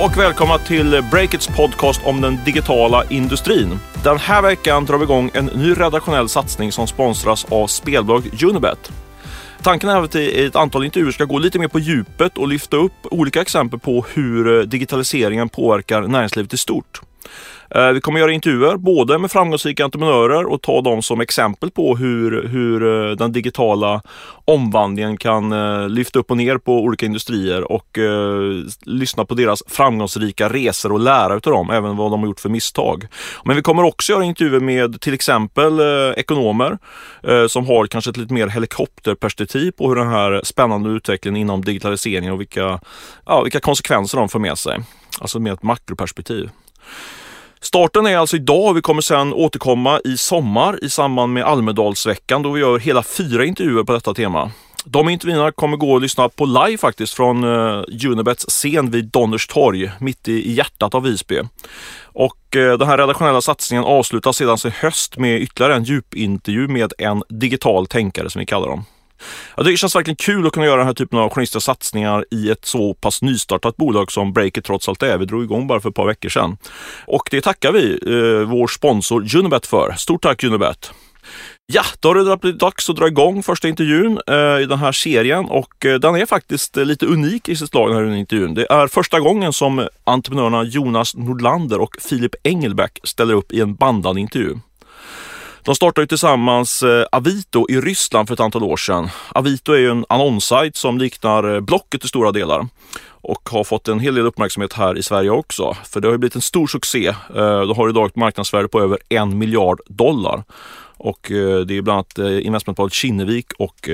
och 0.00 0.18
välkomna 0.18 0.58
till 0.58 1.02
Breakits 1.10 1.46
podcast 1.46 2.00
om 2.04 2.20
den 2.20 2.38
digitala 2.44 3.04
industrin. 3.04 3.78
Den 4.04 4.18
här 4.18 4.42
veckan 4.42 4.84
drar 4.84 4.98
vi 4.98 5.04
igång 5.04 5.30
en 5.34 5.46
ny 5.46 5.72
redaktionell 5.72 6.28
satsning 6.28 6.72
som 6.72 6.86
sponsras 6.86 7.46
av 7.48 7.66
spelbolag 7.66 8.44
Unibet. 8.44 8.92
Tanken 9.62 9.90
är 9.90 10.02
att 10.02 10.14
vi 10.14 10.20
i 10.20 10.46
ett 10.46 10.56
antal 10.56 10.84
intervjuer 10.84 11.12
ska 11.12 11.24
gå 11.24 11.38
lite 11.38 11.58
mer 11.58 11.68
på 11.68 11.78
djupet 11.78 12.38
och 12.38 12.48
lyfta 12.48 12.76
upp 12.76 12.92
olika 13.02 13.40
exempel 13.40 13.78
på 13.78 14.06
hur 14.14 14.66
digitaliseringen 14.66 15.48
påverkar 15.48 16.02
näringslivet 16.02 16.52
i 16.52 16.58
stort. 16.58 17.00
Eh, 17.74 17.88
vi 17.88 18.00
kommer 18.00 18.20
göra 18.20 18.32
intervjuer 18.32 18.76
både 18.76 19.18
med 19.18 19.30
framgångsrika 19.30 19.84
entreprenörer 19.84 20.44
och 20.44 20.62
ta 20.62 20.80
dem 20.80 21.02
som 21.02 21.20
exempel 21.20 21.70
på 21.70 21.96
hur, 21.96 22.48
hur 22.48 23.08
eh, 23.10 23.16
den 23.16 23.32
digitala 23.32 24.02
omvandlingen 24.44 25.16
kan 25.16 25.52
eh, 25.52 25.88
lyfta 25.88 26.18
upp 26.18 26.30
och 26.30 26.36
ner 26.36 26.58
på 26.58 26.80
olika 26.80 27.06
industrier 27.06 27.72
och 27.72 27.98
eh, 27.98 28.64
lyssna 28.82 29.24
på 29.24 29.34
deras 29.34 29.62
framgångsrika 29.66 30.48
resor 30.48 30.92
och 30.92 31.00
lära 31.00 31.34
utav 31.34 31.52
dem, 31.52 31.70
även 31.70 31.96
vad 31.96 32.10
de 32.10 32.20
har 32.20 32.26
gjort 32.26 32.40
för 32.40 32.48
misstag. 32.48 33.06
Men 33.44 33.56
vi 33.56 33.62
kommer 33.62 33.82
också 33.82 34.12
göra 34.12 34.24
intervjuer 34.24 34.60
med 34.60 35.00
till 35.00 35.14
exempel 35.14 35.80
eh, 35.80 36.12
ekonomer 36.16 36.78
eh, 37.22 37.46
som 37.46 37.66
har 37.66 37.86
kanske 37.86 38.10
ett 38.10 38.16
lite 38.16 38.34
mer 38.34 38.48
helikopterperspektiv 38.48 39.70
på 39.70 39.88
hur 39.88 39.96
den 39.96 40.08
här 40.08 40.40
spännande 40.44 40.90
utvecklingen 40.90 41.40
inom 41.40 41.64
digitaliseringen 41.64 42.32
och 42.32 42.40
vilka, 42.40 42.80
ja, 43.26 43.42
vilka 43.42 43.60
konsekvenser 43.60 44.18
de 44.18 44.28
för 44.28 44.38
med 44.38 44.58
sig. 44.58 44.78
Alltså 45.20 45.38
med 45.38 45.52
ett 45.52 45.62
makroperspektiv. 45.62 46.50
Starten 47.62 48.06
är 48.06 48.16
alltså 48.16 48.36
idag 48.36 48.64
och 48.64 48.76
vi 48.76 48.80
kommer 48.80 49.02
sedan 49.02 49.32
återkomma 49.32 50.00
i 50.04 50.16
sommar 50.16 50.84
i 50.84 50.90
samband 50.90 51.32
med 51.32 51.44
Almedalsveckan 51.44 52.42
då 52.42 52.50
vi 52.50 52.60
gör 52.60 52.78
hela 52.78 53.02
fyra 53.02 53.44
intervjuer 53.44 53.84
på 53.84 53.92
detta 53.92 54.14
tema. 54.14 54.50
De 54.84 55.08
intervjuerna 55.08 55.52
kommer 55.52 55.76
gå 55.76 55.96
att 55.96 56.02
lyssna 56.02 56.28
på 56.28 56.44
live 56.44 56.78
faktiskt 56.78 57.14
från 57.14 57.44
eh, 57.44 57.82
Unibets 58.06 58.44
scen 58.48 58.90
vid 58.90 59.04
Donners 59.04 59.46
torg 59.46 59.90
mitt 59.98 60.28
i, 60.28 60.32
i 60.32 60.52
hjärtat 60.52 60.94
av 60.94 61.02
Visby. 61.02 61.40
Och 62.02 62.56
eh, 62.56 62.78
den 62.78 62.88
här 62.88 62.98
redaktionella 62.98 63.40
satsningen 63.40 63.84
avslutas 63.84 64.36
sedan 64.36 64.58
i 64.64 64.70
höst 64.70 65.18
med 65.18 65.42
ytterligare 65.42 65.74
en 65.74 65.84
djupintervju 65.84 66.68
med 66.68 66.92
en 66.98 67.22
digital 67.28 67.86
tänkare 67.86 68.30
som 68.30 68.40
vi 68.40 68.46
kallar 68.46 68.68
dem. 68.68 68.84
Ja, 69.56 69.62
det 69.62 69.76
känns 69.76 69.96
verkligen 69.96 70.16
kul 70.16 70.46
att 70.46 70.52
kunna 70.52 70.66
göra 70.66 70.76
den 70.76 70.86
här 70.86 70.94
typen 70.94 71.18
av 71.18 71.30
journalistiska 71.30 71.60
satsningar 71.60 72.24
i 72.30 72.50
ett 72.50 72.64
så 72.64 72.94
pass 72.94 73.22
nystartat 73.22 73.76
bolag 73.76 74.12
som 74.12 74.32
Breakit 74.32 74.64
trots 74.64 74.88
allt 74.88 75.02
är. 75.02 75.18
Vi 75.18 75.26
drog 75.26 75.42
igång 75.44 75.66
bara 75.66 75.80
för 75.80 75.88
ett 75.88 75.94
par 75.94 76.06
veckor 76.06 76.28
sedan. 76.28 76.56
Och 77.06 77.28
det 77.30 77.40
tackar 77.40 77.72
vi 77.72 77.92
eh, 78.06 78.48
vår 78.48 78.66
sponsor 78.66 79.36
Unibet 79.36 79.66
för. 79.66 79.94
Stort 79.98 80.22
tack 80.22 80.44
Unibet! 80.44 80.92
Ja, 81.72 81.82
då 82.00 82.08
har 82.08 82.14
det 82.14 82.36
blivit 82.36 82.60
dags 82.60 82.90
att 82.90 82.96
dra 82.96 83.06
igång 83.06 83.42
första 83.42 83.68
intervjun 83.68 84.20
eh, 84.26 84.62
i 84.62 84.66
den 84.66 84.78
här 84.78 84.92
serien 84.92 85.44
och 85.44 85.86
eh, 85.86 85.94
den 85.94 86.14
är 86.14 86.26
faktiskt 86.26 86.76
eh, 86.76 86.84
lite 86.84 87.06
unik 87.06 87.48
i 87.48 87.56
sitt 87.56 87.70
slag 87.70 87.90
den 87.90 88.08
här 88.08 88.16
intervjun. 88.16 88.54
Det 88.54 88.66
är 88.70 88.86
första 88.86 89.20
gången 89.20 89.52
som 89.52 89.88
entreprenörerna 90.04 90.64
Jonas 90.64 91.16
Nordlander 91.16 91.80
och 91.80 91.96
Filip 92.00 92.34
Engelbäck 92.42 93.00
ställer 93.04 93.34
upp 93.34 93.52
i 93.52 93.60
en 93.60 93.74
bandad 93.74 94.18
intervju. 94.18 94.56
De 95.62 95.74
startade 95.74 96.06
tillsammans 96.06 96.82
eh, 96.82 97.06
Avito 97.12 97.66
i 97.70 97.80
Ryssland 97.80 98.28
för 98.28 98.34
ett 98.34 98.40
antal 98.40 98.62
år 98.62 98.76
sedan. 98.76 99.08
Avito 99.32 99.72
är 99.72 99.78
ju 99.78 99.90
en 99.90 100.04
annonssajt 100.08 100.76
som 100.76 100.98
liknar 100.98 101.54
eh, 101.54 101.60
Blocket 101.60 102.04
i 102.04 102.08
stora 102.08 102.32
delar 102.32 102.66
och 103.08 103.48
har 103.48 103.64
fått 103.64 103.88
en 103.88 104.00
hel 104.00 104.14
del 104.14 104.26
uppmärksamhet 104.26 104.72
här 104.72 104.98
i 104.98 105.02
Sverige 105.02 105.30
också. 105.30 105.76
För 105.84 106.00
det 106.00 106.08
har 106.08 106.18
blivit 106.18 106.34
en 106.34 106.40
stor 106.40 106.66
succé. 106.66 107.06
Eh, 107.08 107.60
De 107.60 107.76
har 107.76 107.88
idag 107.88 108.06
ett 108.06 108.16
marknadsvärde 108.16 108.68
på 108.68 108.80
över 108.80 108.98
en 109.08 109.38
miljard 109.38 109.80
dollar. 109.86 110.44
Och 111.02 111.26
det 111.66 111.76
är 111.76 111.82
bland 111.82 111.96
annat 112.18 112.42
investmentbolaget 112.42 112.92
Kinnevik 112.94 113.46
och 113.58 113.88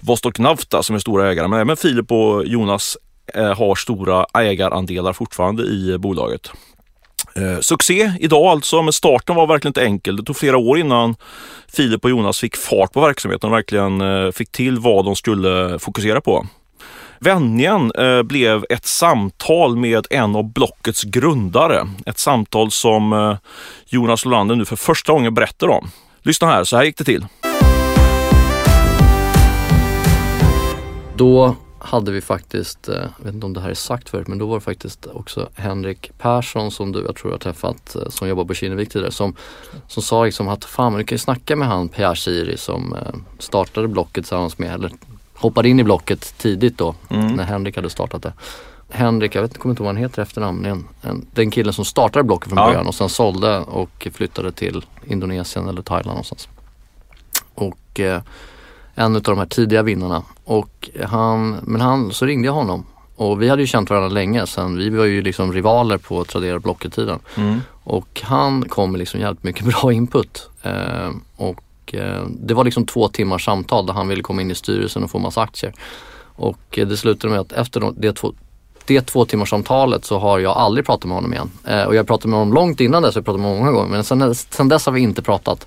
Vostok 0.00 0.38
Nafta 0.38 0.82
som 0.82 0.94
är 0.96 1.00
stora 1.00 1.30
ägare. 1.30 1.48
Men 1.48 1.60
även 1.60 1.76
Filip 1.76 2.12
och 2.12 2.46
Jonas 2.46 2.96
har 3.34 3.74
stora 3.74 4.26
ägarandelar 4.34 5.12
fortfarande 5.12 5.62
i 5.62 5.98
bolaget. 5.98 6.50
Eh, 7.34 7.60
succé 7.60 8.12
idag 8.20 8.44
alltså, 8.44 8.82
men 8.82 8.92
starten 8.92 9.36
var 9.36 9.46
verkligen 9.46 9.70
inte 9.70 9.84
enkel. 9.84 10.16
Det 10.16 10.22
tog 10.22 10.36
flera 10.36 10.58
år 10.58 10.78
innan 10.78 11.16
Filip 11.72 12.04
och 12.04 12.10
Jonas 12.10 12.40
fick 12.40 12.56
fart 12.56 12.92
på 12.92 13.00
verksamheten 13.00 13.50
och 13.50 13.56
verkligen 13.56 14.00
eh, 14.00 14.30
fick 14.30 14.52
till 14.52 14.78
vad 14.78 15.04
de 15.04 15.16
skulle 15.16 15.78
fokusera 15.78 16.20
på. 16.20 16.46
Vändningen 17.18 17.92
eh, 17.98 18.22
blev 18.22 18.64
ett 18.68 18.86
samtal 18.86 19.76
med 19.76 20.06
en 20.10 20.36
av 20.36 20.52
Blockets 20.52 21.02
grundare. 21.02 21.88
Ett 22.06 22.18
samtal 22.18 22.70
som 22.70 23.12
eh, 23.12 23.36
Jonas 23.86 24.24
Lolander 24.24 24.56
nu 24.56 24.64
för 24.64 24.76
första 24.76 25.12
gången 25.12 25.34
berättar 25.34 25.68
om. 25.68 25.90
Lyssna 26.22 26.46
här, 26.46 26.64
så 26.64 26.76
här 26.76 26.84
gick 26.84 26.96
det 26.96 27.04
till. 27.04 27.26
Då 31.16 31.56
hade 31.90 32.12
vi 32.12 32.20
faktiskt, 32.20 32.88
eh, 32.88 32.94
jag 32.94 33.24
vet 33.24 33.34
inte 33.34 33.46
om 33.46 33.52
det 33.52 33.60
här 33.60 33.70
är 33.70 33.74
sagt 33.74 34.08
förut, 34.08 34.28
men 34.28 34.38
då 34.38 34.46
var 34.46 34.54
det 34.54 34.60
faktiskt 34.60 35.06
också 35.06 35.48
Henrik 35.54 36.10
Persson 36.18 36.70
som 36.70 36.92
du, 36.92 37.04
jag 37.06 37.16
tror 37.16 37.32
jag 37.32 37.34
har 37.34 37.38
träffat, 37.38 37.96
eh, 37.96 38.08
som 38.08 38.28
jobbar 38.28 38.44
på 38.44 38.54
Kinnevik 38.54 38.88
tidigare, 38.88 39.12
som, 39.12 39.34
som 39.88 40.02
sa 40.02 40.24
liksom 40.24 40.48
att 40.48 40.64
fan, 40.64 40.92
du 40.98 41.04
kan 41.04 41.14
ju 41.14 41.18
snacka 41.18 41.56
med 41.56 41.68
han 41.68 41.88
Pierre 41.88 42.16
Siri 42.16 42.56
som 42.56 42.94
eh, 42.94 43.14
startade 43.38 43.88
Blocket 43.88 44.24
tillsammans 44.24 44.58
med, 44.58 44.74
eller 44.74 44.92
hoppade 45.34 45.68
in 45.68 45.80
i 45.80 45.84
Blocket 45.84 46.38
tidigt 46.38 46.78
då, 46.78 46.94
mm. 47.08 47.26
när 47.26 47.44
Henrik 47.44 47.76
hade 47.76 47.90
startat 47.90 48.22
det. 48.22 48.32
Henrik, 48.90 49.34
jag 49.34 49.42
vet, 49.42 49.58
kommer 49.58 49.72
inte 49.72 49.82
ihåg 49.82 49.86
vad 49.86 49.94
han 49.94 50.02
heter 50.02 50.22
efternamn, 50.22 50.64
en, 50.64 50.88
en, 51.02 51.26
den 51.32 51.50
killen 51.50 51.72
som 51.72 51.84
startade 51.84 52.22
Blocket 52.22 52.48
från 52.48 52.58
ja. 52.58 52.66
början 52.66 52.86
och 52.86 52.94
sen 52.94 53.08
sålde 53.08 53.58
och 53.58 54.08
flyttade 54.12 54.52
till 54.52 54.84
Indonesien 55.06 55.68
eller 55.68 55.82
Thailand 55.82 56.08
någonstans. 56.08 56.48
Och 57.54 58.00
eh, 58.00 58.22
en 59.00 59.16
av 59.16 59.22
de 59.22 59.38
här 59.38 59.46
tidiga 59.46 59.82
vinnarna. 59.82 60.22
Och 60.44 60.90
han, 61.04 61.56
men 61.62 61.80
han, 61.80 62.12
så 62.12 62.26
ringde 62.26 62.46
jag 62.46 62.52
honom 62.52 62.84
och 63.16 63.42
vi 63.42 63.48
hade 63.48 63.62
ju 63.62 63.66
känt 63.66 63.90
varandra 63.90 64.08
länge 64.08 64.46
sen. 64.46 64.76
Vi 64.76 64.90
var 64.90 65.04
ju 65.04 65.22
liksom 65.22 65.52
rivaler 65.52 65.98
på 65.98 66.24
Tradera 66.24 66.58
Blocket-tiden. 66.58 67.18
Mm. 67.36 67.60
Och 67.84 68.20
han 68.24 68.68
kom 68.68 68.90
med 68.92 68.98
liksom 68.98 69.20
jävligt 69.20 69.44
mycket 69.44 69.64
bra 69.80 69.92
input. 69.92 70.48
Eh, 70.62 71.10
och 71.36 71.94
eh, 71.94 72.22
det 72.28 72.54
var 72.54 72.64
liksom 72.64 72.86
två 72.86 73.08
timmars 73.08 73.44
samtal 73.44 73.86
där 73.86 73.92
han 73.92 74.08
ville 74.08 74.22
komma 74.22 74.42
in 74.42 74.50
i 74.50 74.54
styrelsen 74.54 75.04
och 75.04 75.10
få 75.10 75.18
massa 75.18 75.42
aktier. 75.42 75.72
Och 76.36 76.78
eh, 76.78 76.88
det 76.88 76.96
slutade 76.96 77.32
med 77.32 77.40
att 77.40 77.52
efter 77.52 77.92
det 77.96 78.12
två, 78.12 78.32
det 78.86 79.00
två 79.00 79.24
timmars 79.24 79.50
samtalet 79.50 80.04
så 80.04 80.18
har 80.18 80.38
jag 80.38 80.56
aldrig 80.56 80.86
pratat 80.86 81.04
med 81.04 81.14
honom 81.14 81.32
igen. 81.32 81.50
Eh, 81.64 81.82
och 81.82 81.94
jag 81.94 82.06
pratade 82.06 82.28
med 82.28 82.38
honom 82.38 82.54
långt 82.54 82.80
innan 82.80 83.02
dess, 83.02 83.14
jag 83.14 83.24
pratade 83.24 83.42
med 83.42 83.50
honom 83.50 83.64
många 83.64 83.78
gånger. 83.78 83.90
Men 83.90 84.04
sen, 84.04 84.34
sen 84.34 84.68
dess 84.68 84.86
har 84.86 84.92
vi 84.92 85.00
inte 85.00 85.22
pratat. 85.22 85.66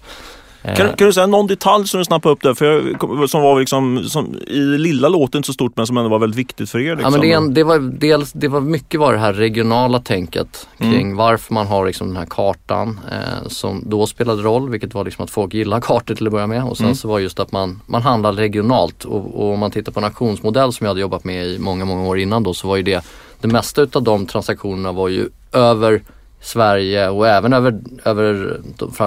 Kan, 0.64 0.76
kan, 0.76 1.08
du 1.08 1.14
säga 1.14 1.28
någon 1.28 1.48
detalj 1.48 1.88
som 1.88 1.98
du 1.98 2.06
snappade 2.06 2.34
upp 2.34 2.42
där? 2.42 2.54
För 2.54 2.66
jag, 2.66 3.30
som 3.30 3.42
var 3.42 3.60
liksom, 3.60 4.04
som, 4.04 4.36
i 4.48 4.60
lilla 4.60 5.10
låten 5.10 5.40
inte 5.40 5.48
så 5.48 5.54
stort 5.54 5.78
men 5.78 5.88
som 5.88 5.98
ändå 5.98 6.10
var 6.10 6.20
väldigt 6.20 6.40
viktigt 6.40 6.70
för 6.70 6.80
er. 6.80 6.96
Liksom. 6.96 7.04
Ja, 7.04 7.10
men 7.10 7.22
det, 7.22 7.32
en, 7.32 7.54
det, 7.54 7.64
var, 7.64 7.80
dels, 7.80 8.32
det 8.34 8.48
var 8.48 8.62
mycket 8.62 9.00
var 9.00 9.14
det 9.14 9.20
här 9.20 9.34
regionala 9.34 10.00
tänket 10.00 10.68
kring 10.78 11.02
mm. 11.02 11.18
varför 11.18 11.54
man 11.54 11.68
har 11.68 11.86
liksom 11.86 12.08
den 12.08 12.18
här 12.18 12.26
kartan 12.26 13.00
eh, 13.12 13.48
som 13.48 13.84
då 13.86 14.08
spelade 14.08 14.42
roll, 14.42 14.70
vilket 14.70 14.94
var 14.94 15.06
liksom 15.06 15.24
att 15.24 15.30
folk 15.30 15.54
gillar 15.54 15.82
kartor 15.82 16.16
till 16.16 16.28
att 16.28 16.34
börja 16.34 16.48
med. 16.48 16.64
Och 16.64 16.78
sen 16.78 16.86
mm. 16.86 16.96
så 16.96 17.08
var 17.08 17.20
just 17.20 17.40
att 17.40 17.52
man, 17.52 17.82
man 17.86 18.02
handlar 18.02 18.34
regionalt 18.34 19.04
och, 19.04 19.36
och 19.36 19.54
om 19.54 19.60
man 19.60 19.72
tittar 19.72 19.92
på 19.92 20.00
en 20.00 20.04
auktionsmodell 20.04 20.74
som 20.74 20.86
jag 20.86 20.90
hade 20.90 21.02
jobbat 21.02 21.24
med 21.24 21.48
i 21.48 21.60
många, 21.60 21.86
många 21.86 22.08
år 22.08 22.20
innan 22.20 22.44
då 22.44 22.54
så 22.54 22.68
var 22.68 22.76
ju 22.76 22.84
det, 22.84 23.06
det 23.42 23.48
mesta 23.48 23.82
utav 23.82 24.04
de 24.04 24.26
transaktionerna 24.26 24.92
var 24.92 25.08
ju 25.08 25.30
över 25.52 26.02
Sverige 26.44 27.10
och 27.10 27.28
även 27.28 27.54
över, 27.54 27.80
över 28.04 28.60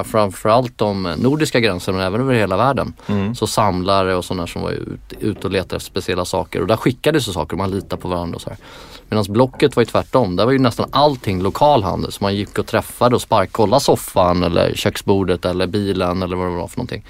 framförallt 0.04 0.78
de 0.78 1.14
nordiska 1.18 1.60
gränserna 1.60 1.98
men 1.98 2.06
även 2.06 2.20
över 2.20 2.34
hela 2.34 2.56
världen. 2.56 2.92
Mm. 3.06 3.34
Så 3.34 3.46
samlare 3.46 4.14
och 4.14 4.24
sådana 4.24 4.46
som 4.46 4.62
var 4.62 4.70
ute 4.70 5.16
ut 5.20 5.44
och 5.44 5.50
letade 5.50 5.76
efter 5.76 5.90
speciella 5.90 6.24
saker 6.24 6.60
och 6.60 6.66
där 6.66 6.76
skickades 6.76 7.24
så 7.24 7.32
saker 7.32 7.52
och 7.52 7.58
man 7.58 7.70
litar 7.70 7.96
på 7.96 8.08
varandra 8.08 8.36
och 8.36 8.42
så 8.42 8.50
här. 8.50 8.58
Medan 9.08 9.24
Blocket 9.28 9.76
var 9.76 9.80
ju 9.80 9.86
tvärtom. 9.86 10.36
Där 10.36 10.44
var 10.44 10.52
ju 10.52 10.58
nästan 10.58 10.88
allting 10.92 11.42
lokal 11.42 11.82
handel. 11.82 12.12
Så 12.12 12.24
man 12.24 12.36
gick 12.36 12.58
och 12.58 12.66
träffade 12.66 13.14
och 13.14 13.22
sparkkollade 13.22 13.80
soffan 13.80 14.42
eller 14.42 14.74
köksbordet 14.74 15.44
eller 15.44 15.66
bilen 15.66 16.22
eller 16.22 16.36
vad 16.36 16.46
det 16.46 16.56
var 16.56 16.68
för 16.68 16.78
någonting. 16.78 17.04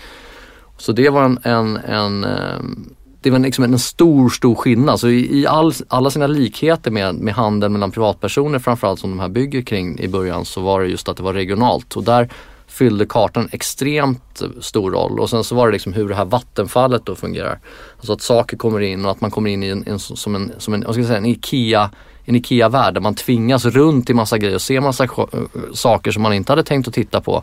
Så 0.78 0.92
det 0.92 1.10
var 1.10 1.24
en, 1.24 1.38
en, 1.42 1.76
en 1.76 2.24
ehm, 2.24 2.94
det 3.26 3.30
var 3.30 3.38
liksom 3.38 3.64
en 3.64 3.78
stor, 3.78 4.28
stor 4.28 4.54
skillnad. 4.54 5.00
Så 5.00 5.08
i, 5.08 5.40
i 5.40 5.46
all, 5.46 5.72
alla 5.88 6.10
sina 6.10 6.26
likheter 6.26 6.90
med, 6.90 7.14
med 7.14 7.34
handeln 7.34 7.72
mellan 7.72 7.90
privatpersoner 7.90 8.58
framförallt 8.58 9.00
som 9.00 9.10
de 9.10 9.20
här 9.20 9.28
bygger 9.28 9.62
kring 9.62 9.98
i 9.98 10.08
början 10.08 10.44
så 10.44 10.60
var 10.60 10.80
det 10.80 10.88
just 10.88 11.08
att 11.08 11.16
det 11.16 11.22
var 11.22 11.34
regionalt 11.34 11.96
och 11.96 12.04
där 12.04 12.28
fyllde 12.66 13.06
kartan 13.06 13.48
extremt 13.52 14.42
stor 14.60 14.90
roll 14.90 15.20
och 15.20 15.30
sen 15.30 15.44
så 15.44 15.54
var 15.54 15.66
det 15.66 15.72
liksom 15.72 15.92
hur 15.92 16.08
det 16.08 16.14
här 16.14 16.24
vattenfallet 16.24 17.06
då 17.06 17.14
fungerar. 17.14 17.58
Alltså 17.96 18.12
att 18.12 18.22
saker 18.22 18.56
kommer 18.56 18.80
in 18.80 19.04
och 19.04 19.10
att 19.10 19.20
man 19.20 19.30
kommer 19.30 19.50
in 19.50 19.62
i 19.62 19.68
en, 19.68 19.84
en 19.86 19.98
som 19.98 20.34
en, 20.34 20.52
som 20.58 20.74
en, 20.74 20.80
vad 20.86 20.94
ska 20.94 21.00
jag 21.00 21.08
säga, 21.08 21.18
en 21.18 21.26
IKEA 21.26 21.90
en 22.24 22.36
IKEA-värld 22.36 22.94
där 22.94 23.00
man 23.00 23.14
tvingas 23.14 23.64
runt 23.64 24.10
i 24.10 24.14
massa 24.14 24.38
grejer 24.38 24.54
och 24.54 24.62
se 24.62 24.80
massa 24.80 25.04
eh, 25.04 25.10
saker 25.72 26.10
som 26.10 26.22
man 26.22 26.32
inte 26.32 26.52
hade 26.52 26.64
tänkt 26.64 26.88
att 26.88 26.94
titta 26.94 27.20
på. 27.20 27.42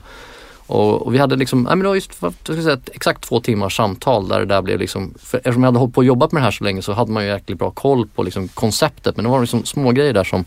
Och, 0.68 1.02
och, 1.02 1.14
vi 1.14 1.18
hade 1.18 1.36
liksom, 1.36 1.64
nej 1.64 1.70
men 1.70 1.80
det 1.80 1.88
var 1.88 1.96
just 1.96 2.12
jag 2.22 2.34
ska 2.44 2.62
säga, 2.62 2.78
exakt 2.92 3.22
två 3.22 3.40
timmars 3.40 3.76
samtal 3.76 4.28
där 4.28 4.40
det 4.40 4.46
där 4.46 4.62
blev 4.62 4.80
liksom, 4.80 5.14
för 5.20 5.38
eftersom 5.38 5.64
jag 5.64 5.68
hade 5.68 5.80
hållit 5.80 5.96
på 5.96 6.00
och 6.00 6.06
jobbat 6.06 6.32
med 6.32 6.42
det 6.42 6.44
här 6.44 6.52
så 6.52 6.64
länge 6.64 6.82
så 6.82 6.94
hade 6.94 7.12
man 7.12 7.24
ju 7.24 7.30
jäkligt 7.30 7.60
bra 7.60 7.72
koll 7.72 8.08
på 8.08 8.24
liksom 8.24 8.48
konceptet. 8.48 9.16
Men 9.16 9.26
det 9.26 9.32
var 9.32 9.42
liksom 9.42 9.66
små 9.66 9.92
grejer 9.92 10.14
där 10.14 10.24
som 10.24 10.46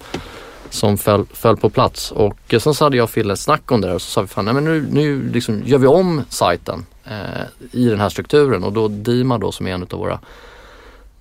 som 0.71 0.99
föll, 0.99 1.27
föll 1.33 1.57
på 1.57 1.71
plats. 1.71 2.13
Och 2.13 2.55
eh, 2.55 2.61
sen 2.61 2.75
så 2.75 2.85
hade 2.85 2.97
jag 2.97 3.05
och 3.05 3.11
Fille 3.11 3.33
ett 3.33 3.41
snack 3.41 3.73
om 3.73 3.81
det 3.81 3.87
där 3.87 3.95
och 3.95 4.03
så 4.03 4.11
sa 4.11 4.21
vi 4.21 4.27
fan, 4.27 4.45
nej 4.45 4.55
men 4.55 4.65
nu, 4.65 4.87
nu 4.91 5.31
liksom 5.33 5.63
gör 5.65 5.79
vi 5.79 5.87
om 5.87 6.23
sajten 6.29 6.87
eh, 7.05 7.43
i 7.73 7.89
den 7.89 8.01
här 8.01 8.09
strukturen. 8.09 8.65
Och 8.65 8.73
då 8.73 8.89
Dima 8.89 9.39
då 9.39 9.53
som 9.53 9.67
är 9.67 9.71
en 9.71 9.83
av 9.83 9.99
våra 9.99 10.21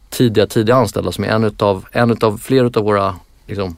tidiga, 0.09 0.47
tidiga 0.47 0.75
anställda 0.75 1.11
som 1.11 1.23
är 1.23 1.27
en 1.27 1.43
utav, 1.43 1.85
en 1.91 2.11
utav 2.11 2.37
flera 2.37 2.67
utav 2.67 2.83
våra 2.83 3.15
liksom, 3.47 3.75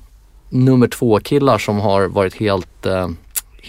nummer 0.49 0.87
två 0.87 1.19
killar 1.19 1.57
som 1.57 1.79
har 1.79 2.07
varit 2.07 2.35
helt, 2.35 2.85
eh, 2.85 3.09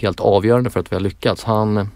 helt 0.01 0.19
avgörande 0.19 0.69
för 0.69 0.79
att 0.79 0.91
vi 0.91 0.95
har 0.95 1.01
lyckats. 1.01 1.43
Han, 1.43 1.89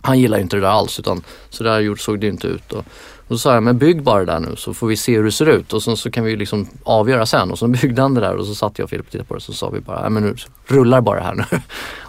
han 0.00 0.18
gillar 0.18 0.38
inte 0.38 0.56
det 0.56 0.60
där 0.60 0.68
alls 0.68 0.98
utan 0.98 1.22
så 1.50 1.64
där 1.64 1.96
såg 1.96 2.20
det 2.20 2.26
inte 2.26 2.46
ut. 2.46 2.72
Och, 2.72 2.84
och 3.28 3.28
så 3.28 3.38
sa 3.38 3.54
jag, 3.54 3.62
men 3.62 3.78
bygg 3.78 4.02
bara 4.02 4.24
det 4.24 4.32
där 4.32 4.40
nu 4.40 4.56
så 4.56 4.74
får 4.74 4.86
vi 4.86 4.96
se 4.96 5.16
hur 5.16 5.24
det 5.24 5.32
ser 5.32 5.46
ut 5.46 5.72
och 5.72 5.82
så, 5.82 5.96
så 5.96 6.10
kan 6.10 6.24
vi 6.24 6.36
liksom 6.36 6.68
avgöra 6.82 7.26
sen. 7.26 7.50
Och 7.50 7.58
så 7.58 7.68
byggde 7.82 8.02
han 8.02 8.14
det 8.14 8.20
där 8.20 8.36
och 8.36 8.46
så 8.46 8.54
satt 8.54 8.78
jag 8.78 8.84
och 8.84 8.90
Filip 8.90 9.06
och 9.06 9.12
tittade 9.12 9.28
på 9.28 9.34
det 9.34 9.38
och 9.38 9.42
så 9.42 9.52
sa 9.52 9.70
vi 9.70 9.80
bara, 9.80 10.10
men 10.10 10.22
nu 10.22 10.36
rullar 10.66 11.00
bara 11.00 11.20
här 11.20 11.34
nu. 11.34 11.44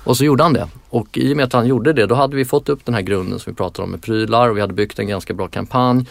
och 0.04 0.18
så 0.18 0.26
gjorde 0.26 0.44
han 0.44 0.54
det. 0.54 0.68
Och 0.90 1.18
i 1.18 1.34
och 1.34 1.38
med 1.38 1.46
att 1.46 1.54
han 1.54 1.68
gjorde 1.68 1.94
det 1.94 2.06
då 2.06 2.16
hade 2.16 2.36
vi 2.36 2.46
fått 2.46 2.70
upp 2.70 2.86
den 2.86 2.96
här 2.96 3.02
grunden 3.02 3.40
som 3.40 3.54
vi 3.54 3.58
pratade 3.58 3.84
om 3.84 3.92
med 3.92 4.02
prylar 4.02 4.50
och 4.50 4.58
vi 4.58 4.62
hade 4.62 4.74
byggt 4.74 5.00
en 5.00 5.08
ganska 5.08 5.34
bra 5.34 5.48
kampanj. 5.48 6.06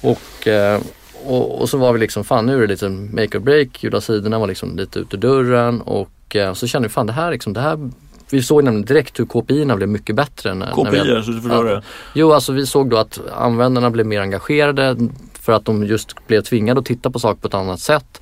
Och, 0.00 0.48
eh, 0.48 0.80
och, 1.24 1.60
och, 1.60 1.68
så 1.68 1.78
var 1.78 1.92
vi 1.92 1.98
liksom, 1.98 2.24
fan 2.24 2.46
nu 2.46 2.56
är 2.56 2.60
det 2.60 2.66
lite 2.66 2.88
make 2.88 3.38
or 3.38 3.40
break, 3.40 3.68
Gula 3.80 4.00
sidorna 4.00 4.38
var 4.38 4.46
liksom 4.46 4.76
lite 4.76 4.98
ut 4.98 5.14
ur 5.14 5.18
dörren 5.18 5.80
och 5.80 6.36
eh, 6.36 6.54
så 6.54 6.66
kände 6.66 6.88
vi, 6.88 6.92
fan 6.92 7.06
det 7.06 7.12
här 7.12 7.30
liksom, 7.30 7.52
det 7.52 7.60
här 7.60 7.90
vi 8.32 8.42
såg 8.42 8.64
nämligen 8.64 8.86
direkt 8.86 9.20
hur 9.20 9.24
KPI-erna 9.24 9.76
blev 9.76 9.88
mycket 9.88 10.16
bättre. 10.16 10.54
När, 10.54 10.72
KPI, 10.72 10.82
när 10.82 11.16
vi, 11.16 11.22
så 11.22 11.30
du 11.30 11.40
förstår 11.40 11.64
det? 11.64 11.82
Jo, 12.14 12.32
alltså 12.32 12.52
vi 12.52 12.66
såg 12.66 12.90
då 12.90 12.96
att 12.96 13.20
användarna 13.36 13.90
blev 13.90 14.06
mer 14.06 14.20
engagerade 14.20 14.96
för 15.40 15.52
att 15.52 15.64
de 15.64 15.86
just 15.86 16.26
blev 16.26 16.42
tvingade 16.42 16.80
att 16.80 16.86
titta 16.86 17.10
på 17.10 17.18
saker 17.18 17.40
på 17.40 17.48
ett 17.48 17.54
annat 17.54 17.80
sätt. 17.80 18.20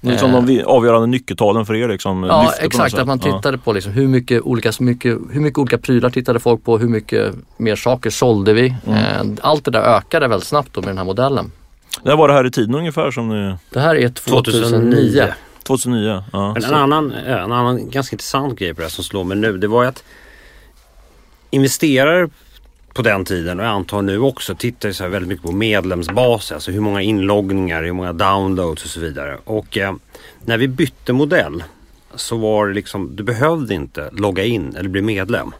Det 0.00 0.14
är 0.14 0.18
som 0.18 0.46
de 0.46 0.62
avgörande 0.64 1.06
nyckeltalen 1.06 1.66
för 1.66 1.74
er 1.74 1.88
liksom? 1.88 2.24
Ja 2.24 2.52
exakt, 2.60 2.98
att 2.98 3.06
man 3.06 3.18
tittade 3.18 3.58
på 3.58 3.72
liksom 3.72 3.92
hur, 3.92 4.08
mycket 4.08 4.42
olika, 4.42 4.72
mycket, 4.80 5.18
hur 5.30 5.40
mycket 5.40 5.58
olika 5.58 5.78
prylar 5.78 6.10
tittade 6.10 6.40
folk 6.40 6.64
på, 6.64 6.78
hur 6.78 6.88
mycket 6.88 7.34
mer 7.56 7.76
saker 7.76 8.10
sålde 8.10 8.52
vi. 8.52 8.74
Mm. 8.86 8.98
Eh, 8.98 9.38
allt 9.40 9.64
det 9.64 9.70
där 9.70 9.96
ökade 9.96 10.28
väldigt 10.28 10.48
snabbt 10.48 10.68
då 10.72 10.80
med 10.80 10.88
den 10.88 10.98
här 10.98 11.04
modellen. 11.04 11.52
När 12.02 12.16
var 12.16 12.28
det 12.28 12.34
här 12.34 12.46
i 12.46 12.50
tiden 12.50 12.74
ungefär 12.74 13.10
som 13.10 13.28
ni... 13.28 13.56
Det 13.70 13.80
här 13.80 13.96
är 13.96 14.08
2009. 14.08 14.50
2009, 14.50 15.34
ja. 16.32 16.52
Men 16.52 16.64
en 16.64 16.74
annan, 16.74 17.12
en 17.12 17.52
annan 17.52 17.90
ganska 17.90 18.14
intressant 18.14 18.58
grej 18.58 18.74
på 18.74 18.82
det 18.82 18.90
som 18.90 19.04
slår 19.04 19.24
mig 19.24 19.36
nu 19.36 19.58
det 19.58 19.66
var 19.66 19.82
ju 19.82 19.88
att 19.88 20.04
investerare 21.50 22.28
på 22.94 23.02
den 23.02 23.24
tiden 23.24 23.60
och 23.60 23.66
jag 23.66 23.72
antar 23.72 24.02
nu 24.02 24.18
också 24.18 24.54
tittar 24.54 24.92
så 24.92 25.08
väldigt 25.08 25.28
mycket 25.28 25.44
på 25.44 25.52
medlemsbaser. 25.52 26.54
Alltså 26.54 26.70
hur 26.70 26.80
många 26.80 27.02
inloggningar, 27.02 27.82
hur 27.82 27.92
många 27.92 28.12
downloads 28.12 28.84
och 28.84 28.90
så 28.90 29.00
vidare. 29.00 29.38
Och 29.44 29.78
eh, 29.78 29.94
när 30.44 30.58
vi 30.58 30.68
bytte 30.68 31.12
modell 31.12 31.64
så 32.14 32.36
var 32.36 32.66
det 32.66 32.74
liksom, 32.74 33.16
du 33.16 33.22
behövde 33.22 33.74
inte 33.74 34.10
logga 34.12 34.44
in 34.44 34.76
eller 34.76 34.88
bli 34.88 35.02
medlem. 35.02 35.54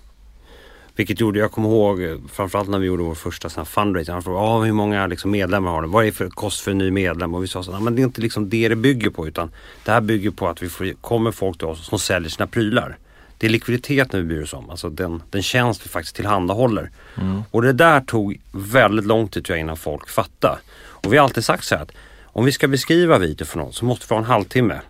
Vilket 0.96 1.20
gjorde, 1.20 1.38
jag 1.38 1.52
kommer 1.52 1.68
ihåg 1.68 2.20
framförallt 2.32 2.68
när 2.68 2.78
vi 2.78 2.86
gjorde 2.86 3.02
vår 3.02 3.14
första 3.14 3.48
sån 3.48 3.60
här 3.60 3.64
fundraising. 3.64 4.12
Han 4.12 4.22
frågade 4.22 4.46
ah, 4.46 4.62
hur 4.62 4.72
många 4.72 5.06
liksom 5.06 5.30
medlemmar 5.30 5.70
har 5.70 5.82
du? 5.82 5.88
Vad 5.88 6.02
är 6.02 6.06
det 6.06 6.12
för 6.12 6.28
kost 6.28 6.60
för 6.60 6.70
en 6.70 6.78
ny 6.78 6.90
medlem? 6.90 7.34
Och 7.34 7.42
vi 7.42 7.48
sa 7.48 7.62
så 7.62 7.80
men 7.80 7.94
det 7.94 8.02
är 8.02 8.04
inte 8.04 8.20
liksom 8.20 8.48
det 8.48 8.68
det 8.68 8.76
bygger 8.76 9.10
på 9.10 9.28
utan 9.28 9.50
det 9.84 9.90
här 9.90 10.00
bygger 10.00 10.30
på 10.30 10.48
att 10.48 10.62
vi 10.62 10.68
får, 10.68 10.92
kommer 11.00 11.30
folk 11.30 11.58
till 11.58 11.66
oss 11.66 11.86
som 11.86 11.98
säljer 11.98 12.30
sina 12.30 12.46
prylar. 12.46 12.98
Det 13.38 13.46
är 13.46 13.50
likviditeten 13.50 14.20
vi 14.20 14.26
bryr 14.26 14.42
oss 14.42 14.52
om, 14.52 14.70
alltså 14.70 14.88
den, 14.88 15.22
den 15.30 15.42
tjänst 15.42 15.86
vi 15.86 15.90
faktiskt 15.90 16.16
tillhandahåller. 16.16 16.90
Mm. 17.20 17.42
Och 17.50 17.62
det 17.62 17.72
där 17.72 18.00
tog 18.00 18.40
väldigt 18.52 19.06
lång 19.06 19.28
tid 19.28 19.44
tror 19.44 19.56
jag 19.56 19.60
innan 19.60 19.76
folk 19.76 20.08
fattade. 20.08 20.58
Och 20.76 21.12
vi 21.12 21.16
har 21.16 21.24
alltid 21.24 21.44
sagt 21.44 21.64
så 21.64 21.74
här 21.74 21.82
att 21.82 21.92
om 22.24 22.44
vi 22.44 22.52
ska 22.52 22.68
beskriva 22.68 23.18
video 23.18 23.44
för 23.44 23.58
någon 23.58 23.72
så 23.72 23.84
måste 23.84 24.06
vi 24.08 24.14
ha 24.14 24.20
en 24.20 24.28
halvtimme. 24.28 24.80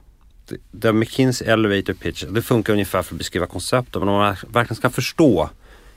The 0.83 0.93
McKinsey 0.93 1.49
Elevator 1.49 1.93
Pitch, 1.93 2.25
det 2.31 2.43
funkar 2.43 2.73
ungefär 2.73 3.03
för 3.03 3.15
att 3.15 3.19
beskriva 3.19 3.47
konceptet. 3.47 3.95
Men 3.95 4.09
om 4.09 4.15
man 4.15 4.37
verkligen 4.53 4.77
ska 4.77 4.91
förstå 4.91 5.51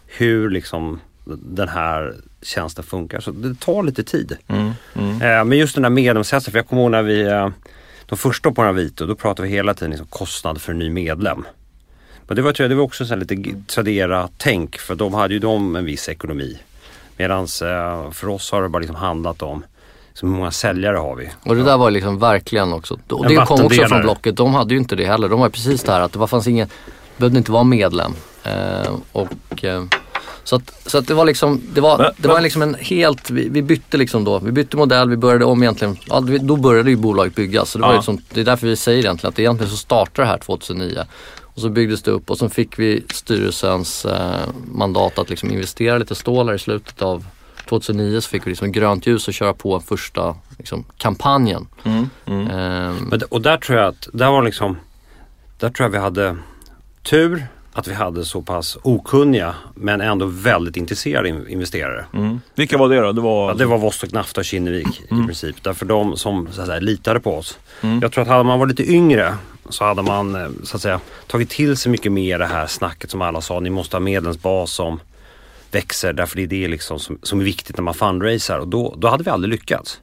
hur 0.08 0.50
liksom 0.50 1.00
den 1.26 1.70
här 1.70 2.16
tjänsten 2.42 2.84
funkar. 2.84 3.20
Så 3.20 3.32
det 3.32 3.60
tar 3.60 3.84
lite 3.84 4.04
tid. 4.04 4.38
Mm, 4.48 4.72
mm. 4.94 5.22
Eh, 5.22 5.44
men 5.46 5.58
just 5.58 5.76
den 5.76 5.84
där 5.84 5.90
medlemshästen, 5.90 6.52
för 6.52 6.60
jag 6.60 6.68
kommer 6.68 6.82
ihåg 6.82 6.92
när 6.92 7.02
vi, 7.02 7.22
eh, 7.22 7.50
de 8.06 8.18
första 8.18 8.52
på 8.52 8.64
här 8.64 8.72
Vito, 8.72 9.06
då 9.06 9.16
pratade 9.16 9.48
vi 9.48 9.54
hela 9.54 9.74
tiden 9.74 9.92
liksom 9.92 10.08
kostnad 10.08 10.62
för 10.62 10.72
en 10.72 10.80
ny 10.80 10.90
medlem. 10.90 11.46
Men 12.28 12.36
det 12.36 12.42
var, 12.42 12.52
tror 12.52 12.64
jag, 12.64 12.72
det 12.72 12.76
var 12.76 12.84
också 12.84 13.06
så 13.06 13.16
lite 13.16 13.38
Tradera-tänk 13.68 14.78
för 14.78 14.96
de 14.96 15.14
hade 15.14 15.34
ju 15.34 15.40
de 15.40 15.76
en 15.76 15.86
viss 15.86 16.10
ekonomi. 16.10 16.58
Medan 17.18 17.40
eh, 17.40 18.12
för 18.12 18.28
oss 18.28 18.52
har 18.52 18.64
det 18.64 18.70
bara 18.70 18.80
liksom 18.80 18.96
handlat 18.96 19.42
om 19.42 19.64
hur 20.22 20.28
många 20.28 20.52
säljare 20.52 20.98
har 20.98 21.16
vi? 21.16 21.30
Och 21.44 21.56
det 21.56 21.64
där 21.64 21.78
var 21.78 21.92
liksom 21.92 22.20
verkligen 22.20 22.74
också, 22.74 23.00
och 23.10 23.28
det 23.28 23.36
kom 23.36 23.66
också 23.66 23.88
från 23.88 24.02
Blocket. 24.02 24.36
De 24.36 24.54
hade 24.54 24.74
ju 24.74 24.80
inte 24.80 24.96
det 24.96 25.06
heller. 25.06 25.30
De 25.30 25.40
var 25.40 25.50
precis 25.50 25.84
det 25.84 25.92
här 25.92 26.02
att 26.02 26.14
det 26.14 26.28
fanns 26.28 26.48
ingen, 26.48 26.70
behövde 27.18 27.38
inte 27.38 27.52
vara 27.52 27.64
medlem. 27.64 28.14
Eh, 28.48 28.96
och, 29.12 29.64
eh, 29.64 29.84
så 30.44 30.56
att, 30.56 30.74
så 30.86 30.98
att 30.98 31.08
det 31.08 31.14
var 31.14 31.26
liksom, 31.26 31.62
det 31.74 31.82
var, 31.82 31.98
men, 31.98 32.12
det 32.18 32.28
var 32.28 32.42
liksom 32.42 32.62
en 32.62 32.76
helt, 32.80 33.30
vi, 33.30 33.50
vi, 33.50 33.62
bytte 33.62 33.98
liksom 33.98 34.24
då, 34.24 34.40
vi 34.40 34.52
bytte 34.52 34.78
modell, 34.78 35.10
vi 35.10 35.18
började 35.18 35.46
om 35.46 35.64
egentligen, 35.64 35.98
ja, 36.06 36.20
då 36.20 36.56
började 36.56 36.90
ju 36.90 36.96
bolaget 36.96 37.36
byggas. 37.36 37.70
Så 37.70 37.78
det, 37.78 37.82
var 37.82 37.92
ja. 37.92 37.96
liksom, 37.96 38.22
det 38.34 38.40
är 38.40 38.46
därför 38.46 38.68
vi 38.68 38.76
säger 38.76 39.00
egentligen 39.00 39.30
att 39.30 39.40
egentligen 39.40 39.72
så 39.72 39.78
startade 39.78 40.28
det 40.28 40.32
här 40.32 40.38
2009. 40.38 41.06
Och 41.44 41.62
så 41.62 41.70
byggdes 41.70 42.02
det 42.02 42.12
upp 42.12 42.30
och 42.30 42.38
så 42.38 42.50
fick 42.50 42.80
vi 42.80 43.04
styrelsens 43.14 44.06
eh, 44.06 44.40
mandat 44.72 45.20
att 45.20 45.30
liksom 45.30 45.52
investera 45.52 45.98
lite 45.98 46.16
stålar 46.16 46.54
i 46.54 46.60
slutet 46.60 47.02
av 47.02 47.26
2009 47.70 48.22
så 48.22 48.30
fick 48.30 48.46
vi 48.46 48.50
liksom 48.50 48.72
grönt 48.72 49.08
ljus 49.08 49.30
att 49.30 49.36
köra 49.36 49.54
på 49.54 49.80
första 49.80 50.36
liksom, 50.58 50.86
kampanjen. 50.98 51.68
Mm, 51.84 52.10
mm. 52.26 52.48
Eh, 53.12 53.22
och 53.30 53.42
där 53.42 53.58
tror 53.58 53.80
jag 53.80 53.88
att, 53.88 54.08
där 54.14 54.32
var 54.32 54.44
liksom, 54.44 54.78
där 55.60 55.70
tror 55.70 55.86
jag 55.86 55.92
vi 55.92 55.98
hade 55.98 56.38
tur 57.04 57.48
att 57.78 57.88
vi 57.88 57.94
hade 57.94 58.26
så 58.26 58.42
pass 58.42 58.78
okunniga 58.82 59.56
men 59.76 60.02
ändå 60.02 60.26
väldigt 60.26 60.78
intresserade 60.78 61.30
investerare. 61.30 62.06
Mm. 62.14 62.42
Vilka 62.56 62.78
var 62.78 62.90
det 62.90 63.02
då? 63.02 63.12
Det 63.12 63.22
var, 63.22 63.50
ja, 63.50 63.54
det 63.54 63.66
var 63.66 63.78
Vostok 63.78 64.12
Nafta 64.12 64.42
och 64.42 64.46
Kinnevik 64.46 65.02
mm. 65.12 65.24
i 65.24 65.26
princip. 65.26 65.64
Därför 65.64 65.86
de 65.86 66.18
som 66.18 66.48
så 66.52 66.62
att 66.62 66.68
säga, 66.68 66.80
litade 66.80 67.20
på 67.20 67.36
oss. 67.36 67.60
Mm. 67.82 68.00
Jag 68.02 68.12
tror 68.12 68.22
att 68.22 68.28
hade 68.28 68.44
man 68.44 68.60
varit 68.60 68.80
lite 68.80 68.92
yngre 68.92 69.36
så 69.70 69.84
hade 69.84 70.02
man 70.02 70.36
eh, 70.36 70.50
så 70.64 70.76
att 70.76 70.82
säga 70.82 71.00
tagit 71.28 71.50
till 71.50 71.78
sig 71.78 71.92
mycket 71.92 72.12
mer 72.12 72.40
det 72.40 72.46
här 72.46 72.68
snacket 72.68 73.12
som 73.12 73.22
alla 73.22 73.42
sa. 73.42 73.60
Ni 73.60 73.70
måste 73.70 73.96
ha 73.96 74.02
medlemsbas 74.02 74.72
som 74.72 75.00
växer 75.72 76.14
därför 76.14 76.36
det 76.36 76.44
är 76.44 76.48
det 76.48 76.68
liksom 76.68 77.00
som, 77.00 77.20
som 77.24 77.40
är 77.40 77.44
viktigt 77.44 77.78
när 77.78 77.84
man 77.84 77.94
fundraisar 77.94 78.60
och 78.60 78.68
då, 78.68 78.96
då 78.98 79.08
hade 79.08 79.24
vi 79.24 79.30
aldrig 79.30 79.52
lyckats. 79.52 80.02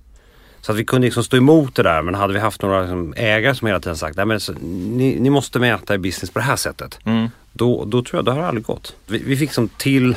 Så 0.61 0.73
att 0.73 0.79
vi 0.79 0.85
kunde 0.85 1.07
liksom 1.07 1.25
stå 1.25 1.37
emot 1.37 1.75
det 1.75 1.83
där 1.83 2.03
men 2.03 2.15
hade 2.15 2.33
vi 2.33 2.39
haft 2.39 2.63
några 2.63 2.81
liksom 2.81 3.15
ägare 3.17 3.55
som 3.55 3.67
hela 3.67 3.81
tiden 3.81 3.97
sagt 3.97 4.17
Nej, 4.17 4.27
men 4.27 4.41
så, 4.41 4.53
ni, 4.63 5.21
ni 5.21 5.31
måste 5.31 5.59
mäta 5.59 5.95
i 5.95 5.99
business 5.99 6.31
på 6.31 6.39
det 6.39 6.45
här 6.45 6.57
sättet. 6.57 6.99
Mm. 7.05 7.29
Då, 7.57 7.85
då 7.85 8.03
tror 8.03 8.19
jag 8.19 8.25
det 8.25 8.33
har 8.33 8.43
aldrig 8.43 8.65
gått. 8.65 8.97
Vi, 9.07 9.19
vi 9.19 9.37
fick 9.37 9.53
som 9.53 9.69
till 9.69 10.17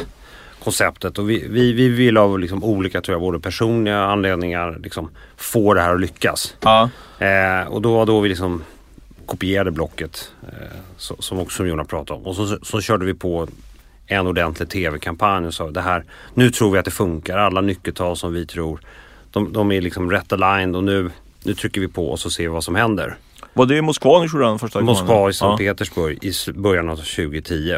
konceptet 0.63 1.19
och 1.19 1.29
vi, 1.29 1.47
vi, 1.49 1.73
vi 1.73 1.89
vill 1.89 2.17
av 2.17 2.39
liksom 2.39 2.63
olika, 2.63 3.01
tror 3.01 3.13
jag, 3.13 3.21
både 3.21 3.39
personliga 3.39 3.99
anledningar 3.99 4.79
liksom 4.83 5.09
få 5.35 5.73
det 5.73 5.81
här 5.81 5.93
att 5.93 6.01
lyckas. 6.01 6.55
Ja. 6.61 6.89
Eh, 7.19 7.67
och 7.67 7.81
då 7.81 7.93
var 7.93 8.05
då 8.05 8.19
vi 8.19 8.29
liksom 8.29 8.63
kopierade 9.25 9.71
blocket 9.71 10.31
eh, 10.43 10.77
så, 10.97 11.15
som 11.19 11.39
också 11.39 11.65
Jonas 11.65 11.87
pratade 11.87 12.19
om. 12.19 12.25
Och 12.25 12.35
så, 12.35 12.57
så 12.61 12.81
körde 12.81 13.05
vi 13.05 13.13
på 13.13 13.47
en 14.07 14.27
ordentlig 14.27 14.69
tv-kampanj 14.69 15.47
och 15.47 15.53
sa 15.53 15.71
det 15.71 15.81
här, 15.81 16.03
nu 16.33 16.49
tror 16.49 16.71
vi 16.71 16.79
att 16.79 16.85
det 16.85 16.91
funkar. 16.91 17.37
Alla 17.37 17.61
nyckeltal 17.61 18.17
som 18.17 18.33
vi 18.33 18.45
tror, 18.45 18.79
de, 19.31 19.53
de 19.53 19.71
är 19.71 19.81
liksom 19.81 20.11
rätt 20.11 20.33
aligned 20.33 20.75
och 20.75 20.83
nu, 20.83 21.11
nu 21.43 21.53
trycker 21.53 21.81
vi 21.81 21.87
på 21.87 22.09
och 22.09 22.19
så 22.19 22.29
ser 22.29 22.43
vi 22.43 22.49
vad 22.49 22.63
som 22.63 22.75
händer. 22.75 23.17
Var 23.57 23.65
det 23.65 23.77
i 23.77 23.81
Moskva 23.81 24.19
ni 24.19 24.27
gjorde 24.27 24.45
den 24.45 24.59
första 24.59 24.79
gången? 24.79 24.93
Moskva 24.93 25.29
i 25.29 25.33
Sankt 25.33 25.61
ja. 25.61 25.73
Petersburg 25.73 26.23
i 26.23 26.33
början 26.51 26.89
av 26.89 26.95
2010. 26.95 27.77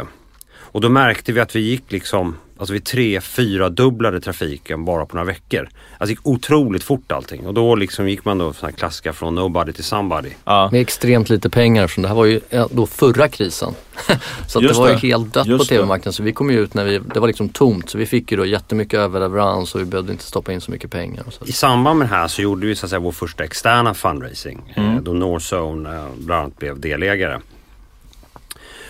Och 0.57 0.81
då 0.81 0.89
märkte 0.89 1.31
vi 1.31 1.39
att 1.39 1.55
vi 1.55 1.59
gick 1.59 1.91
liksom, 1.91 2.35
alltså 2.59 2.73
vi 2.73 2.79
tre, 2.79 3.21
fyra 3.21 3.69
dubblade 3.69 4.21
trafiken 4.21 4.85
bara 4.85 5.05
på 5.05 5.15
några 5.15 5.27
veckor. 5.27 5.59
Alltså 5.61 6.05
det 6.05 6.09
gick 6.09 6.27
otroligt 6.27 6.83
fort 6.83 7.11
allting 7.11 7.47
och 7.47 7.53
då 7.53 7.75
liksom 7.75 8.09
gick 8.09 8.25
man 8.25 8.37
då 8.37 8.53
sådana 8.53 8.71
klassiska 8.71 9.13
från 9.13 9.35
nobody 9.35 9.73
till 9.73 9.83
somebody. 9.83 10.29
Ja. 10.45 10.69
Med 10.71 10.81
extremt 10.81 11.29
lite 11.29 11.49
pengar 11.49 11.87
från 11.87 12.01
det 12.01 12.07
här 12.07 12.15
var 12.15 12.25
ju 12.25 12.41
då 12.71 12.85
förra 12.85 13.27
krisen. 13.27 13.73
så 14.47 14.59
det 14.59 14.73
var 14.73 14.87
det. 14.87 14.93
ju 14.93 14.99
helt 14.99 15.33
dött 15.33 15.47
Just 15.47 15.59
på 15.59 15.65
tv-marknaden 15.65 16.13
så 16.13 16.23
vi 16.23 16.33
kom 16.33 16.51
ju 16.51 16.59
ut 16.59 16.73
när 16.73 16.83
vi, 16.83 16.99
det 17.13 17.19
var 17.19 17.27
liksom 17.27 17.49
tomt 17.49 17.89
så 17.89 17.97
vi 17.97 18.05
fick 18.05 18.31
ju 18.31 18.37
då 18.37 18.45
jättemycket 18.45 18.99
överleverans 18.99 19.75
och 19.75 19.81
vi 19.81 19.85
behövde 19.85 20.11
inte 20.11 20.23
stoppa 20.23 20.53
in 20.53 20.61
så 20.61 20.71
mycket 20.71 20.91
pengar. 20.91 21.23
Och 21.27 21.33
så. 21.33 21.45
I 21.45 21.51
samband 21.51 21.99
med 21.99 22.09
det 22.09 22.15
här 22.15 22.27
så 22.27 22.41
gjorde 22.41 22.67
vi 22.67 22.75
så 22.75 22.85
att 22.85 22.89
säga 22.89 22.99
vår 22.99 23.11
första 23.11 23.43
externa 23.43 23.93
fundraising. 23.93 24.73
Mm. 24.75 24.95
Eh, 24.95 25.01
då 25.01 25.13
Northzone 25.13 25.95
eh, 25.95 26.05
bland 26.17 26.41
annat 26.41 26.57
blev 26.57 26.79
delägare. 26.79 27.39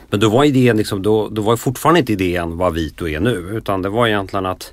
Men 0.10 0.20
då 0.20 0.30
var 0.30 0.44
idén 0.44 0.78
liksom, 0.78 1.02
då, 1.02 1.30
då 1.30 1.42
var 1.42 1.58
fortfarande 1.58 2.00
inte 2.00 2.14
idén 2.14 2.58
vad 2.58 2.74
Vito 2.74 3.08
är 3.08 3.20
nu. 3.20 3.36
Utan 3.54 3.82
det 3.82 3.90
var 3.90 4.08
egentligen 4.08 4.46
att 4.46 4.72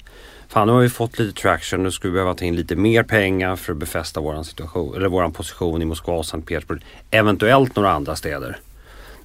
Fan 0.48 0.66
nu 0.66 0.72
har 0.72 0.80
vi 0.80 0.88
fått 0.88 1.18
lite 1.18 1.40
traction, 1.40 1.82
nu 1.82 1.90
skulle 1.90 2.10
vi 2.10 2.14
behöva 2.14 2.34
ta 2.34 2.44
in 2.44 2.56
lite 2.56 2.76
mer 2.76 3.02
pengar 3.02 3.56
för 3.56 3.72
att 3.72 3.78
befästa 3.78 4.20
våran 4.20 4.44
situation, 4.44 4.96
eller 4.96 5.08
våran 5.08 5.32
position 5.32 5.82
i 5.82 5.84
Moskva 5.84 6.14
och 6.14 6.26
Sankt 6.26 6.48
Petersburg. 6.48 6.82
Eventuellt 7.10 7.76
några 7.76 7.92
andra 7.92 8.16
städer. 8.16 8.58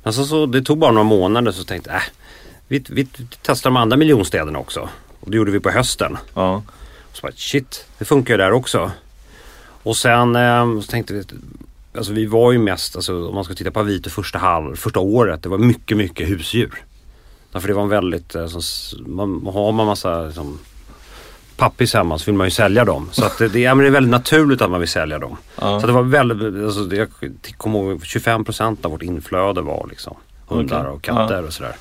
Men 0.03 0.13
så, 0.13 0.25
så 0.25 0.46
det 0.46 0.62
tog 0.62 0.77
bara 0.77 0.91
några 0.91 1.03
månader 1.03 1.51
så 1.51 1.63
tänkte 1.63 1.89
jag, 1.89 1.98
äh, 1.98 2.03
vi, 2.68 2.84
vi 2.89 3.08
testar 3.41 3.70
de 3.70 3.77
andra 3.77 3.98
miljonstäderna 3.98 4.60
också. 4.60 4.89
Och 5.20 5.32
det 5.32 5.38
gjorde 5.38 5.51
vi 5.51 5.60
på 5.60 5.70
hösten. 5.70 6.18
Ja. 6.34 6.63
så 7.13 7.22
bara, 7.22 7.32
shit, 7.36 7.86
det 7.98 8.06
funkar 8.06 8.34
ju 8.34 8.38
där 8.38 8.51
också. 8.51 8.91
Och 9.84 9.98
sen 9.98 10.36
eh, 10.36 10.80
så 10.82 10.88
tänkte 10.91 11.13
vi, 11.13 11.24
alltså 11.98 12.14
vi 12.14 12.26
var 12.26 12.52
ju 12.52 12.58
mest, 12.58 12.96
alltså, 12.96 13.28
om 13.28 13.36
man 13.36 13.44
ska 13.44 13.54
titta 13.54 13.72
på 13.72 13.80
Avito 13.80 14.10
första, 14.10 14.40
halv, 14.40 14.76
första 14.76 15.00
året, 15.00 15.44
det 15.44 15.50
var 15.50 15.58
mycket, 15.58 15.98
mycket 15.98 16.30
husdjur. 16.30 16.74
Därför 17.52 17.68
det 17.68 17.74
var 17.74 17.84
en 17.84 17.90
väldigt, 17.90 18.36
alltså, 18.36 18.98
man, 19.06 19.48
har 19.54 19.72
man 19.72 19.86
massa 19.86 20.22
liksom, 20.26 20.60
pappis 21.58 21.94
hemma 21.94 22.18
så 22.18 22.26
vill 22.26 22.36
man 22.36 22.48
ju 22.48 22.52
sälja 22.52 22.86
dem. 22.86 23.10
Så 23.12 23.26
att 23.26 23.38
det, 23.38 23.48
det, 23.48 23.60
ja, 23.60 23.76
men 23.76 23.84
det 23.84 23.90
är 23.90 23.92
väldigt 23.92 24.12
naturligt 24.12 24.62
att 24.62 24.70
man 24.72 24.80
vill 24.80 24.90
sälja 24.90 25.20
dem. 25.20 25.38
Ja. 25.62 25.82
Så 25.82 25.88
det 25.88 25.94
var 25.94 26.04
väldigt, 26.04 26.64
alltså, 26.66 26.84
det- 26.84 26.96
jag 26.96 27.08
kommer 27.58 27.80
ihåg 27.80 28.02
25% 28.04 28.86
av 28.86 28.92
vårt 28.92 29.02
inflöde 29.02 29.62
var 29.62 29.88
liksom 29.90 30.18
hundar 30.48 30.86
och 30.86 31.02
katter 31.02 31.44
och 31.46 31.54
sådär. 31.54 31.76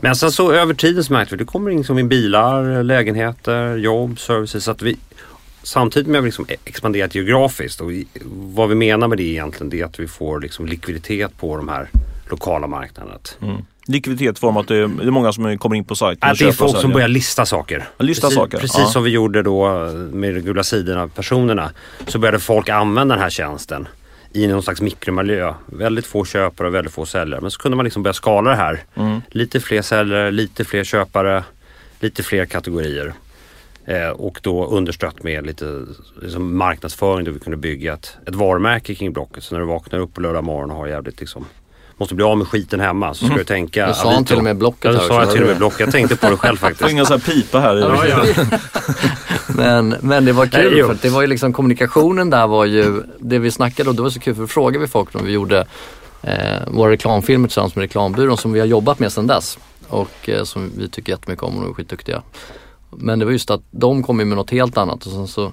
Men 0.00 0.16
sen 0.16 0.32
så 0.32 0.52
över 0.52 0.74
tiden 0.74 1.04
så 1.04 1.12
märkte 1.12 1.34
vi 1.34 1.38
det 1.38 1.50
kommer 1.50 1.70
liksom 1.70 1.98
in 1.98 2.08
bilar, 2.08 2.82
lägenheter, 2.82 3.76
jobb, 3.76 4.18
services. 4.18 4.64
Så 4.64 4.70
att 4.70 4.82
vi, 4.82 4.96
samtidigt 5.68 6.08
med 6.08 6.18
att 6.18 6.24
vi 6.24 6.28
liksom 6.28 6.46
expanderat 6.64 7.14
geografiskt 7.14 7.80
och 7.80 7.90
vad 8.30 8.68
vi 8.68 8.74
menar 8.74 9.08
med 9.08 9.18
det 9.18 9.22
egentligen 9.22 9.70
det 9.70 9.80
är 9.80 9.84
att 9.84 10.00
vi 10.00 10.08
får 10.08 10.40
liksom 10.40 10.66
likviditet 10.66 11.36
på 11.38 11.56
de 11.56 11.68
här 11.68 11.88
lokala 12.30 12.66
marknaderna. 12.66 13.18
Mm. 13.42 13.56
Likviditet 13.86 14.38
form 14.38 14.56
att 14.56 14.68
det 14.68 14.76
är, 14.76 14.86
många 15.10 15.32
som 15.32 15.58
kommer 15.58 15.76
in 15.76 15.84
på 15.84 15.96
sajten 15.96 16.28
och 16.28 16.32
Att 16.32 16.38
det 16.38 16.48
är 16.48 16.52
folk 16.52 16.80
som 16.80 16.92
börjar 16.92 17.08
lista 17.08 17.46
saker. 17.46 17.88
Lista 17.98 18.26
precis, 18.26 18.36
saker, 18.36 18.58
Precis 18.58 18.78
ja. 18.78 18.86
som 18.86 19.02
vi 19.02 19.10
gjorde 19.10 19.42
då 19.42 19.68
med 20.12 20.34
de 20.34 20.40
gula 20.40 20.64
sidorna 20.64 21.08
personerna. 21.08 21.70
Så 22.06 22.18
började 22.18 22.38
folk 22.38 22.68
använda 22.68 23.14
den 23.14 23.22
här 23.22 23.30
tjänsten 23.30 23.88
i 24.32 24.46
någon 24.46 24.62
slags 24.62 24.80
mikromiljö. 24.80 25.54
Väldigt 25.66 26.06
få 26.06 26.24
köpare 26.24 26.68
och 26.68 26.74
väldigt 26.74 26.92
få 26.92 27.06
säljare. 27.06 27.40
Men 27.40 27.50
så 27.50 27.60
kunde 27.60 27.76
man 27.76 27.84
liksom 27.84 28.02
börja 28.02 28.14
skala 28.14 28.50
det 28.50 28.56
här. 28.56 28.82
Mm. 28.94 29.20
Lite 29.30 29.60
fler 29.60 29.82
säljare, 29.82 30.30
lite 30.30 30.64
fler 30.64 30.84
köpare, 30.84 31.44
lite 32.00 32.22
fler 32.22 32.46
kategorier. 32.46 33.14
Eh, 33.88 34.08
och 34.08 34.40
då 34.42 34.66
understött 34.66 35.22
med 35.22 35.46
lite 35.46 35.84
liksom 36.22 36.56
marknadsföring 36.56 37.24
där 37.24 37.32
vi 37.32 37.38
kunde 37.38 37.56
bygga 37.56 37.92
ett, 37.92 38.16
ett 38.26 38.34
varumärke 38.34 38.94
kring 38.94 39.12
Blocket. 39.12 39.44
Så 39.44 39.54
när 39.54 39.60
du 39.60 39.66
vaknar 39.66 39.98
upp 39.98 40.14
på 40.14 40.20
lördag 40.20 40.44
morgon 40.44 40.70
och 40.70 40.76
har 40.76 40.86
jävligt 40.86 41.20
liksom 41.20 41.44
Måste 41.96 42.14
bli 42.14 42.24
av 42.24 42.38
med 42.38 42.46
skiten 42.46 42.80
hemma 42.80 43.14
så 43.14 43.26
ska 43.26 43.34
du 43.34 43.44
tänka 43.44 43.86
Nu 43.86 43.94
sa 43.94 44.12
han 44.12 44.24
till 44.24 44.36
och 44.36 44.44
med 44.44 44.56
Blocket 44.56 44.84
Ja, 44.84 44.90
här 44.92 44.98
det 44.98 45.06
sa 45.06 45.20
jag 45.20 45.30
till 45.32 45.40
och 45.40 45.46
med 45.46 45.56
du? 45.56 45.58
Blocket. 45.58 45.80
Jag 45.80 45.90
tänkte 45.90 46.16
på 46.16 46.30
det 46.30 46.36
själv 46.36 46.56
Får 46.60 46.68
faktiskt. 46.68 46.90
inga 46.90 47.04
så 47.04 47.12
här 47.12 47.20
pipa 47.20 47.60
här 47.60 47.76
i. 47.76 47.80
Ja, 47.80 48.06
ja. 48.06 48.44
Men, 49.56 49.96
men 50.00 50.24
det 50.24 50.32
var 50.32 50.48
Nej, 50.52 50.62
kul 50.62 50.78
jo. 50.78 50.86
för 50.86 50.94
att 50.94 51.02
det 51.02 51.08
var 51.08 51.20
ju 51.20 51.26
liksom 51.26 51.52
kommunikationen 51.52 52.30
där 52.30 52.46
var 52.46 52.64
ju, 52.64 53.02
det 53.18 53.38
vi 53.38 53.50
snackade 53.50 53.90
och 53.90 53.96
det 53.96 54.02
var 54.02 54.10
så 54.10 54.20
kul 54.20 54.34
för 54.34 54.40
då 54.42 54.46
frågade 54.48 54.78
vi 54.78 54.86
folk 54.86 55.14
när 55.14 55.22
vi 55.22 55.32
gjorde 55.32 55.66
eh, 56.22 56.32
våra 56.66 56.90
reklamfilmer 56.90 57.48
tillsammans 57.48 57.76
med 57.76 57.82
reklambyrån 57.82 58.36
som 58.36 58.52
vi 58.52 58.60
har 58.60 58.66
jobbat 58.66 58.98
med 58.98 59.12
sedan 59.12 59.26
dess 59.26 59.58
och 59.88 60.28
eh, 60.28 60.44
som 60.44 60.70
vi 60.76 60.88
tycker 60.88 61.12
jättemycket 61.12 61.42
om 61.42 61.56
och 61.56 61.62
de 61.62 61.70
är 61.70 61.74
skitduktiga. 61.74 62.22
Men 62.90 63.18
det 63.18 63.24
var 63.24 63.32
just 63.32 63.50
att 63.50 63.62
de 63.70 64.02
kom 64.02 64.16
med 64.16 64.26
något 64.26 64.50
helt 64.50 64.78
annat 64.78 65.06
och 65.06 65.12
sen 65.12 65.28
så 65.28 65.52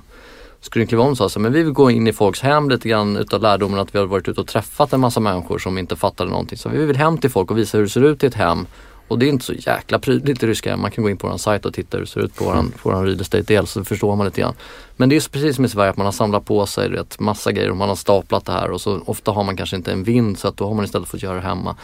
skulle 0.61 0.85
kliva 0.85 1.03
om 1.03 1.11
och 1.11 1.17
sa 1.17 1.29
så 1.29 1.39
men 1.39 1.53
vi 1.53 1.63
vill 1.63 1.73
gå 1.73 1.91
in 1.91 2.07
i 2.07 2.13
folks 2.13 2.41
hem 2.41 2.69
lite 2.69 2.89
grann 2.89 3.17
utav 3.17 3.41
lärdomen 3.41 3.79
att 3.79 3.95
vi 3.95 3.99
har 3.99 4.05
varit 4.05 4.27
ute 4.27 4.41
och 4.41 4.47
träffat 4.47 4.93
en 4.93 4.99
massa 4.99 5.19
människor 5.19 5.59
som 5.59 5.77
inte 5.77 5.95
fattade 5.95 6.29
någonting. 6.29 6.57
Så 6.57 6.69
vi 6.69 6.85
vill 6.85 6.95
hem 6.95 7.17
till 7.17 7.29
folk 7.29 7.51
och 7.51 7.57
visa 7.57 7.77
hur 7.77 7.83
det 7.83 7.89
ser 7.89 8.03
ut 8.03 8.23
i 8.23 8.27
ett 8.27 8.33
hem. 8.33 8.67
Och 9.07 9.19
det 9.19 9.25
är 9.25 9.29
inte 9.29 9.45
så 9.45 9.53
jäkla 9.53 9.99
prydligt 9.99 10.43
i 10.43 10.47
ryska 10.47 10.69
hem. 10.69 10.81
Man 10.81 10.91
kan 10.91 11.03
gå 11.03 11.09
in 11.09 11.17
på 11.17 11.27
vår 11.27 11.37
sajt 11.37 11.65
och 11.65 11.73
titta 11.73 11.97
hur 11.97 12.05
det 12.05 12.09
ser 12.09 12.19
ut 12.19 12.35
på 12.35 12.45
våran, 12.45 12.71
på 12.71 12.89
våran 12.89 13.05
real 13.05 13.21
estate-del 13.21 13.67
så 13.67 13.83
förstår 13.83 14.15
man 14.15 14.25
lite 14.25 14.41
grann. 14.41 14.53
Men 14.95 15.09
det 15.09 15.15
är 15.15 15.29
precis 15.29 15.55
som 15.55 15.65
i 15.65 15.69
Sverige 15.69 15.89
att 15.89 15.97
man 15.97 16.05
har 16.05 16.11
samlat 16.11 16.45
på 16.45 16.65
sig 16.65 16.89
rätt 16.89 17.19
massa 17.19 17.51
grejer 17.51 17.71
och 17.71 17.77
man 17.77 17.89
har 17.89 17.95
staplat 17.95 18.45
det 18.45 18.51
här 18.51 18.71
och 18.71 18.81
så 18.81 19.01
ofta 19.05 19.31
har 19.31 19.43
man 19.43 19.57
kanske 19.57 19.75
inte 19.75 19.91
en 19.91 20.03
vind 20.03 20.39
så 20.39 20.47
att 20.47 20.57
då 20.57 20.67
har 20.67 20.73
man 20.73 20.85
istället 20.85 21.07
fått 21.07 21.23
göra 21.23 21.35
det 21.35 21.41
hemma. 21.41 21.75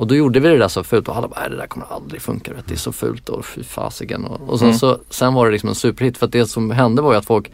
Och 0.00 0.06
då 0.06 0.14
gjorde 0.14 0.40
vi 0.40 0.48
det 0.48 0.58
där 0.58 0.68
så 0.68 0.84
fult 0.84 1.08
och 1.08 1.16
alla 1.16 1.28
bara, 1.28 1.40
"Nej, 1.40 1.50
det 1.50 1.56
där 1.56 1.66
kommer 1.66 1.86
aldrig 1.90 2.22
funka, 2.22 2.52
vet, 2.54 2.66
det 2.68 2.74
är 2.74 2.78
så 2.78 2.92
fult 2.92 3.28
och 3.28 3.46
fy 3.46 3.62
fasiken. 3.64 4.24
Och, 4.24 4.48
och 4.48 4.58
sen, 4.58 4.68
Mm. 4.68 4.78
så, 4.78 4.98
sen 5.10 5.34
var 5.34 5.46
det 5.46 5.52
liksom 5.52 5.68
en 5.68 5.74
superhit 5.74 6.18
för 6.18 6.26
att 6.26 6.32
det 6.32 6.46
som 6.46 6.70
hände 6.70 7.02
var 7.02 7.12
ju 7.12 7.18
att 7.18 7.24
folk 7.26 7.50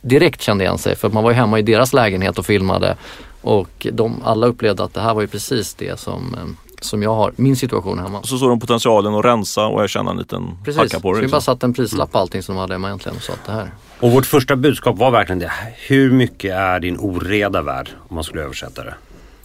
direkt 0.00 0.40
kände 0.42 0.64
igen 0.64 0.78
sig 0.78 0.96
för 0.96 1.08
att 1.08 1.14
man 1.14 1.22
var 1.24 1.30
ju 1.30 1.36
hemma 1.36 1.58
i 1.58 1.62
deras 1.62 1.92
lägenhet 1.92 2.38
och 2.38 2.46
filmade 2.46 2.96
och 3.40 3.86
de 3.92 4.16
alla 4.24 4.46
upplevde 4.46 4.84
att 4.84 4.94
det 4.94 5.00
här 5.00 5.14
var 5.14 5.20
ju 5.20 5.26
precis 5.26 5.74
det 5.74 6.00
som, 6.00 6.34
eh, 6.34 6.40
som 6.80 7.02
jag 7.02 7.14
har, 7.14 7.32
min 7.36 7.56
situation 7.56 7.98
hemma. 7.98 8.22
Så 8.22 8.38
såg 8.38 8.48
de 8.50 8.60
potentialen 8.60 9.14
att 9.14 9.24
rensa 9.24 9.66
och 9.66 9.84
erkänna 9.84 10.10
en 10.10 10.16
liten 10.16 10.50
Precis, 10.64 10.80
hacka 10.82 11.00
på 11.00 11.12
det. 11.12 11.16
vi 11.18 11.22
Liksom. 11.22 11.36
bara 11.36 11.40
satte 11.40 11.66
en 11.66 11.74
prislapp 11.74 12.12
på 12.12 12.18
allting 12.18 12.42
som 12.42 12.54
de 12.54 12.60
hade 12.60 12.74
hemma 12.74 12.88
egentligen 12.88 13.16
och 13.16 13.22
sa 13.22 13.32
att 13.32 13.46
det 13.46 13.52
här. 13.52 13.70
Och 14.00 14.10
vårt 14.10 14.26
första 14.26 14.56
budskap 14.56 14.98
var 14.98 15.10
verkligen 15.10 15.38
det. 15.38 15.52
Hur 15.86 16.10
mycket 16.12 16.52
är 16.52 16.80
din 16.80 16.96
oreda 16.98 17.62
värd? 17.62 17.90
Om 18.08 18.14
man 18.14 18.24
skulle 18.24 18.42
översätta 18.42 18.84
det. 18.84 18.94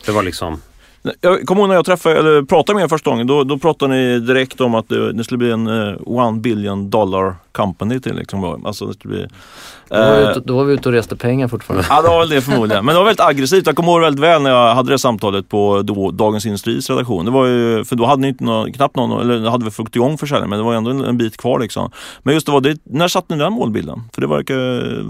Det 0.05 0.11
var 0.11 0.23
liksom 0.23 0.61
Jag 1.21 1.45
kommer 1.45 1.61
ihåg 1.61 1.67
när 1.69 1.75
jag 1.75 1.85
träffade, 1.85 2.19
eller 2.19 2.41
pratade 2.43 2.75
med 2.75 2.83
er 2.83 2.87
första 2.87 3.09
gången. 3.09 3.27
Då, 3.27 3.43
då 3.43 3.57
pratade 3.57 3.93
ni 3.95 4.19
direkt 4.19 4.61
om 4.61 4.75
att 4.75 4.89
det, 4.89 5.13
det 5.13 5.23
skulle 5.23 5.37
bli 5.37 5.51
en 5.51 5.67
eh, 5.67 5.95
one 6.05 6.39
billion 6.39 6.89
dollar 6.89 7.35
company 7.51 7.99
till. 7.99 8.15
Liksom. 8.15 8.65
Alltså, 8.65 8.85
det 8.85 8.93
skulle 8.93 9.13
bli, 9.13 9.27
Då 9.89 9.95
var, 9.97 10.15
vi 10.17 10.21
ute, 10.31 10.39
då 10.45 10.55
var 10.57 10.63
vi 10.63 10.73
ute 10.73 10.89
och 10.89 10.93
reste 10.93 11.15
pengar 11.15 11.47
fortfarande. 11.47 11.85
Ja, 11.89 12.01
det 12.01 12.07
var 12.07 12.19
väl 12.19 12.29
det 12.29 12.41
förmodligen. 12.41 12.85
Men 12.85 12.95
det 12.95 12.99
var 12.99 13.05
väldigt 13.05 13.25
aggressivt. 13.25 13.65
Jag 13.67 13.75
kommer 13.75 13.91
ihåg 13.91 14.01
väldigt 14.01 14.23
väl 14.23 14.41
när 14.41 14.49
jag 14.49 14.75
hade 14.75 14.91
det 14.91 14.99
samtalet 14.99 15.49
på 15.49 15.81
då, 15.81 16.11
Dagens 16.11 16.45
Industris 16.45 16.89
redaktion. 16.89 17.25
Det 17.25 17.31
var 17.31 17.45
ju, 17.45 17.85
för 17.85 17.95
då 17.95 18.05
hade 18.05 18.21
ni 18.21 18.27
inte 18.27 18.43
någon, 18.43 18.73
knappt 18.73 18.95
någon, 18.95 19.21
eller 19.21 19.49
hade 19.49 19.65
vi 19.65 19.71
fått 19.71 19.95
igång 19.95 20.17
försäljningen, 20.17 20.49
men 20.49 20.59
det 20.59 20.65
var 20.65 20.73
ändå 20.73 20.91
en, 20.91 21.03
en 21.03 21.17
bit 21.17 21.37
kvar 21.37 21.59
liksom. 21.59 21.91
Men 22.23 22.33
just 22.33 22.45
det 22.45 22.51
var 22.51 22.61
det, 22.61 22.77
när 22.83 23.07
satte 23.07 23.35
ni 23.35 23.43
den 23.43 23.53
målbilden? 23.53 24.01
För 24.13 24.21
det 24.21 24.27
verkar, 24.27 24.55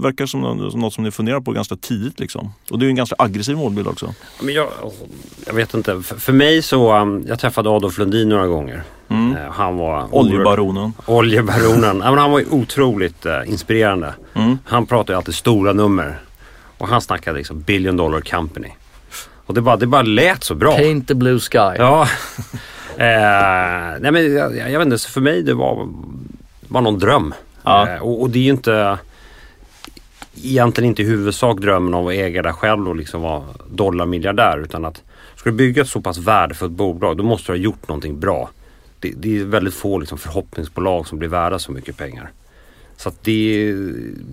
verkar 0.02 0.26
som, 0.26 0.40
något- 0.40 0.70
som 0.72 0.80
något 0.80 0.94
som 0.94 1.04
ni 1.04 1.10
funderar 1.10 1.40
på 1.40 1.52
ganska 1.52 1.76
tidigt 1.76 2.20
liksom. 2.20 2.52
Och 2.70 2.78
det 2.78 2.82
är 2.84 2.86
ju 2.86 2.90
en 2.90 2.96
ganska 2.96 3.16
aggressiv 3.18 3.56
målbild 3.56 3.86
också. 3.88 4.14
Men 4.42 4.54
jag, 4.54 4.68
jag 5.46 5.54
vet 5.54 5.74
inte. 5.74 5.79
För, 5.84 6.02
för 6.02 6.32
mig 6.32 6.62
så, 6.62 6.96
um, 6.96 7.24
jag 7.28 7.38
träffade 7.38 7.70
Adolf 7.70 7.98
Lundin 7.98 8.28
några 8.28 8.46
gånger. 8.46 8.82
Mm. 9.08 9.36
Eh, 9.36 9.52
Han 9.52 9.76
var 9.76 10.14
Oljebaronen. 10.14 10.92
Oljebaronen. 11.06 12.00
ja, 12.04 12.10
men 12.10 12.18
han 12.18 12.30
var 12.30 12.38
ju 12.38 12.46
otroligt 12.50 13.26
eh, 13.26 13.40
inspirerande. 13.46 14.14
Mm. 14.34 14.58
Han 14.64 14.86
pratade 14.86 15.12
ju 15.12 15.16
alltid 15.16 15.34
stora 15.34 15.72
nummer. 15.72 16.18
Och 16.78 16.88
han 16.88 17.00
snackade 17.00 17.38
liksom 17.38 17.60
billion 17.60 17.96
dollar 17.96 18.20
company. 18.20 18.68
Och 19.46 19.54
det 19.54 19.60
bara, 19.60 19.76
det 19.76 19.86
bara 19.86 20.02
lät 20.02 20.44
så 20.44 20.54
bra. 20.54 20.76
Paint 20.76 21.08
the 21.08 21.14
blue 21.14 21.40
sky. 21.40 21.58
Ja. 21.58 22.02
eh, 22.96 24.00
nej 24.00 24.10
men 24.12 24.34
jag, 24.34 24.56
jag 24.56 24.78
vet 24.78 24.86
inte, 24.86 24.98
så 24.98 25.10
för 25.10 25.20
mig 25.20 25.42
det 25.42 25.54
var, 25.54 25.88
var 26.68 26.80
någon 26.80 26.98
dröm. 26.98 27.34
Ja. 27.62 27.88
Eh, 27.88 28.02
och, 28.02 28.22
och 28.22 28.30
det 28.30 28.38
är 28.38 28.42
ju 28.42 28.50
inte 28.50 28.98
egentligen 30.42 30.88
inte 30.88 31.02
i 31.02 31.04
huvudsak 31.04 31.58
drömmen 31.58 31.94
om 31.94 32.06
att 32.06 32.12
äga 32.12 32.42
det 32.42 32.52
själv 32.52 32.88
och 32.88 32.96
liksom 32.96 33.22
vara 33.22 33.42
dollarmiljardär. 33.70 34.58
Utan 34.58 34.84
att 34.84 35.02
ska 35.40 35.50
du 35.50 35.56
bygga 35.56 35.82
ett 35.82 35.88
så 35.88 36.00
pass 36.00 36.18
värdefullt 36.18 36.72
bolag 36.72 37.16
då 37.16 37.24
måste 37.24 37.52
du 37.52 37.58
ha 37.58 37.62
gjort 37.62 37.88
någonting 37.88 38.20
bra. 38.20 38.50
Det, 39.00 39.12
det 39.16 39.38
är 39.38 39.44
väldigt 39.44 39.74
få 39.74 39.98
liksom, 39.98 40.18
förhoppningsbolag 40.18 41.06
som 41.06 41.18
blir 41.18 41.28
värda 41.28 41.58
så 41.58 41.72
mycket 41.72 41.96
pengar. 41.96 42.30
Så 42.96 43.08
att 43.08 43.24
det, 43.24 43.72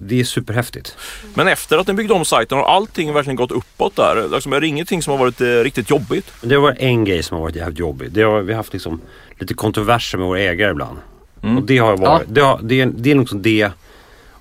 det 0.01 0.19
är 0.19 0.23
superhäftigt. 0.23 0.97
Men 1.33 1.47
efter 1.47 1.77
att 1.77 1.87
ni 1.87 1.93
byggde 1.93 2.13
om 2.13 2.25
sajten 2.25 2.57
har 2.57 2.65
allting 2.65 3.13
verkligen 3.13 3.35
gått 3.35 3.51
uppåt 3.51 3.95
där. 3.95 4.29
Liksom, 4.31 4.53
är 4.53 4.61
det 4.61 4.67
ingenting 4.67 5.01
som 5.01 5.11
har 5.11 5.17
varit 5.17 5.41
eh, 5.41 5.45
riktigt 5.45 5.89
jobbigt? 5.89 6.31
Det 6.41 6.55
har 6.55 6.61
varit 6.61 6.79
en 6.79 7.05
grej 7.05 7.23
som 7.23 7.35
har 7.37 7.41
varit 7.41 7.55
jävligt 7.55 7.79
jobbig. 7.79 8.11
Det 8.11 8.21
har, 8.21 8.41
vi 8.41 8.53
har 8.53 8.57
haft 8.57 8.73
liksom 8.73 9.01
lite 9.39 9.53
kontroverser 9.53 10.17
med 10.17 10.27
våra 10.27 10.39
ägare 10.39 10.71
ibland. 10.71 10.97
Mm. 11.43 11.57
Och 11.57 11.63
det 11.63 11.77
har 11.77 11.97
varit, 11.97 12.21
Ja. 12.27 12.33
det, 12.33 12.41
har, 12.41 12.59
det, 12.63 12.81
är, 12.81 12.85
det 12.85 13.11
är 13.11 13.15
liksom 13.15 13.41
det, 13.41 13.71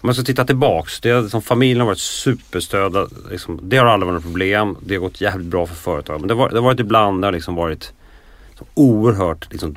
om 0.00 0.06
man 0.06 0.14
ska 0.14 0.24
titta 0.24 0.44
tillbaks, 0.44 1.00
det 1.00 1.10
har, 1.10 1.22
liksom, 1.22 1.42
familjen 1.42 1.80
har 1.80 1.86
varit 1.86 1.98
superstödda. 1.98 3.08
Liksom, 3.30 3.60
det 3.62 3.76
har 3.76 3.86
aldrig 3.86 4.06
varit 4.06 4.14
något 4.14 4.32
problem. 4.32 4.76
Det 4.80 4.94
har 4.94 5.00
gått 5.00 5.20
jävligt 5.20 5.46
bra 5.46 5.66
för 5.66 5.74
företag. 5.74 6.20
Men 6.20 6.28
det, 6.28 6.34
var, 6.34 6.48
det 6.48 6.56
har 6.56 6.62
varit 6.62 6.80
ibland 6.80 7.22
det 7.22 7.26
har 7.26 7.32
liksom 7.32 7.54
varit 7.54 7.92
så 8.58 8.64
oerhört 8.74 9.52
liksom, 9.52 9.76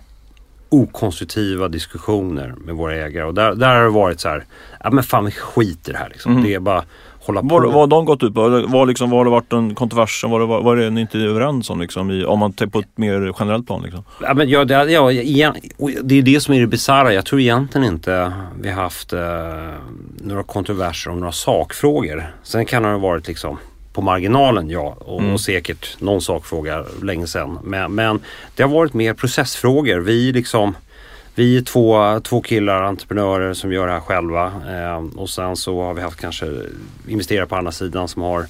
okonstruktiva 0.70 1.68
diskussioner 1.68 2.56
med 2.58 2.76
våra 2.76 2.96
ägare. 2.96 3.24
Och 3.24 3.34
där, 3.34 3.56
där 3.56 3.76
har 3.76 3.84
det 3.84 3.90
varit 3.90 4.20
så 4.20 4.30
här, 4.30 4.46
ja 4.84 4.90
men 4.92 5.04
fan 5.04 5.26
vi 5.26 5.32
skiter 5.32 5.94
här 5.94 6.10
liksom. 6.10 6.32
Mm. 6.32 6.44
Det 6.44 6.54
är 6.54 6.60
bara 6.60 6.84
hålla 7.26 7.42
Vad, 7.42 7.64
på. 7.64 7.68
vad 7.70 7.80
har 7.80 7.88
de 7.88 8.06
gått 8.06 8.24
ut 8.24 8.34
på? 8.34 8.66
Vad, 8.68 8.88
liksom, 8.88 9.10
vad 9.10 9.20
har 9.20 9.26
det 9.26 9.32
varit 9.32 9.54
en 9.54 9.76
kontrovers? 9.76 10.24
Vad, 10.28 10.80
är 10.80 10.84
det 10.84 10.90
ni 10.90 11.02
inte 11.02 11.18
är 11.18 11.28
överens 11.28 11.70
om? 11.70 11.82
Liksom, 11.82 12.12
i, 12.12 12.26
om 12.26 12.40
man 12.40 12.54
tar 12.54 12.66
på 12.66 12.80
ett 12.80 12.98
mer 12.98 13.34
generellt 13.40 13.68
plan? 13.68 13.82
Liksom? 13.84 14.04
Ja, 14.22 14.34
men 14.34 14.50
ja, 14.50 14.66
det, 14.66 14.74
ja, 14.92 15.54
och 15.78 15.92
det 16.04 16.16
är 16.18 16.22
det 16.22 16.40
som 16.42 16.54
är 16.54 16.60
det 16.62 16.68
bisarra. 16.68 17.14
Jag 17.14 17.26
tror 17.26 17.42
egentligen 17.42 17.88
inte 17.88 18.32
vi 18.62 18.70
har 18.70 18.84
haft 18.84 19.14
eh, 19.14 19.20
några 20.22 20.44
kontroverser 20.44 21.12
om 21.12 21.20
några 21.20 21.32
sakfrågor. 21.32 22.34
Sen 22.44 22.66
kan 22.66 22.84
det 22.84 22.90
ha 22.90 22.98
varit 22.98 23.28
liksom 23.28 23.58
på 23.94 24.02
marginalen, 24.02 24.70
ja. 24.70 24.98
Och, 25.00 25.20
Mm. 25.20 25.34
och 25.34 25.42
säkert 25.42 26.02
någon 26.02 26.22
sakfråga 26.22 26.86
länge 27.04 27.28
sedan. 27.28 27.60
Men, 27.64 27.96
men 27.96 28.20
det 28.56 28.64
har 28.64 28.70
varit 28.70 28.94
mer 28.94 29.14
processfrågor. 29.14 30.00
Vi 30.00 30.32
liksom 30.32 30.76
vi 31.40 31.58
är 31.58 31.62
två, 31.62 32.20
två 32.20 32.42
killar, 32.42 32.84
entreprenörer 32.84 33.54
som 33.54 33.72
gör 33.72 33.88
det 33.88 33.94
här 33.94 34.00
själva. 34.00 34.46
Eh, 34.46 35.20
och 35.20 35.30
sen 35.30 35.56
så 35.56 35.82
har 35.82 35.94
vi 35.94 36.02
haft 36.02 36.22
kanske 36.22 36.46
investerare 37.08 37.46
på 37.46 37.56
andra 37.56 37.72
sidan 37.72 38.08
som 38.08 38.22
har 38.22 38.46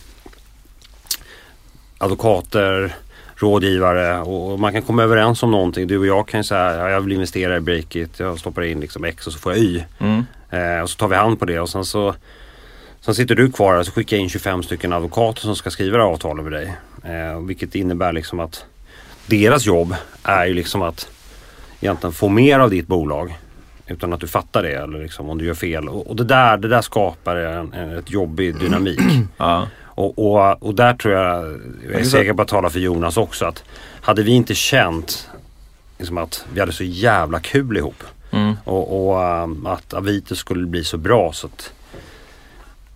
advokater, 1.98 2.96
rådgivare 3.36 4.19
och 4.22 4.60
man 4.60 4.74
kan 4.74 4.81
komma 4.81 5.03
överens 5.03 5.43
om 5.43 5.51
någonting. 5.51 5.88
Du 5.88 5.98
och 5.98 6.05
jag 6.05 6.27
kan 6.27 6.39
ju 6.39 6.43
säga 6.43 6.75
ja, 6.75 6.89
jag 6.89 7.01
vill 7.01 7.13
investera 7.13 7.58
i 7.58 7.60
Breakit. 7.60 8.19
Jag 8.19 8.39
stoppar 8.39 8.62
in 8.62 8.79
liksom 8.79 9.03
X 9.03 9.27
och 9.27 9.34
så 9.34 9.39
får 9.39 9.51
jag 9.51 9.62
Y. 9.62 9.84
Mm. 10.00 10.25
Eh, 10.50 10.81
och 10.81 10.89
så 10.89 10.98
tar 10.98 11.08
vi 11.08 11.15
hand 11.15 11.39
på 11.39 11.46
det 11.46 11.60
och 11.60 11.69
sen 11.69 11.86
så 11.86 12.15
Sen 13.01 13.15
sitter 13.15 13.36
du 13.36 13.51
kvar 13.51 13.74
och 13.74 13.86
så 13.86 13.91
skickar 13.91 14.17
jag 14.17 14.24
in 14.24 14.29
25 14.29 14.63
stycken 14.63 14.93
advokater 14.93 15.41
som 15.41 15.55
ska 15.55 15.69
skriva 15.69 15.98
det 15.98 16.03
här 16.03 16.10
avtalet 16.10 16.43
med 16.43 16.53
dig. 16.53 16.75
Eh, 17.03 17.39
vilket 17.39 17.75
innebär 17.75 18.13
liksom 18.13 18.39
att 18.39 18.65
deras 19.25 19.65
jobb 19.65 19.96
är 20.24 20.46
ju 20.46 20.53
liksom 20.53 20.81
att 20.81 21.10
egentligen 21.82 22.14
få 22.14 22.30
mer 22.30 22.60
av 22.60 22.70
ditt 22.70 22.88
bolag 22.88 23.38
utan 23.88 24.14
att 24.14 24.20
du 24.20 24.28
fattar 24.28 24.64
det 24.64 24.72
eller 24.72 25.00
liksom 25.00 25.30
om 25.30 25.38
du 25.38 25.46
gör 25.46 25.54
fel. 25.54 25.90
Och, 25.90 26.08
och 26.08 26.16
det, 26.16 26.24
där, 26.24 26.58
det 26.58 26.68
där 26.68 26.82
skapar 26.82 27.36
en, 27.36 27.74
en 27.74 27.98
ett 27.98 28.12
jobbig 28.12 28.60
dynamik. 28.60 29.00
Ja. 29.38 29.68
Och, 29.82 30.20
och, 30.20 30.64
och 30.64 30.76
där 30.76 30.94
tror 30.94 31.14
jag, 31.14 31.60
jag 31.92 32.00
är 32.00 32.04
säker 32.04 32.34
på 32.34 32.42
att 32.42 32.48
tala 32.48 32.70
för 32.70 32.80
Jonas 32.80 33.18
också, 33.18 33.46
att 33.46 33.64
hade 34.02 34.24
vi 34.24 34.32
inte 34.32 34.56
känt 34.56 35.30
liksom 35.98 36.18
att 36.18 36.46
vi 36.54 36.60
hade 36.60 36.72
så 36.72 36.84
jävla 36.84 37.40
kul 37.40 37.78
ihop. 37.78 38.04
Mm. 38.32 38.54
Och, 38.64 39.10
och 39.10 39.44
um, 39.44 39.66
att 39.66 39.94
Avito 39.94 40.36
skulle 40.36 40.66
bli 40.66 40.84
så 40.84 40.98
bra 40.98 41.32
så 41.34 41.48
att 41.48 41.74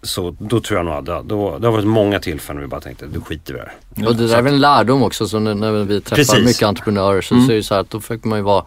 så 0.04 0.36
då 0.40 0.60
tror 0.60 0.78
jag 0.80 0.86
nog 0.86 0.96
att 0.96 1.06
det, 1.06 1.22
då, 1.26 1.58
det 1.60 1.68
har 1.68 1.72
varit 1.72 1.86
många 1.88 2.20
tillfällen 2.20 2.62
vi 2.62 2.68
bara 2.68 2.82
tänkte, 2.82 3.06
du 3.06 3.22
skiter 3.22 3.54
i 3.54 3.58
det 3.58 3.70
här. 3.98 4.08
Och 4.10 4.16
det 4.16 4.28
där 4.28 4.38
är 4.38 4.42
väl 4.42 4.54
en 4.54 4.60
lärdom 4.60 5.04
också, 5.04 5.28
så 5.28 5.40
när, 5.40 5.54
när 5.56 5.72
vi 5.72 6.02
träffar 6.02 6.16
Precis. 6.16 6.46
mycket 6.46 6.64
entreprenörer 6.64 7.22
så, 7.22 7.36
Mm. 7.36 7.46
så 7.48 7.52
är 7.52 7.56
det 7.56 7.64
så 7.64 7.74
här 7.74 7.82
att 7.82 7.90
då 7.90 8.00
försöker 8.00 8.28
man 8.28 8.40
ju 8.40 8.44
vara, 8.44 8.66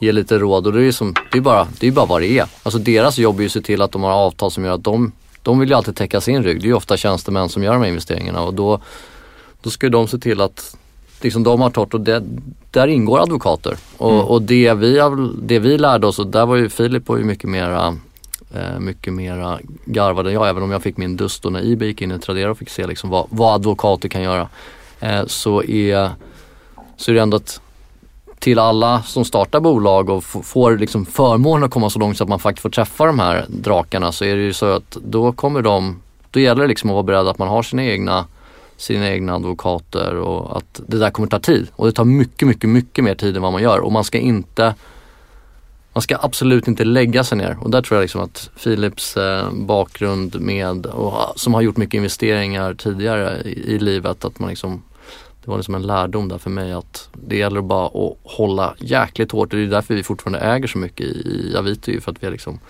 ge 0.00 0.12
lite 0.12 0.38
råd 0.38 0.66
och 0.66 0.72
det 0.72 0.84
är 0.84 0.92
som, 0.92 1.14
det 1.32 1.38
är 1.38 1.42
bara, 1.42 1.66
det 1.80 1.86
är 1.86 1.92
bara 1.92 2.06
vad 2.06 2.20
det 2.20 2.38
är. 2.38 2.46
Alltså 2.62 2.78
deras 2.78 3.18
jobb 3.18 3.36
är 3.36 3.40
ju 3.40 3.46
att 3.46 3.52
se 3.52 3.60
till 3.60 3.82
att 3.82 3.92
de 3.92 4.02
har 4.02 4.12
avtal 4.12 4.50
som 4.50 4.64
gör 4.64 4.72
att 4.74 4.84
de, 4.84 5.12
de 5.42 5.58
vill 5.58 5.68
ju 5.68 5.74
alltid 5.74 5.96
täcka 5.96 6.20
sin 6.20 6.42
rygg. 6.42 6.60
Det 6.60 6.64
är 6.64 6.68
ju 6.68 6.74
ofta 6.74 6.96
tjänstemän 6.96 7.48
som 7.48 7.62
gör 7.62 7.72
de 7.72 7.82
här 7.82 7.88
investeringarna 7.88 8.42
och 8.42 8.54
då, 8.54 8.80
då 9.62 9.70
ska 9.70 9.86
ju 9.86 9.90
de 9.90 10.08
se 10.08 10.18
till 10.18 10.40
att 10.40 10.76
liksom 11.20 11.42
de 11.42 11.60
har 11.60 11.70
torrt 11.70 11.94
och 11.94 12.00
det, 12.00 12.22
där 12.70 12.86
ingår 12.86 13.22
advokater. 13.22 13.76
Och, 13.96 14.12
Mm. 14.12 14.24
och 14.24 14.42
det, 14.42 14.74
vi, 14.74 15.00
det 15.42 15.58
vi 15.58 15.78
lärde 15.78 16.06
oss, 16.06 16.18
och 16.18 16.26
där 16.26 16.46
var 16.46 16.56
ju 16.56 16.68
Filip 16.68 17.08
var 17.08 17.16
ju 17.16 17.24
mycket 17.24 17.50
mera 17.50 17.96
Eh, 18.56 18.80
mycket 18.80 19.12
mera 19.12 19.58
garvad 19.84 20.26
än 20.26 20.32
jag, 20.32 20.48
även 20.48 20.62
om 20.62 20.70
jag 20.70 20.82
fick 20.82 20.96
min 20.96 21.16
dust 21.16 21.42
då 21.42 21.50
när 21.50 21.72
Ebay 21.72 21.88
gick 21.88 22.02
in 22.02 22.12
i 22.12 22.18
Tradera 22.18 22.50
och 22.50 22.58
fick 22.58 22.70
se 22.70 22.86
liksom 22.86 23.10
vad, 23.10 23.26
vad 23.30 23.54
advokater 23.54 24.08
kan 24.08 24.22
göra. 24.22 24.48
Eh, 25.00 25.26
så, 25.26 25.62
är, 25.62 26.10
så 26.96 27.10
är 27.10 27.14
det 27.14 27.20
ändå 27.20 27.36
att 27.36 27.60
till 28.38 28.58
alla 28.58 29.02
som 29.02 29.24
startar 29.24 29.60
bolag 29.60 30.10
och 30.10 30.24
får 30.24 30.78
liksom 30.78 31.06
förmånen 31.06 31.64
att 31.64 31.70
komma 31.70 31.90
så 31.90 31.98
långt 31.98 32.16
så 32.16 32.24
att 32.24 32.28
man 32.28 32.38
faktiskt 32.38 32.62
får 32.62 32.70
träffa 32.70 33.06
de 33.06 33.18
här 33.18 33.46
drakarna 33.48 34.12
så 34.12 34.24
är 34.24 34.36
det 34.36 34.42
ju 34.42 34.52
så 34.52 34.66
att 34.66 34.96
då 35.04 35.32
kommer 35.32 35.62
de, 35.62 36.02
då 36.30 36.40
gäller 36.40 36.62
det 36.62 36.68
liksom 36.68 36.90
att 36.90 36.94
vara 36.94 37.02
beredd 37.02 37.28
att 37.28 37.38
man 37.38 37.48
har 37.48 37.62
sina 37.62 37.84
egna 37.84 38.24
sina 38.76 39.08
egna 39.08 39.34
advokater 39.34 40.14
och 40.14 40.56
att 40.56 40.80
det 40.86 40.98
där 40.98 41.10
kommer 41.10 41.28
ta 41.28 41.38
tid. 41.38 41.68
Och 41.76 41.86
det 41.86 41.92
tar 41.92 42.04
mycket, 42.04 42.48
mycket, 42.48 42.70
mycket 42.70 43.04
mer 43.04 43.14
tid 43.14 43.36
än 43.36 43.42
vad 43.42 43.52
man 43.52 43.62
gör 43.62 43.78
och 43.78 43.92
man 43.92 44.04
ska 44.04 44.18
inte 44.18 44.74
man 45.96 46.02
ska 46.02 46.18
absolut 46.20 46.68
inte 46.68 46.84
lägga 46.84 47.24
sig 47.24 47.38
ner 47.38 47.56
och 47.60 47.70
där 47.70 47.82
tror 47.82 47.96
jag 47.96 48.02
liksom 48.02 48.20
att 48.20 48.50
Philips 48.64 49.16
eh, 49.16 49.52
bakgrund 49.52 50.40
med, 50.40 50.86
och, 50.86 51.32
som 51.36 51.54
har 51.54 51.60
gjort 51.60 51.76
mycket 51.76 51.94
investeringar 51.94 52.74
tidigare 52.74 53.42
i, 53.44 53.74
i 53.74 53.78
livet, 53.78 54.24
att 54.24 54.38
man 54.38 54.50
liksom 54.50 54.82
det 55.44 55.50
var 55.50 55.56
liksom 55.56 55.74
en 55.74 55.82
lärdom 55.82 56.28
där 56.28 56.38
för 56.38 56.50
mig 56.50 56.72
att 56.72 57.08
det 57.12 57.36
gäller 57.36 57.60
bara 57.60 57.86
att 57.86 58.16
hålla 58.22 58.74
jäkligt 58.78 59.32
hårt. 59.32 59.50
Det 59.50 59.58
är 59.58 59.66
därför 59.66 59.94
vi 59.94 60.02
fortfarande 60.02 60.38
äger 60.38 60.68
så 60.68 60.78
mycket 60.78 61.06
i, 61.06 61.54
Avito 61.58 62.00
för 62.00 62.12
att 62.12 62.22
vi 62.22 62.30
liksom 62.30 62.60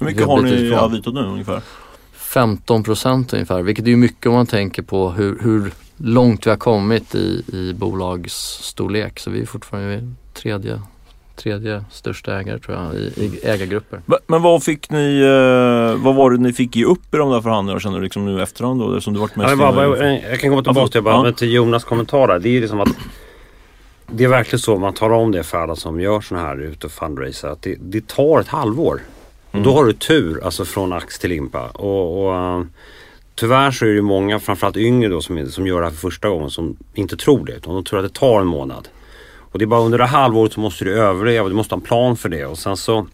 Hur 0.00 0.06
mycket 0.06 0.26
har 0.26 0.42
ni 0.42 0.50
i. 0.50 0.74
Avito 0.74 1.10
nu 1.10 1.20
ungefär? 1.20 1.62
15 2.12 2.82
procent 2.82 3.32
ungefär, 3.32 3.62
vilket 3.62 3.86
är 3.86 3.96
mycket 3.96 4.26
om 4.26 4.32
man 4.32 4.46
tänker 4.46 4.82
på 4.82 5.10
hur, 5.10 5.38
hur 5.42 5.72
långt 5.96 6.46
vi 6.46 6.50
har 6.50 6.56
kommit 6.56 7.14
i, 7.14 7.42
i 7.52 7.74
bolagsstorlek. 7.74 9.18
Så 9.18 9.30
vi 9.30 9.40
är 9.40 9.46
fortfarande 9.46 10.14
tredje, 10.34 10.80
tredje 11.38 11.84
största 11.90 12.38
ägare 12.40 12.58
tror 12.58 12.76
jag 12.76 12.94
i, 12.94 12.98
i 12.98 13.40
ägargrupper. 13.46 14.00
Men 14.26 14.42
vad 14.42 14.62
fick 14.62 14.90
ni, 14.90 15.20
eh, 15.20 16.04
vad 16.04 16.14
var 16.14 16.30
det 16.30 16.38
ni 16.38 16.52
fick 16.52 16.76
ge 16.76 16.84
upp 16.84 17.14
i 17.14 17.16
de 17.16 17.30
där 17.30 17.40
förhandlingarna 17.40 17.80
känner 17.80 17.96
du 17.96 18.02
liksom 18.04 18.24
nu 18.24 18.42
efterhand 18.42 18.80
då? 18.80 19.00
Som 19.00 19.14
du 19.14 19.20
varit 19.20 19.36
med 19.36 19.50
Ja, 19.50 19.56
bara, 19.56 19.72
bara, 19.72 20.12
jag 20.12 20.40
kan 20.40 20.50
komma 20.50 20.62
tillbaka 20.62 20.88
till, 20.88 21.02
bara, 21.02 21.26
Ja. 21.26 21.32
till 21.32 21.52
Jonas 21.52 21.84
kommentarer. 21.84 22.38
Det 22.38 22.48
är 22.48 22.52
ju 22.52 22.60
liksom 22.60 22.80
att 22.80 22.88
det 24.06 24.24
är 24.24 24.28
verkligen 24.28 24.58
så 24.60 24.76
man 24.78 24.94
talar 24.94 25.16
om 25.16 25.32
det 25.32 25.42
för 25.42 25.58
alla 25.58 25.76
som 25.76 26.00
gör 26.00 26.20
sådana 26.20 26.46
här 26.46 26.56
ute 26.60 26.86
och 26.86 26.92
fundraiser. 26.92 27.48
Att 27.48 27.62
det, 27.62 27.76
det 27.80 28.06
tar 28.06 28.40
ett 28.40 28.48
halvår. 28.48 29.00
Och 29.50 29.60
då 29.60 29.72
har 29.72 29.84
du 29.84 29.92
tur, 29.92 30.44
alltså 30.44 30.64
från 30.64 30.92
ax 30.92 31.18
till 31.18 31.30
limpa. 31.30 31.66
Och, 31.68 32.26
och, 32.26 32.34
eh, 32.36 32.62
tyvärr 33.34 33.70
så 33.70 33.84
är 33.86 33.88
det 33.94 34.02
många, 34.02 34.38
framförallt 34.40 34.76
yngre 34.76 35.08
då, 35.08 35.20
som, 35.20 35.46
som 35.46 35.66
gör 35.66 35.78
det 35.80 35.84
här 35.86 35.90
för 35.90 35.98
första 36.10 36.28
gången 36.28 36.50
som 36.50 36.76
inte 36.94 37.16
tror 37.16 37.44
det. 37.46 37.52
Utan 37.52 37.74
de 37.74 37.84
tror 37.84 37.98
att 38.04 38.14
det 38.14 38.18
tar 38.20 38.40
en 38.40 38.46
månad. 38.46 38.88
Och 39.52 39.58
det 39.58 39.64
är 39.64 39.66
bara 39.66 39.80
under 39.80 39.98
det 39.98 40.06
här 40.06 40.20
halvåret 40.20 40.52
så 40.52 40.60
måste 40.60 40.84
du 40.84 41.00
överleva. 41.00 41.48
Du 41.48 41.54
måste 41.54 41.74
ha 41.74 41.80
en 41.80 41.86
plan 41.86 42.16
för 42.16 42.28
det. 42.28 42.46
Och 42.46 42.58
sen 42.58 42.76
så 42.76 43.06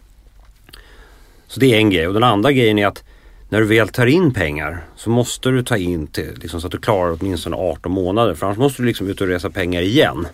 så 1.47 1.59
det 1.59 1.73
är 1.73 1.77
en 1.77 1.89
grej. 1.89 2.07
Och 2.07 2.13
den 2.13 2.23
andra 2.23 2.51
grejen 2.51 2.79
är 2.79 2.87
att 2.87 3.03
när 3.49 3.59
du 3.59 3.65
väl 3.65 3.89
tar 3.89 4.05
in 4.05 4.33
pengar 4.33 4.85
så 4.95 5.09
måste 5.09 5.49
du 5.49 5.63
ta 5.63 5.77
in 5.77 6.07
till, 6.07 6.37
liksom, 6.41 6.61
så 6.61 6.67
att 6.67 6.71
du 6.71 6.77
klarar 6.77 7.17
åtminstone 7.19 7.55
18 7.55 7.91
månader. 7.91 8.33
För 8.33 8.45
annars 8.45 8.57
måste 8.57 8.81
du 8.81 8.85
liksom 8.85 9.09
ut 9.09 9.21
och 9.21 9.27
resa 9.27 9.49
pengar 9.49 9.81
igen. 9.81 10.27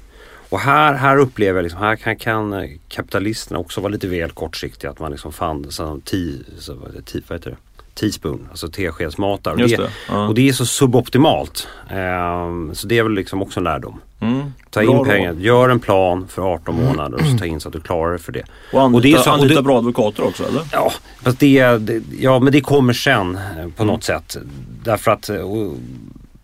Och 0.49 0.59
här, 0.59 0.93
här 0.93 1.17
upplever 1.17 1.57
jag 1.57 1.63
liksom, 1.63 1.81
här 1.81 1.95
kan, 1.95 2.15
kan 2.15 2.67
kapitalisterna 2.89 3.59
också 3.59 3.81
vara 3.81 3.91
lite 3.91 4.07
väl 4.07 4.31
kortsiktiga. 4.31 4.91
Att 4.91 4.99
man 4.99 5.11
liksom 5.11 5.33
fann 5.33 5.71
så, 5.71 5.99
ti, 6.05 6.43
så, 6.57 6.73
vad, 6.73 6.89
är 6.89 6.93
det, 6.93 7.01
ti, 7.01 7.21
vad 7.27 7.39
heter 7.39 7.49
det? 7.49 7.57
Teaspoon, 7.93 8.47
alltså 8.51 8.67
teskedsmatar. 8.67 9.51
Och, 9.53 9.59
Just 9.59 9.77
det, 9.77 9.89
ja. 10.09 10.27
och 10.27 10.33
det 10.35 10.49
är 10.49 10.53
så 10.53 10.65
suboptimalt. 10.65 11.67
Ehm, 11.89 12.75
så 12.75 12.87
det 12.87 12.97
är 12.97 13.03
väl 13.03 13.13
liksom 13.13 13.41
också 13.41 13.59
en 13.59 13.63
lärdom. 13.63 14.01
Mm. 14.19 14.53
Ta 14.69 14.83
in 14.83 15.03
pengar, 15.05 15.33
gör 15.33 15.69
en 15.69 15.79
plan 15.79 16.27
för 16.27 16.53
18 16.53 16.75
månader 16.75 17.17
och 17.17 17.25
så 17.25 17.37
ta 17.37 17.45
in 17.45 17.59
så 17.59 17.67
att 17.69 17.73
du 17.73 17.81
klarar 17.81 18.11
det 18.13 18.19
för 18.19 18.31
det. 18.31 18.43
Och 18.73 18.81
anlita, 18.81 18.95
Och 18.97 19.01
det 19.01 19.11
är 19.13 19.17
så- 19.17 19.29
och 19.29 19.35
anlita 19.35 19.55
det- 19.55 19.61
bra 19.63 19.77
advokater 19.77 20.23
också 20.23 20.47
eller? 20.47 20.61
Ja, 20.71 20.91
fast 21.23 21.39
det, 21.39 21.77
det, 21.77 22.03
ja, 22.19 22.39
men 22.39 22.53
det 22.53 22.61
kommer 22.61 22.93
sen 22.93 23.35
eh, 23.59 23.67
på 23.75 23.83
något 23.85 24.03
sätt. 24.03 24.37
Därför 24.83 25.11
att 25.11 25.29
eh, 25.29 25.35
och 25.37 25.73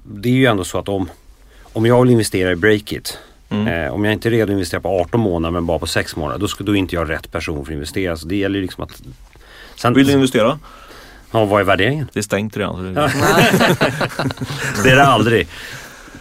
det 0.04 0.30
är 0.30 0.34
ju 0.34 0.46
ändå 0.46 0.64
så 0.64 0.78
att 0.80 0.90
om, 0.90 1.10
om 1.74 1.86
jag 1.86 2.02
vill 2.02 2.12
investera 2.12 2.52
i 2.52 2.56
Breakit. 2.56 3.18
Mm. 3.50 3.68
Eh, 3.68 3.94
om 3.94 4.04
jag 4.06 4.14
inte 4.14 4.30
är 4.30 4.32
redo 4.32 4.44
att 4.44 4.50
investera 4.54 4.82
på 4.82 4.90
18 5.02 5.20
månader 5.22 5.52
men 5.54 5.66
bara 5.66 5.80
på 5.80 5.88
6 5.88 6.16
månader. 6.16 6.40
Då 6.40 6.48
ska 6.48 6.64
då 6.64 6.72
är 6.72 6.76
inte 6.76 6.96
jag 6.96 7.10
rätt 7.10 7.32
person 7.32 7.66
för 7.66 7.72
att 7.72 7.76
investera. 7.76 8.18
Så 8.18 8.28
det 8.28 8.36
gäller 8.36 8.56
ju 8.56 8.62
liksom 8.62 8.84
att... 8.84 9.02
Sen, 9.76 9.94
Vill 9.94 10.08
du 10.08 10.14
investera? 10.14 10.60
Ja, 11.32 11.46
vad 11.46 11.62
är 11.62 11.66
värderingen? 11.66 12.10
Det 12.14 12.20
är 12.20 12.24
stängt 12.24 12.58
redan. 12.58 12.76
Så 12.76 12.82
det... 12.82 12.92
Det 14.84 14.90
är 14.90 14.96
det 14.96 15.06
aldrig. 15.06 15.48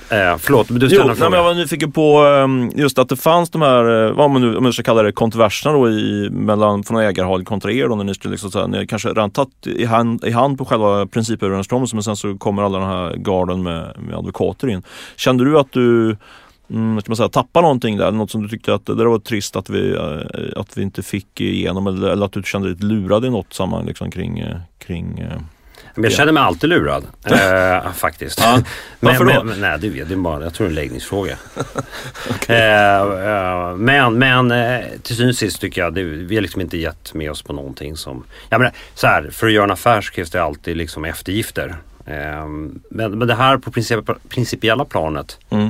Eh, 0.09 0.37
förlåt, 0.39 0.71
men 0.71 0.81
du 0.81 0.89
ställde 0.89 1.03
en 1.03 1.19
men 1.19 1.19
jag 1.19 1.33
fråga. 1.33 1.43
var 1.43 1.55
nyfiken 1.55 1.93
på 1.93 2.19
ehm, 2.19 2.71
just 2.75 2.99
att 2.99 3.09
det 3.09 3.17
fanns 3.17 3.51
de 3.51 3.63
här, 3.63 4.07
eh, 4.07 4.13
vad 4.13 4.31
man 4.31 4.43
nu 4.43 4.57
om 4.57 4.65
jag 4.65 4.75
ska 4.75 4.83
kalla 4.83 5.03
det, 5.03 5.13
kontroverserna 5.13 5.75
då 5.75 5.91
i, 5.91 6.29
mellan, 6.31 6.85
från 6.85 7.01
ägarhåll 7.01 7.45
kontra 7.45 7.73
er 7.73 7.89
då 7.89 7.95
när 7.95 8.05
ni 8.05 8.15
skulle 8.15 8.33
liksom 8.33 8.51
så 8.51 8.61
här, 8.61 8.69
ni 8.69 8.87
kanske 8.87 9.09
redan 9.09 9.31
tagit 9.31 9.67
i 9.67 9.85
hand, 9.85 10.25
i 10.25 10.31
hand 10.31 10.59
på 10.59 10.65
själva 10.65 11.07
principöverenskommelsen 11.07 11.97
men 11.97 12.03
sen 12.03 12.17
så 12.17 12.39
kommer 12.39 12.63
alla 12.63 12.79
den 12.79 12.89
här 12.89 13.17
garden 13.17 13.63
med, 13.63 13.97
med 13.99 14.17
advokater 14.17 14.69
in. 14.69 14.83
Kände 15.17 15.45
du 15.45 15.59
att 15.59 15.73
du 15.73 16.17
Mm, 16.71 17.01
ska 17.01 17.11
man 17.11 17.17
säga, 17.17 17.29
tappa 17.29 17.61
någonting 17.61 17.97
där? 17.97 18.13
Något 18.13 18.31
som 18.31 18.43
du 18.43 18.49
tyckte 18.49 18.75
att 18.75 18.87
det 18.87 19.05
var 19.05 19.19
trist 19.19 19.57
att 19.57 19.71
vi, 19.71 19.95
eh, 19.95 20.61
att 20.61 20.79
vi 20.79 20.83
inte 20.83 21.03
fick 21.03 21.41
igenom 21.41 21.87
eller, 21.87 22.09
eller 22.09 22.27
att 22.27 22.33
du 22.33 22.43
kände 22.43 22.75
dig 22.75 22.89
lurad 22.89 23.25
i 23.25 23.31
något 23.31 23.53
sammanhang 23.53 23.87
liksom, 23.87 24.11
kring, 24.11 24.39
eh, 24.39 24.57
kring 24.79 25.19
eh, 25.19 25.41
Men 25.95 26.05
jag 26.05 26.13
känner 26.13 26.33
mig 26.33 26.43
alltid 26.43 26.71
lurad. 26.71 27.05
Eh, 27.25 27.93
faktiskt. 27.93 28.41
Ja. 28.41 28.57
men, 29.01 29.13
Varför 29.13 29.25
då? 29.25 29.45
men, 29.45 29.61
nej, 29.61 29.79
du 29.81 29.89
vet, 29.89 30.09
det 30.09 30.15
är 30.15 30.19
bara, 30.19 30.45
jag 30.45 30.55
tror 30.55 30.67
det 30.67 30.69
är 30.69 30.71
en 30.71 30.75
läggningsfråga. 30.75 31.37
eh, 32.49 33.01
eh, 33.01 33.77
men 33.77 34.19
men 34.19 34.49
till 35.03 35.17
syvende 35.17 35.31
och 35.31 35.37
sist 35.37 35.61
tycker 35.61 35.81
jag 35.81 35.95
det, 35.95 36.03
vi 36.03 36.35
har 36.35 36.43
liksom 36.43 36.61
inte 36.61 36.79
gett 36.79 37.15
med 37.15 37.31
oss 37.31 37.43
på 37.43 37.53
någonting 37.53 37.97
som... 37.97 38.25
Jag 38.49 38.59
menar, 38.59 38.75
så 38.95 39.07
här, 39.07 39.31
för 39.33 39.47
att 39.47 39.53
göra 39.53 39.65
en 39.65 39.71
affär 39.71 40.01
så 40.01 40.13
krävs 40.13 40.31
det 40.31 40.43
alltid 40.43 40.77
liksom 40.77 41.05
eftergifter. 41.05 41.77
Eh, 42.07 42.47
men, 42.91 43.19
men 43.19 43.29
det 43.29 43.35
här 43.35 43.59
på 43.59 43.71
princip, 43.71 44.11
principiella 44.29 44.85
planet 44.85 45.39
mm. 45.51 45.69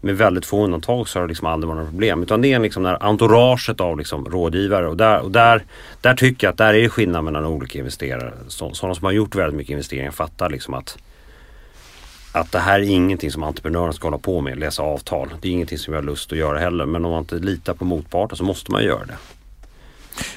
Med 0.00 0.16
väldigt 0.16 0.46
få 0.46 0.64
undantag 0.64 1.08
så 1.08 1.18
har 1.18 1.26
det 1.26 1.28
liksom 1.28 1.46
aldrig 1.46 1.68
varit 1.68 1.76
några 1.76 1.90
problem. 1.90 2.22
Utan 2.22 2.42
det 2.42 2.52
är 2.52 2.58
liksom 2.58 2.82
det 2.82 2.88
här 2.88 3.02
entouraget 3.02 3.80
av 3.80 3.98
liksom 3.98 4.24
rådgivare 4.24 4.88
och, 4.88 4.96
där, 4.96 5.18
och 5.20 5.30
där, 5.30 5.64
där 6.00 6.14
tycker 6.14 6.46
jag 6.46 6.52
att 6.52 6.58
där 6.58 6.74
är 6.74 6.82
det 6.82 6.88
skillnad 6.88 7.24
mellan 7.24 7.44
olika 7.44 7.78
investerare. 7.78 8.32
Så, 8.48 8.74
sådana 8.74 8.94
som 8.94 9.04
har 9.04 9.12
gjort 9.12 9.34
väldigt 9.34 9.56
mycket 9.56 9.70
investeringar 9.70 10.10
fattar 10.10 10.50
liksom 10.50 10.74
att 10.74 10.98
att 12.32 12.52
det 12.52 12.58
här 12.58 12.80
är 12.80 12.84
ingenting 12.84 13.30
som 13.30 13.42
entreprenören 13.42 13.92
ska 13.92 14.06
hålla 14.06 14.18
på 14.18 14.40
med, 14.40 14.58
läsa 14.58 14.82
avtal. 14.82 15.28
Det 15.40 15.48
är 15.48 15.52
ingenting 15.52 15.78
som 15.78 15.94
jag 15.94 16.00
har 16.00 16.06
lust 16.06 16.32
att 16.32 16.38
göra 16.38 16.58
heller. 16.58 16.86
Men 16.86 17.04
om 17.04 17.10
man 17.10 17.20
inte 17.20 17.34
litar 17.34 17.74
på 17.74 17.84
motparten 17.84 18.36
så 18.36 18.44
måste 18.44 18.72
man 18.72 18.84
göra 18.84 19.04
det. 19.04 19.16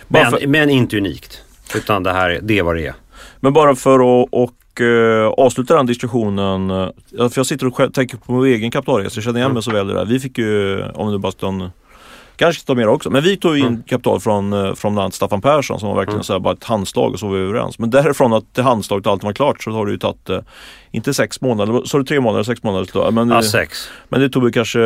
Men, 0.08 0.32
för- 0.32 0.48
men 0.48 0.70
inte 0.70 0.98
unikt. 0.98 1.44
Utan 1.76 2.04
det 2.04 2.14
här 2.14 2.30
är, 2.30 2.40
det 2.42 2.60
är 2.60 2.64
vad 2.64 2.76
det 2.76 2.88
är. 2.88 2.94
Men 3.40 3.54
bara 3.54 3.76
för 3.76 4.24
att 4.24 4.30
och, 4.32 4.54
eh, 4.82 5.28
avsluta 5.38 5.76
den 5.76 5.86
diskussionen. 5.86 6.70
eh, 6.72 6.88
för 7.16 7.32
jag 7.36 7.46
sitter 7.46 7.68
och 7.68 7.94
tänker 7.94 8.18
på 8.18 8.32
min 8.34 8.54
egen 8.54 8.72
kapitalresa. 8.72 9.18
Jag 9.18 9.24
känner 9.24 9.40
igen 9.40 9.54
mig 9.54 9.64
så 9.64 9.72
väl 9.72 9.90
i 9.90 9.94
det 9.94 10.00
där. 10.00 10.06
Vi 10.06 10.20
fick 10.20 10.38
ju, 10.38 10.84
om 10.94 11.12
du 11.12 11.18
bara 11.18 11.32
ska 11.32 11.70
Kanske 12.36 12.66
ta 12.66 12.76
mer 12.76 12.88
också. 12.88 13.10
Men 13.10 13.24
vi 13.24 13.38
tog 13.38 13.58
in 13.58 13.66
Mm. 13.66 13.84
kapital 13.84 14.20
från, 14.20 14.54
eh, 14.54 14.74
från 14.74 14.94
bland 14.94 15.00
annat 15.04 15.14
Staffan 15.14 15.42
Persson 15.42 15.80
som 15.80 15.90
var 15.90 15.96
verkligen 15.96 16.16
Mm. 16.16 16.24
så 16.24 16.34
här, 16.34 16.40
bara 16.40 16.54
ett 16.54 16.64
handslag 16.64 17.14
och 17.14 17.20
så 17.20 17.28
var 17.28 17.36
vi 17.36 17.42
överens. 17.44 17.80
Men 17.80 17.90
därifrån 17.90 18.34
att 18.34 18.54
det 18.54 18.62
handslaget 18.62 19.06
och 19.08 19.12
allt 19.14 19.24
var 19.24 19.34
klart 19.34 19.64
så 19.64 19.72
har 19.72 19.86
det 19.86 19.92
ju 19.92 19.98
tagit 19.98 20.30
eh, 20.30 20.40
inte 20.92 21.14
sex 21.14 21.42
månader, 21.42 21.82
så 21.86 21.98
det 21.98 22.04
tre 22.04 22.20
månader, 22.20 22.44
sex 22.44 22.64
månader. 22.64 23.12
Men, 23.12 23.30
Ja, 23.30 23.36
det- 23.38 23.44
sex. 23.44 23.90
men 24.10 24.22
det 24.22 24.30
tog 24.30 24.44
väl 24.44 24.52
kanske 24.52 24.80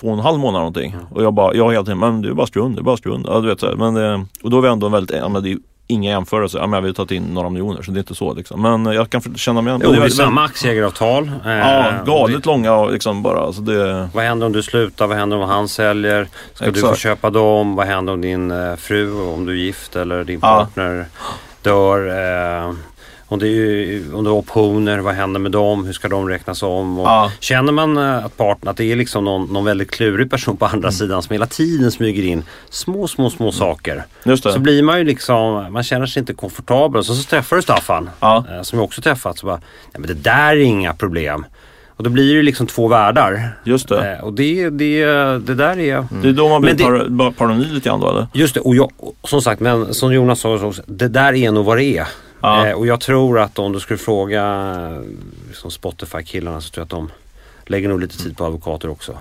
två 0.00 0.06
och 0.06 0.12
en 0.12 0.18
halv 0.18 0.38
månad 0.38 0.60
någonting. 0.60 0.96
Och 1.10 1.22
jag 1.24 1.34
bara, 1.34 1.54
jag 1.54 1.70
hela 1.72 1.84
tiden, 1.84 1.98
men 1.98 2.22
det 2.22 2.28
är 2.28 2.32
bara 2.34 2.46
strun, 2.46 2.74
det 2.74 2.80
är 2.80 2.84
bara 2.84 2.96
strun. 2.96 3.24
Ja, 3.28 3.40
du 3.40 3.48
vet, 3.48 3.60
så 3.60 3.66
här. 3.66 3.74
men, 3.90 4.20
och 4.42 4.50
då 4.50 4.58
är 4.58 4.62
vi 4.62 4.68
ändå 4.68 4.86
en 4.86 4.92
väldigt, 4.92 5.16
ja, 5.92 5.94
inga 5.94 6.10
jämförelser. 6.10 6.58
Ja, 6.58 6.66
men 6.66 6.82
vi 6.82 6.88
har 6.88 6.94
tagit 6.94 7.10
in 7.10 7.22
några 7.22 7.48
miljoner 7.48 7.82
så 7.82 7.90
det 7.90 7.98
är 7.98 8.00
inte 8.00 8.14
så 8.14 8.34
liksom. 8.34 8.62
Men 8.62 8.86
jag 8.86 9.10
kan 9.10 9.20
känna 9.36 9.62
mig. 9.62 9.78
Jo, 9.84 9.92
det 9.92 10.04
är 10.04 10.08
samma 10.08 10.44
aktieägaravtal. 10.44 11.30
Eh, 11.46 11.50
Ja, 11.58 11.92
galet 12.06 12.42
det- 12.42 12.46
långa 12.46 12.84
liksom 12.84 13.22
bara. 13.22 13.40
Alltså 13.40 13.62
det, 13.62 14.08
Vad 14.14 14.24
händer 14.24 14.46
om 14.46 14.52
du 14.52 14.62
slutar? 14.62 15.06
Vad 15.06 15.16
händer 15.16 15.36
om 15.36 15.48
han 15.48 15.68
säljer? 15.68 16.28
Ska 16.54 16.64
du 16.70 16.80
få 16.80 16.86
Exakt. 16.86 17.00
köpa 17.02 17.30
dem? 17.30 17.76
Vad 17.76 17.86
händer 17.86 18.12
om 18.12 18.20
din 18.20 18.50
eh, 18.50 18.76
fru, 18.76 19.12
om 19.22 19.46
du 19.46 19.52
är 19.52 19.56
gift 19.56 19.96
eller 19.96 20.24
din 20.24 20.38
Ja. 20.42 20.48
partner 20.58 21.06
dör? 21.62 22.00
Om 23.32 23.38
det, 23.38 23.48
är, 23.48 24.14
om 24.14 24.24
det 24.24 24.30
är 24.30 24.34
optioner, 24.34 24.98
vad 24.98 25.14
händer 25.14 25.40
med 25.40 25.52
dem? 25.52 25.84
Hur 25.84 25.92
ska 25.92 26.08
de 26.08 26.28
räknas 26.28 26.62
om? 26.62 26.98
Ja. 26.98 27.32
Känner 27.40 27.72
man 27.72 27.96
eh, 27.98 28.24
att 28.24 28.36
parten, 28.36 28.68
att 28.68 28.76
det 28.76 28.92
är 28.92 28.96
liksom 28.96 29.24
någon, 29.24 29.52
någon 29.52 29.64
väldigt 29.64 29.90
klurig 29.90 30.30
person 30.30 30.56
på 30.56 30.64
Mm. 30.64 30.74
andra 30.74 30.90
sidan 30.92 31.22
som 31.22 31.32
hela 31.32 31.46
tiden 31.46 31.90
smyger 31.92 32.22
in 32.22 32.44
små, 32.70 33.08
små, 33.08 33.30
små 33.30 33.52
saker. 33.52 34.04
Just 34.24 34.44
det. 34.44 34.52
Så 34.52 34.58
blir 34.58 34.82
man 34.82 34.98
ju 34.98 35.04
liksom, 35.04 35.72
man 35.72 35.82
känner 35.82 36.06
sig 36.06 36.20
inte 36.20 36.34
komfortabel. 36.34 37.04
Så, 37.04 37.14
så 37.14 37.22
träffar 37.30 37.56
du 37.56 37.62
Staffan, 37.62 38.10
Ja. 38.20 38.44
eh, 38.56 38.62
som 38.62 38.78
jag 38.78 38.84
också 38.84 39.00
träffat. 39.02 39.38
Så 39.38 39.46
bara, 39.46 39.56
nej 39.56 39.98
men 40.00 40.06
det 40.06 40.14
där 40.14 40.52
är 40.56 40.60
inga 40.60 40.92
problem. 40.94 41.44
Och 41.88 42.04
då 42.04 42.10
blir 42.10 42.36
det 42.36 42.42
liksom 42.42 42.66
två 42.66 42.88
världar. 42.88 43.48
Just 43.64 43.88
det. 43.88 44.12
Eh, 44.12 44.24
och 44.24 44.32
det, 44.32 44.70
det, 44.70 45.04
det 45.38 45.54
där 45.54 45.78
är... 45.78 46.06
Det 46.22 46.28
är 46.28 46.32
då 46.32 46.48
man 46.48 46.62
blir 46.62 46.74
det- 46.74 46.84
par, 46.84 47.30
paranoid 47.30 47.72
lite 47.72 47.88
grann 47.88 48.00
då 48.00 48.10
eller? 48.10 48.26
Just 48.32 48.54
det, 48.54 48.60
och 48.60 48.76
jag, 48.76 48.90
som 49.24 49.42
sagt, 49.42 49.60
men 49.60 49.94
som 49.94 50.12
Jonas 50.14 50.40
sa, 50.40 50.72
det 50.86 51.08
där 51.08 51.32
är 51.32 51.50
nog 51.50 51.64
vad 51.64 51.76
det 51.78 51.84
är. 51.84 52.06
Ja. 52.42 52.66
Eh, 52.66 52.74
och 52.74 52.86
jag 52.86 53.00
tror 53.00 53.38
att 53.38 53.58
om 53.58 53.72
du 53.72 53.80
skulle 53.80 53.98
fråga 53.98 54.42
eh, 54.90 55.02
liksom 55.48 55.70
Spotify-killarna 55.70 56.60
så 56.60 56.70
tror 56.70 56.80
jag 56.80 56.84
att 56.84 56.90
de 56.90 57.10
lägger 57.66 57.88
nog 57.88 58.00
lite 58.00 58.18
tid 58.18 58.36
på 58.36 58.44
advokater 58.44 58.90
också. 58.90 59.18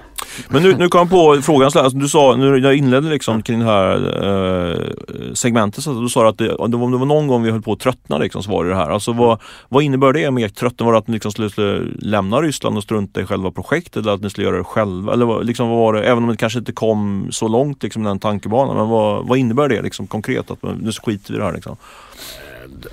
Men 0.49 0.63
nu, 0.63 0.75
nu 0.75 0.87
kom 0.87 0.99
jag 0.99 1.09
på 1.09 1.41
frågan, 1.41 1.71
alltså, 1.75 1.97
du 1.97 2.09
sa, 2.09 2.35
nu 2.35 2.57
jag 2.57 2.75
inledde 2.75 3.09
liksom 3.09 3.41
kring 3.41 3.59
det 3.59 3.65
här 3.65 3.95
eh, 4.23 5.33
segmentet, 5.33 5.83
så 5.83 5.91
att 5.91 6.01
du 6.01 6.09
sa 6.09 6.29
att 6.29 6.37
det, 6.37 6.55
om 6.55 6.71
det 6.71 6.77
var 6.77 7.05
någon 7.05 7.27
gång 7.27 7.43
vi 7.43 7.51
höll 7.51 7.61
på 7.61 7.73
att 7.73 7.79
tröttna 7.79 8.17
liksom, 8.17 8.43
så 8.43 8.51
var 8.51 8.63
det 8.63 8.69
det 8.69 8.75
här. 8.75 8.89
Alltså 8.89 9.13
vad, 9.13 9.39
vad 9.69 9.83
innebär 9.83 10.13
det 10.13 10.31
med 10.31 10.55
tröttna? 10.55 10.85
Var 10.85 10.93
det 10.93 10.99
att 10.99 11.07
ni 11.07 11.13
liksom 11.13 11.31
skulle, 11.31 11.79
lämna 11.99 12.41
Ryssland 12.41 12.77
och 12.77 12.83
strunta 12.83 13.21
i 13.21 13.25
själva 13.25 13.51
projektet 13.51 13.95
eller 13.95 14.13
att 14.13 14.21
ni 14.21 14.29
skulle 14.29 14.47
göra 14.47 14.57
det 14.57 14.63
själva? 14.63 15.13
Eller 15.13 15.43
liksom, 15.43 15.69
vad 15.69 15.77
var 15.77 15.93
det, 15.93 16.03
även 16.03 16.23
om 16.23 16.29
det 16.29 16.37
kanske 16.37 16.59
inte 16.59 16.71
kom 16.71 17.27
så 17.31 17.47
långt 17.47 17.83
liksom, 17.83 18.03
den 18.03 18.19
tankebanan, 18.19 18.75
men 18.75 18.89
vad, 18.89 19.27
vad 19.27 19.37
innebär 19.37 19.69
det 19.69 19.81
liksom, 19.81 20.07
konkret? 20.07 20.51
Att 20.51 20.63
nu 20.63 20.91
skiter 20.91 21.33
vi 21.33 21.35
i 21.35 21.39
det 21.39 21.45
här 21.45 21.53
liksom? 21.53 21.77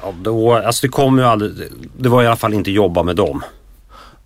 Ja, 0.03 0.13
då, 0.23 0.53
alltså 0.55 0.87
det 0.87 0.91
kommer 0.91 1.23
ju 1.23 1.29
aldrig, 1.29 1.53
det 1.99 2.09
var 2.09 2.23
i 2.23 2.27
alla 2.27 2.37
fall 2.37 2.55
inte 2.55 2.71
jobba 2.71 3.03
med 3.03 3.17
dem. 3.17 3.43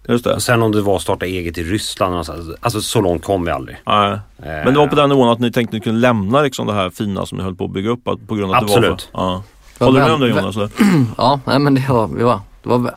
Just 0.09 0.25
det. 0.25 0.41
Sen 0.41 0.63
om 0.63 0.73
det 0.73 0.81
var 0.83 0.97
att 0.97 1.03
starta 1.03 1.27
eget 1.27 1.59
i 1.59 1.63
Ryssland, 1.63 2.15
och 2.15 2.27
så- 2.27 2.55
alltså 2.61 2.81
så 2.81 3.01
långt 3.01 3.25
kom 3.25 3.45
vi 3.45 3.51
aldrig. 3.51 3.77
Nej. 3.87 4.19
Men 4.37 4.73
det 4.75 4.79
var 4.79 4.87
på 4.87 4.97
den 4.97 5.09
nivån 5.09 5.29
att 5.29 5.39
ni 5.41 5.53
tänkte 5.53 5.71
att 5.77 5.81
ni 5.81 5.81
kunde 5.85 6.01
lämna 6.01 6.43
liksom, 6.43 6.67
det 6.67 6.73
här 6.73 6.91
fina 6.91 7.27
som 7.27 7.39
ni 7.39 7.45
höll 7.45 7.55
på 7.55 7.65
att 7.65 7.71
bygga 7.71 7.91
upp 7.91 8.09
att, 8.09 8.29
på 8.29 8.35
grund 8.35 8.51
av 8.53 8.57
att 8.57 8.67
det 8.67 8.73
var 8.73 8.79
Absolut. 8.79 9.03
för, 9.03 9.11
ja. 9.13 9.43
Håller 9.79 10.01
du 10.01 10.05
med 10.07 10.15
om 10.15 10.21
det 10.21 10.29
Jonas? 10.29 10.57
Ja, 11.19 11.41
nej 11.45 11.59
men 11.59 11.75
det 11.75 11.85
var, 11.89 12.09
det 12.19 12.25
var, 12.25 12.41
det 12.63 12.69
var 12.69 12.95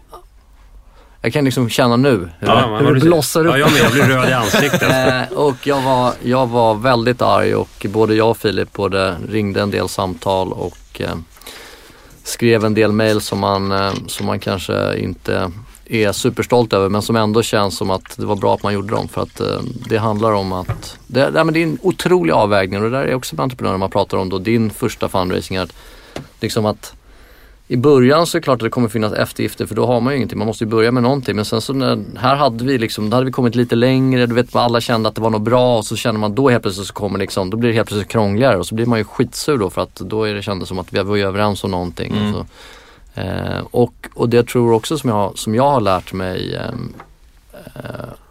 jag 1.22 1.34
kan 1.34 1.46
liksom 1.46 1.70
känna 1.70 1.96
nu 1.96 2.30
hur, 2.40 2.48
Ja, 2.48 2.78
hur 2.82 2.94
det 2.94 3.00
blossar 3.02 3.46
upp. 3.46 3.52
Ja, 3.54 3.58
jag 3.58 3.72
med, 3.72 3.82
jag 3.82 3.92
blir 3.92 4.04
röd 4.04 4.30
i 4.30 4.34
ansiktet. 4.34 4.82
Eh, 5.32 5.38
och 5.38 5.68
jag 5.68 5.82
var, 5.82 6.14
jag 6.24 6.48
var 6.48 6.76
väldigt 6.76 7.22
arg 7.22 7.56
och 7.56 7.86
både 7.90 8.16
jag 8.16 8.30
och 8.30 8.38
Filip 8.38 8.74
både 8.74 9.16
ringde 9.30 9.62
en 9.62 9.72
del 9.72 9.90
samtal 9.90 10.52
och 10.54 10.78
eh, 11.02 11.10
skrev 12.26 12.66
en 12.66 12.74
del 12.74 12.92
mejl 12.92 13.22
som 13.22 13.40
man, 13.40 13.72
eh, 13.72 13.94
som 14.08 14.26
man 14.26 14.40
kanske 14.40 14.98
inte 14.98 15.52
är 15.86 16.12
superstolt 16.12 16.74
över 16.74 16.90
men 16.90 17.02
som 17.02 17.16
ändå 17.16 17.44
känns 17.44 17.78
som 17.78 17.90
att 17.90 18.18
det 18.18 18.26
var 18.26 18.36
bra 18.36 18.54
att 18.54 18.64
man 18.64 18.74
gjorde 18.74 18.96
dem 18.96 19.08
för 19.08 19.22
att 19.22 19.40
eh, 19.40 19.60
det 19.90 19.98
handlar 19.98 20.32
om 20.32 20.54
att 20.54 20.98
det, 21.08 21.30
det, 21.30 21.44
men 21.44 21.54
det 21.54 21.60
är 21.60 21.64
en 21.64 21.78
otrolig 21.82 22.34
avvägning 22.34 22.84
och 22.84 22.92
det 22.92 22.98
där 22.98 23.06
är 23.06 23.16
också 23.16 23.36
med 23.36 23.44
entreprenörer 23.44 23.78
man 23.78 23.90
pratar 23.90 24.18
om 24.18 24.30
då. 24.30 24.38
Din 24.38 24.70
första 24.70 25.10
fundraising 25.10 25.58
att 25.58 25.74
liksom 26.40 26.66
att 26.66 26.94
i 27.68 27.78
början 27.78 28.28
så 28.28 28.38
är 28.38 28.40
det 28.40 28.44
klart 28.44 28.56
att 28.56 28.64
det 28.64 28.70
kommer 28.70 28.90
finnas 28.90 29.14
eftergifter 29.14 29.66
för 29.66 29.76
då 29.76 29.86
har 29.86 30.02
man 30.02 30.14
ju 30.14 30.18
ingenting. 30.18 30.38
Man 30.38 30.48
måste 30.48 30.64
ju 30.64 30.70
börja 30.70 30.92
med 30.92 31.04
någonting. 31.04 31.36
Men 31.36 31.46
sen 31.46 31.62
så 31.62 31.74
när, 31.74 32.04
här 32.18 32.36
hade 32.36 32.64
vi 32.64 32.78
liksom, 32.78 33.10
då 33.10 33.18
hade 33.18 33.26
vi 33.26 33.32
kommit 33.32 33.56
lite 33.56 33.76
längre. 33.76 34.26
Du 34.26 34.36
vet 34.36 34.56
alla 34.56 34.82
kände 34.82 35.10
att 35.10 35.16
det 35.16 35.22
var 35.22 35.30
något 35.30 35.42
bra 35.42 35.78
och 35.78 35.86
så 35.86 35.96
känner 35.96 36.20
man 36.20 36.36
då 36.36 36.50
helt 36.50 36.64
plötsligt 36.64 36.88
så 36.88 36.94
kommer 36.94 37.20
liksom, 37.20 37.50
då 37.50 37.58
blir 37.58 37.70
det 37.70 37.76
helt 37.76 37.88
plötsligt 37.88 38.12
krångligare 38.12 38.58
och 38.58 38.68
så 38.68 38.76
blir 38.76 38.86
man 38.86 39.00
ju 39.00 39.04
skitsur 39.04 39.58
då 39.58 39.70
för 39.70 39.82
att 39.82 39.96
då 39.96 40.24
är 40.24 40.34
det 40.34 40.42
kändes 40.42 40.70
som 40.70 40.80
att 40.80 40.94
vi 40.94 41.04
var 41.04 41.16
ju 41.16 41.24
överens 41.24 41.64
om 41.64 41.72
någonting. 41.72 42.14
Mm. 42.18 42.36
Och, 42.36 42.46
så. 43.16 43.22
eh, 43.22 43.60
och, 43.72 43.94
och 44.14 44.30
det 44.30 44.38
jag 44.38 44.48
tror 44.48 44.74
också 44.74 44.98
som 44.98 45.10
jag, 45.10 45.38
som 45.38 45.56
jag 45.56 45.70
har 45.70 45.82
lärt 45.82 46.14
mig 46.14 46.56
ehm, 46.56 46.94
eh, 47.76 47.82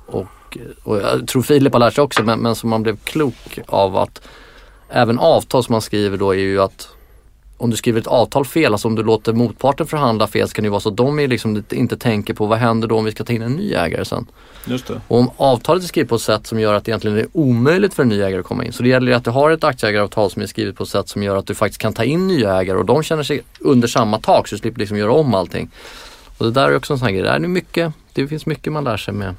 och, 0.07 0.59
och 0.83 0.97
jag 0.97 1.29
tror 1.29 1.43
Filip 1.43 1.73
har 1.73 1.81
lärt 1.81 1.95
sig 1.95 2.05
också 2.05 2.23
men, 2.23 2.39
men 2.39 2.55
som 2.55 2.71
man 2.71 2.83
blev 2.83 2.97
klok 2.97 3.59
av 3.67 3.97
att 3.97 4.21
även 4.89 5.19
avtal 5.19 5.65
som 5.65 5.73
man 5.73 5.83
skriver 5.83 6.17
då 6.17 6.35
är 6.35 6.39
ju 6.39 6.63
att 6.63 6.94
om 7.57 7.71
du 7.71 7.77
skriver 7.77 8.01
ett 8.01 8.07
avtal 8.07 8.45
fel, 8.45 8.73
alltså 8.73 8.89
om 8.89 8.95
du 8.95 9.03
låter 9.03 9.33
motparten 9.33 9.87
förhandla 9.87 10.27
fel 10.27 10.49
så 10.49 10.55
kan 10.55 10.63
det 10.63 10.67
ju 10.67 10.71
vara 10.71 10.81
så 10.81 10.89
att 10.89 10.97
de 10.97 11.19
är 11.19 11.29
liksom 11.29 11.57
inte- 11.57 11.77
inte 11.77 11.97
tänker 11.97 12.35
på 12.35 12.47
vad 12.47 12.59
händer 12.59 12.89
då 12.89 12.99
om 12.99 13.05
vi 13.05 13.11
ska 13.13 13.25
ta 13.25 13.33
in 13.33 13.43
en 13.43 13.53
ny 13.53 13.75
ägare 13.75 14.05
sen. 14.05 14.27
Just 14.67 14.87
det. 14.87 15.01
Och 15.09 15.19
om 15.19 15.31
avtalet 15.37 15.83
är 15.83 15.87
skrivet 15.89 16.09
på 16.09 16.15
ett 16.15 16.21
sätt 16.21 16.47
som 16.47 16.61
gör 16.61 16.75
att 16.75 16.85
det 16.85 16.91
egentligen 16.91 17.19
är 17.19 17.27
omöjligt 17.33 17.95
för 17.95 18.03
en 18.03 18.09
ny 18.09 18.21
ägare 18.23 18.41
att 18.41 18.47
komma 18.47 18.65
in. 18.65 18.73
Så 18.73 18.83
det 18.83 18.89
gäller 18.89 19.07
ju 19.09 19.15
att 19.17 19.25
du 19.25 19.31
har 19.31 19.51
ett 19.51 19.65
aktieägaravtal 19.65 20.31
som 20.31 20.43
är 20.43 20.47
skrivet 20.47 20.77
på 20.77 20.83
ett 20.83 20.89
sätt 20.89 21.09
som 21.09 21.23
gör 21.23 21.37
att 21.37 21.47
du 21.47 21.55
faktiskt 21.55 21.81
kan 21.81 21.93
ta 21.93 22.05
in 22.05 22.27
nya 22.27 22.61
ägare 22.61 22.79
och 22.79 22.85
de 22.85 23.03
känner 23.03 23.23
sig 23.23 23.41
under 23.61 23.89
samma 23.89 24.19
tak 24.21 24.49
så 24.49 24.55
du 24.55 24.59
slipper 24.59 24.79
liksom 24.81 24.97
göra 24.97 25.13
om 25.13 25.35
allting. 25.35 25.71
Och 26.39 26.45
det 26.45 26.51
där 26.51 26.69
är 26.69 26.77
också 26.77 26.93
en 26.93 26.99
sån 26.99 27.07
här 27.09 27.13
grej. 27.15 27.23
Det, 27.23 27.31
är 27.31 27.39
mycket, 27.41 27.93
det 28.13 28.29
finns 28.29 28.47
mycket 28.47 28.73
man 28.73 28.85
lär 28.85 28.97
sig 28.97 29.15
med. 29.15 29.35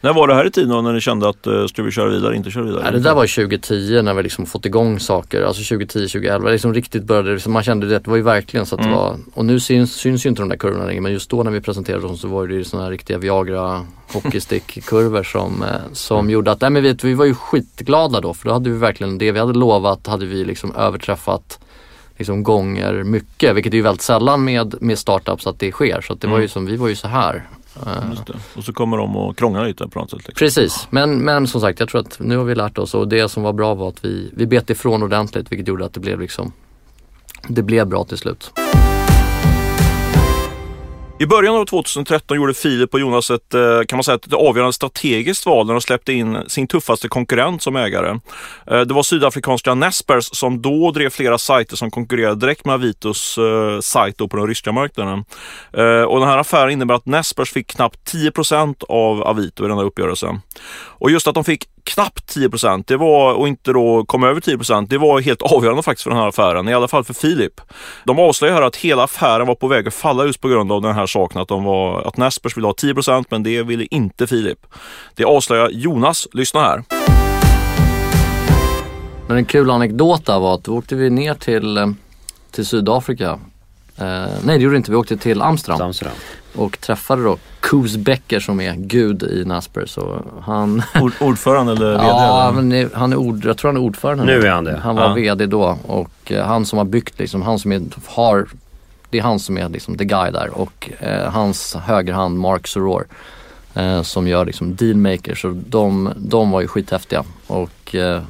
När 0.00 0.12
var 0.12 0.28
det 0.28 0.34
här 0.34 0.46
i 0.46 0.50
tiden 0.50 0.70
då, 0.70 0.82
när 0.82 0.92
ni 0.92 1.00
kände 1.00 1.28
att 1.28 1.46
uh, 1.46 1.66
ska 1.66 1.82
vi 1.82 1.90
köra 1.90 2.08
vidare, 2.08 2.36
inte 2.36 2.50
köra 2.50 2.64
vidare? 2.64 2.82
Nej, 2.82 2.92
det 2.92 3.00
där 3.00 3.14
var 3.14 3.26
2010 3.26 4.02
när 4.02 4.14
vi 4.14 4.22
liksom 4.22 4.46
fått 4.46 4.66
igång 4.66 5.00
saker. 5.00 5.42
Alltså 5.42 5.62
2010, 5.62 5.98
2011. 5.98 6.50
Liksom 6.50 6.74
riktigt 6.74 7.04
började, 7.04 7.32
liksom 7.32 7.52
man 7.52 7.62
kände 7.62 7.86
det, 7.86 7.98
det 7.98 8.10
var 8.10 8.16
ju 8.16 8.22
verkligen 8.22 8.66
så 8.66 8.74
att 8.74 8.82
det 8.82 8.88
var. 8.88 9.16
Och 9.34 9.44
nu 9.44 9.60
syns, 9.60 9.94
syns 9.94 10.26
ju 10.26 10.28
inte 10.28 10.42
de 10.42 10.48
där 10.48 10.56
kurvorna 10.56 10.86
längre. 10.86 11.00
Men 11.00 11.12
just 11.12 11.30
då 11.30 11.42
när 11.42 11.50
vi 11.50 11.60
presenterade 11.60 12.02
dem 12.02 12.16
så 12.16 12.28
var 12.28 12.46
det 12.46 12.54
ju 12.54 12.64
sådana 12.64 12.84
här 12.84 12.90
riktiga 12.90 13.18
Viagra 13.18 13.86
hockeystick-kurvor 14.12 15.22
som, 15.32 15.62
eh, 15.62 15.68
som 15.92 16.30
gjorde 16.30 16.50
att, 16.50 16.60
nej 16.60 16.70
men 16.70 16.82
vet, 16.82 17.04
vi 17.04 17.14
var 17.14 17.24
ju 17.24 17.34
skitglada 17.34 18.20
då. 18.20 18.34
För 18.34 18.48
då 18.48 18.52
hade 18.52 18.70
vi 18.70 18.78
verkligen 18.78 19.18
det 19.18 19.32
vi 19.32 19.38
hade 19.38 19.52
lovat 19.52 20.06
hade 20.06 20.26
vi 20.26 20.44
liksom 20.44 20.76
överträffat 20.76 21.58
liksom 22.18 22.42
gånger 22.42 23.02
mycket. 23.02 23.56
Vilket 23.56 23.72
är 23.72 23.76
ju 23.76 23.82
väldigt 23.82 24.02
sällan 24.02 24.44
med, 24.44 24.74
med 24.80 24.98
startups 24.98 25.46
att 25.46 25.58
det 25.58 25.72
sker. 25.72 26.00
Så 26.00 26.12
att 26.12 26.20
det 26.20 26.26
var 26.26 26.38
ju 26.38 26.48
som, 26.48 26.66
vi 26.66 26.76
var 26.76 26.88
ju 26.88 26.96
så 26.96 27.08
här. 27.08 27.48
Och 28.56 28.64
så 28.64 28.72
kommer 28.72 28.96
de 28.96 29.16
och 29.16 29.36
krånglar 29.36 29.66
lite 29.66 29.88
på 29.88 29.98
något 29.98 30.10
sätt. 30.10 30.18
Liksom. 30.18 30.34
Precis, 30.34 30.88
men, 30.90 31.18
men 31.18 31.46
som 31.46 31.60
sagt 31.60 31.80
jag 31.80 31.88
tror 31.88 32.00
att 32.00 32.20
nu 32.20 32.36
har 32.36 32.44
vi 32.44 32.54
lärt 32.54 32.78
oss 32.78 32.94
och 32.94 33.08
det 33.08 33.28
som 33.28 33.42
var 33.42 33.52
bra 33.52 33.74
var 33.74 33.88
att 33.88 34.04
vi, 34.04 34.30
vi 34.36 34.46
bet 34.46 34.70
ifrån 34.70 35.02
ordentligt 35.02 35.52
vilket 35.52 35.68
gjorde 35.68 35.84
att 35.84 35.94
det 35.94 36.00
blev 36.00 36.20
liksom 36.20 36.52
Det 37.48 37.62
blev 37.62 37.86
bra 37.86 38.04
till 38.04 38.18
slut. 38.18 38.52
I 41.20 41.26
början 41.26 41.56
av 41.56 41.64
2013 41.64 42.36
gjorde 42.36 42.54
Filip 42.54 42.94
och 42.94 43.00
Jonas 43.00 43.30
ett, 43.30 43.54
eh, 43.54 43.80
kan 43.88 43.96
man 43.96 44.04
säga, 44.04 44.14
ett 44.14 44.32
avgörande 44.32 44.72
strategiskt 44.72 45.46
val 45.46 45.66
när 45.66 45.74
de 45.74 45.80
släppte 45.80 46.12
in 46.12 46.38
sin 46.46 46.66
tuffaste 46.66 47.08
konkurrent 47.08 47.62
som 47.62 47.76
ägare. 47.76 48.18
Eh, 48.66 48.80
det 48.80 48.94
var 48.94 49.02
sydafrikanska 49.02 49.74
Nespers 49.74 50.24
som 50.24 50.62
då 50.62 50.90
drev 50.90 51.10
flera 51.10 51.38
sajter 51.38 51.76
som 51.76 51.90
konkurrerade 51.90 52.40
direkt 52.40 52.64
med 52.64 52.74
Avitos 52.74 53.38
eh, 53.38 53.80
sajt 53.80 54.16
på 54.16 54.36
den 54.36 54.46
ryska 54.46 54.72
marknaden. 54.72 55.24
Och 56.08 56.20
den 56.20 56.28
här 56.28 56.38
affären 56.38 56.70
innebär 56.70 56.94
att 56.94 57.06
Nespers 57.06 57.52
fick 57.52 57.66
knappt 57.66 58.12
10% 58.12 58.84
av 58.88 59.22
Avito 59.22 59.64
i 59.64 59.68
den 59.68 59.78
här 59.78 59.84
uppgörelsen. 59.84 60.40
Och 60.98 61.10
just 61.10 61.26
att 61.26 61.34
de 61.34 61.44
fick 61.44 61.68
knappt 61.88 62.36
10% 62.36 62.84
det 62.86 62.96
var, 62.96 63.34
och 63.34 63.48
inte 63.48 63.72
då 63.72 64.04
kom 64.04 64.24
över 64.24 64.40
10% 64.40 64.86
det 64.88 64.98
var 64.98 65.20
helt 65.20 65.42
avgörande 65.42 65.82
faktiskt 65.82 66.02
för 66.02 66.10
den 66.10 66.18
här 66.18 66.28
affären, 66.28 66.68
i 66.68 66.74
alla 66.74 66.88
fall 66.88 67.04
för 67.04 67.14
Filip. 67.14 67.60
De 68.04 68.18
avslöjar 68.18 68.54
här 68.54 68.62
att 68.62 68.76
hela 68.76 69.04
affären 69.04 69.46
var 69.46 69.54
på 69.54 69.68
väg 69.68 69.88
att 69.88 69.94
falla 69.94 70.24
just 70.24 70.40
på 70.40 70.48
grund 70.48 70.72
av 70.72 70.82
den 70.82 70.94
här 70.94 71.06
saken 71.06 71.40
att, 71.40 71.48
de 71.48 71.64
var, 71.64 72.02
att 72.02 72.16
Naspers 72.16 72.56
ville 72.56 72.66
ha 72.66 72.74
10% 72.74 73.24
men 73.30 73.42
det 73.42 73.62
ville 73.62 73.86
inte 73.90 74.26
Filip. 74.26 74.58
Det 75.14 75.24
avslöjar 75.24 75.68
Jonas, 75.68 76.28
lyssna 76.32 76.60
här. 76.60 76.84
Men 79.28 79.36
en 79.36 79.44
kul 79.44 79.70
anekdot 79.70 80.26
där 80.26 80.38
var 80.38 80.54
att 80.54 80.64
då 80.64 80.76
åkte 80.76 80.94
vi 80.94 81.10
ner 81.10 81.34
till, 81.34 81.76
eh, 81.76 81.86
till 82.50 82.66
Sydafrika. 82.66 83.38
Eh, 83.96 84.26
nej 84.44 84.58
det 84.58 84.62
gjorde 84.64 84.70
vi 84.72 84.76
inte, 84.76 84.90
vi 84.90 84.96
åkte 84.96 85.16
till 85.16 85.42
Amsterdam 85.42 85.80
Amsterdam. 85.80 86.14
Och 86.54 86.80
träffade 86.80 87.22
då 87.24 87.36
Koos 87.60 87.96
Becker 87.96 88.40
som 88.40 88.60
är 88.60 88.74
gud 88.76 89.22
i 89.22 89.44
Nasper. 89.44 89.86
Så 89.86 90.22
han, 90.42 90.82
Ord, 91.00 91.12
ordförande 91.20 91.72
eller 91.72 91.90
VD? 91.92 92.04
ja, 92.04 92.48
eller? 92.58 92.90
han 92.94 93.12
är 93.12 93.16
ord, 93.16 93.44
jag 93.44 93.56
tror 93.58 93.68
han 93.68 93.76
är 93.76 93.80
ordförande 93.86 94.24
Nu 94.24 94.42
är 94.46 94.50
han 94.50 94.64
det. 94.64 94.76
Han 94.82 94.96
var 94.96 95.02
Ja. 95.08 95.14
VD 95.14 95.46
då 95.46 95.78
och 95.86 96.32
eh, 96.32 96.46
han 96.46 96.66
som 96.66 96.78
har 96.78 96.84
byggt 96.84 97.18
liksom, 97.18 97.42
han 97.42 97.58
som 97.58 97.72
är, 97.72 97.82
har, 98.06 98.48
det 99.10 99.18
är 99.18 99.22
han 99.22 99.38
som 99.38 99.58
är 99.58 99.68
liksom 99.68 99.98
the 99.98 100.04
guy 100.04 100.30
där 100.30 100.50
och 100.58 100.90
eh, 100.98 101.30
hans 101.30 101.74
högerhand 101.74 102.38
Mark 102.38 102.66
Soror 102.66 103.06
eh, 103.74 104.02
som 104.02 104.28
gör 104.28 104.44
liksom 104.46 104.76
dealmakers 104.76 105.40
så 105.42 105.60
de, 105.66 106.12
de 106.16 106.50
var 106.50 106.60
ju 106.60 106.68
skithäftiga 106.68 107.24
och 107.46 107.94
eh, 107.94 108.22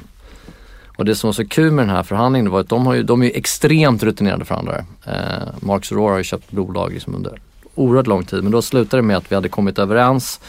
och 0.97 1.05
det 1.05 1.15
som 1.15 1.27
var 1.27 1.33
så 1.33 1.47
kul 1.47 1.71
med 1.71 1.87
den 1.87 1.95
här 1.95 2.03
förhandlingen 2.03 2.51
var 2.51 2.59
att 2.59 2.69
de, 2.69 2.85
har 2.85 2.93
ju, 2.93 3.03
de 3.03 3.21
är 3.21 3.25
ju 3.25 3.31
extremt 3.31 4.03
rutinerade 4.03 4.45
förhandlare. 4.45 4.85
Eh, 5.05 5.13
Mark 5.59 5.85
Soror 5.85 6.09
har 6.09 6.17
ju 6.17 6.23
köpt 6.23 6.51
bolag 6.51 6.93
liksom 6.93 7.15
under 7.15 7.39
oerhört 7.75 8.07
lång 8.07 8.25
tid 8.25 8.43
men 8.43 8.51
då 8.51 8.61
slutade 8.61 9.01
det 9.01 9.07
med 9.07 9.17
att 9.17 9.31
vi 9.31 9.35
hade 9.35 9.49
kommit 9.49 9.79
överens 9.79 10.39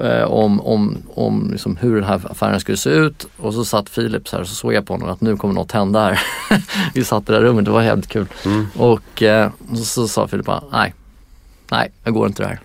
eh, 0.00 0.22
om, 0.22 0.60
om, 0.60 0.96
om 1.14 1.48
liksom 1.52 1.76
hur 1.76 1.94
den 1.94 2.04
här 2.04 2.20
affären 2.30 2.60
skulle 2.60 2.76
se 2.76 2.90
ut 2.90 3.26
och 3.36 3.54
så 3.54 3.64
satt 3.64 3.88
Filip 3.88 4.28
så 4.28 4.36
här 4.36 4.42
och 4.42 4.48
så 4.48 4.54
såg 4.54 4.72
jag 4.72 4.86
på 4.86 4.92
honom 4.92 5.08
att 5.08 5.20
nu 5.20 5.36
kommer 5.36 5.54
något 5.54 5.72
hända 5.72 6.04
här. 6.04 6.20
vi 6.94 7.04
satt 7.04 7.22
i 7.22 7.32
det 7.32 7.38
där 7.38 7.44
rummet, 7.44 7.64
det 7.64 7.70
var 7.70 7.82
jävligt 7.82 8.08
kul. 8.08 8.26
Och 8.76 9.22
eh, 9.22 9.50
så, 9.74 9.84
så 9.84 10.08
sa 10.08 10.28
Filip 10.28 10.46
bara, 10.46 10.62
nej, 10.72 10.94
nej, 11.70 11.90
jag 12.04 12.14
går 12.14 12.26
inte 12.26 12.42
det 12.42 12.48
här. 12.48 12.60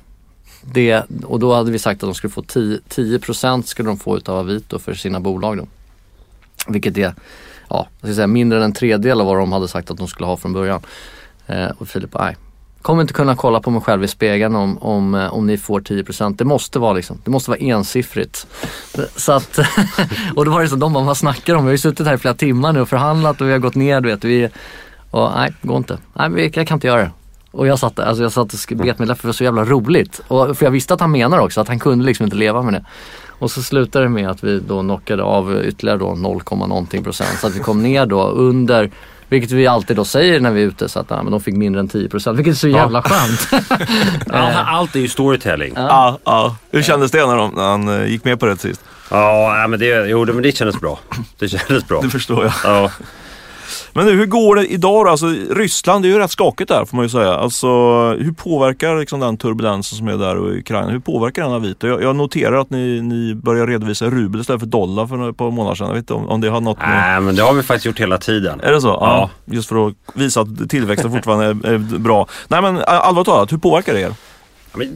Det, 0.62 1.04
och 1.24 1.40
då 1.40 1.54
hade 1.54 1.72
vi 1.72 1.80
sagt 1.80 2.04
att 2.04 2.10
de 2.10 2.14
skulle 2.14 2.32
få 2.32 2.42
10, 2.42 2.80
10% 2.90 3.62
skulle 3.62 3.90
de 3.90 3.98
få 3.98 4.18
utav 4.18 4.38
Avito 4.38 4.80
för 4.80 4.94
sina 4.94 5.20
bolag 5.20 5.58
då. 5.58 5.68
Vilket 6.68 6.98
är, 6.98 7.14
ja, 7.70 7.88
jag 8.02 8.10
ska 8.10 8.16
säga 8.16 8.28
mindre 8.28 8.58
än 8.58 8.64
en 8.64 8.74
tredjedel 8.74 9.22
av 9.22 9.28
vad 9.28 9.38
de 9.38 9.52
hade 9.52 9.68
sagt 9.68 9.92
att 9.92 9.98
de 9.98 10.08
skulle 10.08 10.28
ha 10.28 10.38
från 10.38 10.54
början. 10.54 10.82
Eh, 11.48 11.68
och 11.78 11.88
Filip 11.88 12.16
nej, 12.20 12.36
kommer 12.82 13.02
inte 13.02 13.14
kunna 13.14 13.36
kolla 13.36 13.60
på 13.60 13.72
mig 13.72 13.82
själv 13.82 14.04
i 14.04 14.08
spegeln 14.08 14.56
om, 14.56 14.78
om, 14.78 15.16
eh, 15.16 15.34
om 15.34 15.48
ni 15.48 15.58
får 15.58 15.80
10%. 15.82 16.36
Det 16.38 16.46
måste 16.46 16.80
vara 16.80 16.94
liksom, 16.94 17.18
det 17.24 17.32
måste 17.32 17.50
vara 17.50 17.60
ensiffrigt. 17.60 18.48
Så 19.16 19.32
att, 19.32 19.60
och 20.36 20.46
då 20.46 20.52
var 20.52 20.62
det 20.62 20.68
så, 20.68 20.76
de 20.76 20.94
bara, 20.94 21.04
vad 21.04 21.18
snackar 21.18 21.56
om? 21.56 21.64
Vi 21.64 21.68
har 21.68 21.72
ju 21.72 21.78
suttit 21.78 22.08
här 22.08 22.14
i 22.14 22.18
flera 22.18 22.34
timmar 22.34 22.74
nu 22.74 22.82
och 22.82 22.90
förhandlat 22.90 23.42
och 23.42 23.48
vi 23.48 23.52
har 23.52 23.60
gått 23.60 23.76
ner, 23.76 24.02
du 24.02 24.10
vet. 24.10 24.24
Vi, 24.24 24.50
och 25.12 25.32
nej, 25.36 25.54
det 25.62 25.68
går 25.68 25.78
inte. 25.78 25.98
Nej, 26.14 26.52
jag 26.56 26.68
kan 26.68 26.76
inte 26.76 26.88
göra 26.88 27.02
det. 27.02 27.12
Och 27.52 27.68
jag 27.68 27.80
satt, 27.80 28.00
alltså 28.00 28.24
jag 28.24 28.32
satt 28.32 28.54
och 28.54 28.78
bet 28.78 29.00
mig 29.00 29.08
för 29.08 29.16
det 29.16 29.24
var 29.24 29.34
så 29.34 29.44
jävla 29.44 29.66
roligt. 29.66 30.22
Och, 30.28 30.58
för 30.58 30.66
jag 30.66 30.72
visste 30.72 30.94
att 30.94 31.00
han 31.00 31.12
menar 31.12 31.40
också 31.40 31.62
att 31.62 31.68
han 31.68 31.80
kunde 31.80 32.06
liksom 32.06 32.24
inte 32.24 32.38
leva 32.38 32.62
med 32.62 32.74
det. 32.74 32.86
Och 33.28 33.52
så 33.52 33.64
slutade 33.64 34.06
det 34.06 34.10
med 34.10 34.30
att 34.30 34.44
vi 34.44 34.60
då 34.60 34.82
knockade 34.82 35.24
av 35.24 35.64
ytterligare 35.66 35.98
då 35.98 36.16
0, 36.16 36.42
någonting 36.52 37.04
procent. 37.04 37.40
Så 37.40 37.48
att 37.48 37.56
vi 37.56 37.60
kom 37.60 37.84
ner 37.84 38.06
då 38.06 38.28
under 38.28 38.92
vilket 39.32 39.52
vi 39.52 39.68
alltid 39.68 39.96
då 39.96 40.06
säger 40.06 40.40
när 40.40 40.52
vi 40.52 40.62
är 40.62 40.66
ute 40.66 40.90
så 40.90 41.00
att 41.00 41.06
ja, 41.10 41.24
men 41.24 41.32
de 41.32 41.42
fick 41.42 41.56
mindre 41.56 41.80
än 41.80 41.88
10 41.88 42.10
procent. 42.10 42.40
Vilket 42.40 42.52
är 42.54 42.58
så 42.58 42.68
jävla 42.68 43.04
ja. 43.10 43.10
skönt. 43.10 43.66
allt 44.68 44.96
är 44.96 45.00
ju 45.00 45.08
storytelling. 45.08 45.74
Ja. 45.76 45.88
Ja, 45.90 46.20
ja. 46.24 46.56
Hur 46.72 46.84
kändes 46.84 47.12
det 47.12 47.26
när, 47.26 47.36
de, 47.36 47.52
när 47.52 47.64
han 47.64 48.02
eh, 48.02 48.08
gick 48.08 48.24
med 48.24 48.40
på 48.40 48.46
det 48.46 48.58
sist? 48.58 48.82
Ja, 49.10 49.66
men 49.70 49.80
det, 49.80 50.08
jo, 50.08 50.26
men 50.26 50.44
det 50.44 50.58
kändes 50.58 50.80
bra. 50.80 51.00
Det 51.40 51.50
kändes 51.50 51.88
bra. 51.88 52.02
Det 52.04 52.10
förstår 52.10 52.44
jag. 52.44 52.54
Ja. 52.64 52.92
Men 53.94 54.06
nu, 54.06 54.12
hur 54.12 54.26
går 54.26 54.56
det 54.56 54.66
idag 54.66 55.06
då? 55.06 55.10
Alltså, 55.10 55.28
Ryssland, 55.50 56.04
det 56.04 56.08
är 56.08 56.10
ju 56.10 56.20
rätt 56.20 56.32
skakigt 56.32 56.70
där 56.70 56.86
får 56.86 56.96
man 56.96 57.06
ju 57.06 57.10
säga. 57.10 57.34
Alltså, 57.34 57.68
hur 58.14 58.32
påverkar 58.32 59.00
liksom 59.00 59.20
den 59.20 59.38
turbulensen 59.38 59.98
som 59.98 60.08
är 60.08 60.18
där 60.18 60.56
i 60.56 60.60
Ukraina, 60.60 60.90
hur 60.90 61.00
påverkar 61.00 61.44
den 61.44 61.52
Avito? 61.52 61.88
Jag, 61.88 62.04
jag 62.04 62.16
noterar 62.16 62.62
att 62.62 62.70
ni, 62.70 63.02
ni 63.02 63.36
börjar 63.36 63.68
redovisa 63.68 64.06
rubel 64.06 64.42
istället 64.42 64.62
för 64.62 64.68
dollar 64.68 65.08
för 65.08 65.30
ett 65.30 65.38
par 65.38 65.52
månader 65.52 65.76
sedan. 65.76 65.88
Jag 65.88 65.94
vet 65.94 66.02
inte 66.02 66.14
om, 66.14 66.30
om 66.30 66.42
det 66.42 66.50
har 66.50 66.62
något 66.62 66.78
med... 66.78 66.90
Nej, 66.90 67.22
men 67.22 67.36
det 67.36 67.42
har 67.42 67.54
vi 67.54 67.64
faktiskt 67.64 67.86
gjort 67.86 68.00
hela 68.00 68.18
tiden. 68.18 68.62
Är 68.62 68.72
det 68.72 68.82
så? 68.82 68.88
Ja. 68.88 69.00
ja 69.02 69.30
just 69.46 69.70
för 69.70 69.88
att 69.88 69.94
visa 70.14 70.42
att 70.42 70.70
tillväxten 70.70 71.12
fortfarande 71.12 71.46
är, 71.46 71.74
är, 71.74 71.78
bra. 71.78 72.28
Nej 72.48 72.62
men 72.62 72.78
allvarligt 72.78 73.26
talat, 73.26 73.52
hur 73.52 73.58
påverkar 73.58 73.94
det 73.94 74.02
er? 74.02 74.14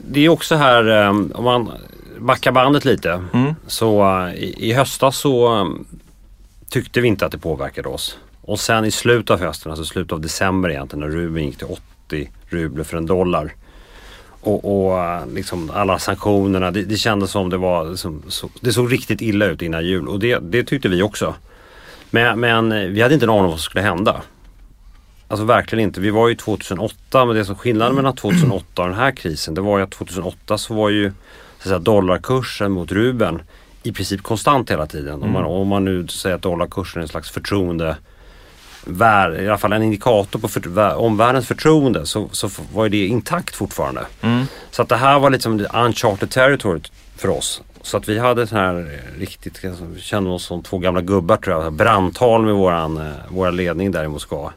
Det 0.07 0.25
är 0.25 0.29
också 0.29 0.55
här, 0.55 0.87
um, 0.87 1.31
om 1.35 1.43
man 1.43 1.71
backar 2.19 2.51
bandet 2.51 2.85
lite. 2.85 3.23
Mm. 3.33 3.55
Så 3.67 4.03
uh, 4.03 4.33
i, 4.33 4.69
i 4.69 4.73
höstas 4.73 5.17
så 5.17 5.53
um, 5.53 5.85
tyckte 6.69 7.01
vi 7.01 7.07
inte 7.07 7.25
att 7.25 7.31
det 7.31 7.37
påverkade 7.37 7.89
oss. 7.89 8.17
Och 8.47 8.59
sen 8.59 8.85
i 8.85 8.91
slutet 8.91 9.29
av 9.29 9.39
hösten, 9.39 9.71
alltså 9.71 9.85
slutet 9.85 10.11
av 10.11 10.21
december 10.21 10.69
egentligen, 10.69 11.09
när 11.09 11.15
rubeln 11.15 11.45
gick 11.45 11.57
till 11.57 11.67
80 12.07 12.31
rubler 12.49 12.83
för 12.83 12.97
en 12.97 13.05
dollar. 13.05 13.53
Och, 14.41 14.87
och 14.87 14.99
eh, 14.99 15.27
liksom 15.27 15.69
alla 15.69 15.99
sanktionerna, 15.99 16.71
det, 16.71 16.83
det 16.83 16.97
kändes 16.97 17.31
som 17.31 17.49
det 17.49 17.57
var, 17.57 17.89
liksom, 17.89 18.23
så, 18.27 18.49
det 18.61 18.73
såg 18.73 18.91
riktigt 18.91 19.21
illa 19.21 19.45
ut 19.45 19.61
innan 19.61 19.85
jul 19.85 20.07
och 20.07 20.19
det, 20.19 20.39
det 20.39 20.63
tyckte 20.63 20.89
vi 20.89 21.01
också. 21.01 21.35
Men, 22.09 22.39
men 22.39 22.71
eh, 22.71 22.87
vi 22.87 23.01
hade 23.01 23.13
inte 23.13 23.25
en 23.25 23.29
aning 23.29 23.43
om 23.43 23.49
vad 23.49 23.59
som 23.59 23.63
skulle 23.63 23.83
hända. 23.83 24.21
Alltså 25.27 25.45
verkligen 25.45 25.83
inte. 25.83 26.01
Vi 26.01 26.09
var 26.09 26.27
ju 26.27 26.35
2008 26.35 27.25
men 27.25 27.35
det 27.35 27.45
som 27.45 27.55
skillnaden 27.55 27.95
mellan 27.95 28.15
2008 28.15 28.81
och 28.81 28.87
den 28.87 28.97
här 28.97 29.11
krisen 29.11 29.53
det 29.53 29.61
var 29.61 29.77
ju 29.77 29.83
att 29.83 29.91
2008 29.91 30.57
så 30.57 30.73
var 30.73 30.89
ju 30.89 31.11
så 31.59 31.67
säga, 31.67 31.79
dollarkursen 31.79 32.71
mot 32.71 32.91
rubeln 32.91 33.41
i 33.83 33.91
princip 33.91 34.23
konstant 34.23 34.71
hela 34.71 34.87
tiden. 34.87 35.13
Mm. 35.13 35.23
Om, 35.23 35.31
man, 35.31 35.43
om 35.43 35.67
man 35.67 35.85
nu 35.85 36.07
säger 36.07 36.35
att 36.35 36.41
dollarkursen 36.41 36.99
är 36.99 37.01
en 37.01 37.07
slags 37.07 37.31
förtroende 37.31 37.97
vär, 38.85 39.41
i 39.41 39.47
alla 39.47 39.57
fall 39.57 39.73
en 39.73 39.83
indikator 39.83 40.39
på 40.39 40.47
för, 40.47 40.95
omvärldens 40.95 41.47
förtroende 41.47 42.05
så, 42.05 42.29
så 42.31 42.49
var 42.73 42.89
det 42.89 43.07
intakt 43.07 43.55
fortfarande. 43.55 44.05
Mm. 44.21 44.45
Så 44.71 44.81
att 44.81 44.89
det 44.89 44.95
här 44.95 45.19
var 45.19 45.29
liksom 45.29 45.67
uncharted 45.73 46.29
territory 46.29 46.79
för 47.17 47.29
oss. 47.29 47.61
Så 47.81 47.97
att 47.97 48.09
vi 48.09 48.19
hade 48.19 48.47
så 48.47 48.55
här 48.55 48.99
riktigt, 49.17 49.63
vi 49.93 50.01
kände 50.01 50.29
oss 50.29 50.43
som 50.43 50.63
två 50.63 50.77
gamla 50.77 51.01
gubbar 51.01 51.37
tror 51.37 51.63
jag. 51.63 51.73
Brandtal 51.73 52.45
med 52.45 52.53
våran, 52.53 52.97
eh, 52.97 53.13
våra 53.29 53.51
ledning 53.51 53.91
där 53.91 54.03
i 54.03 54.07
Moskva. 54.07 54.53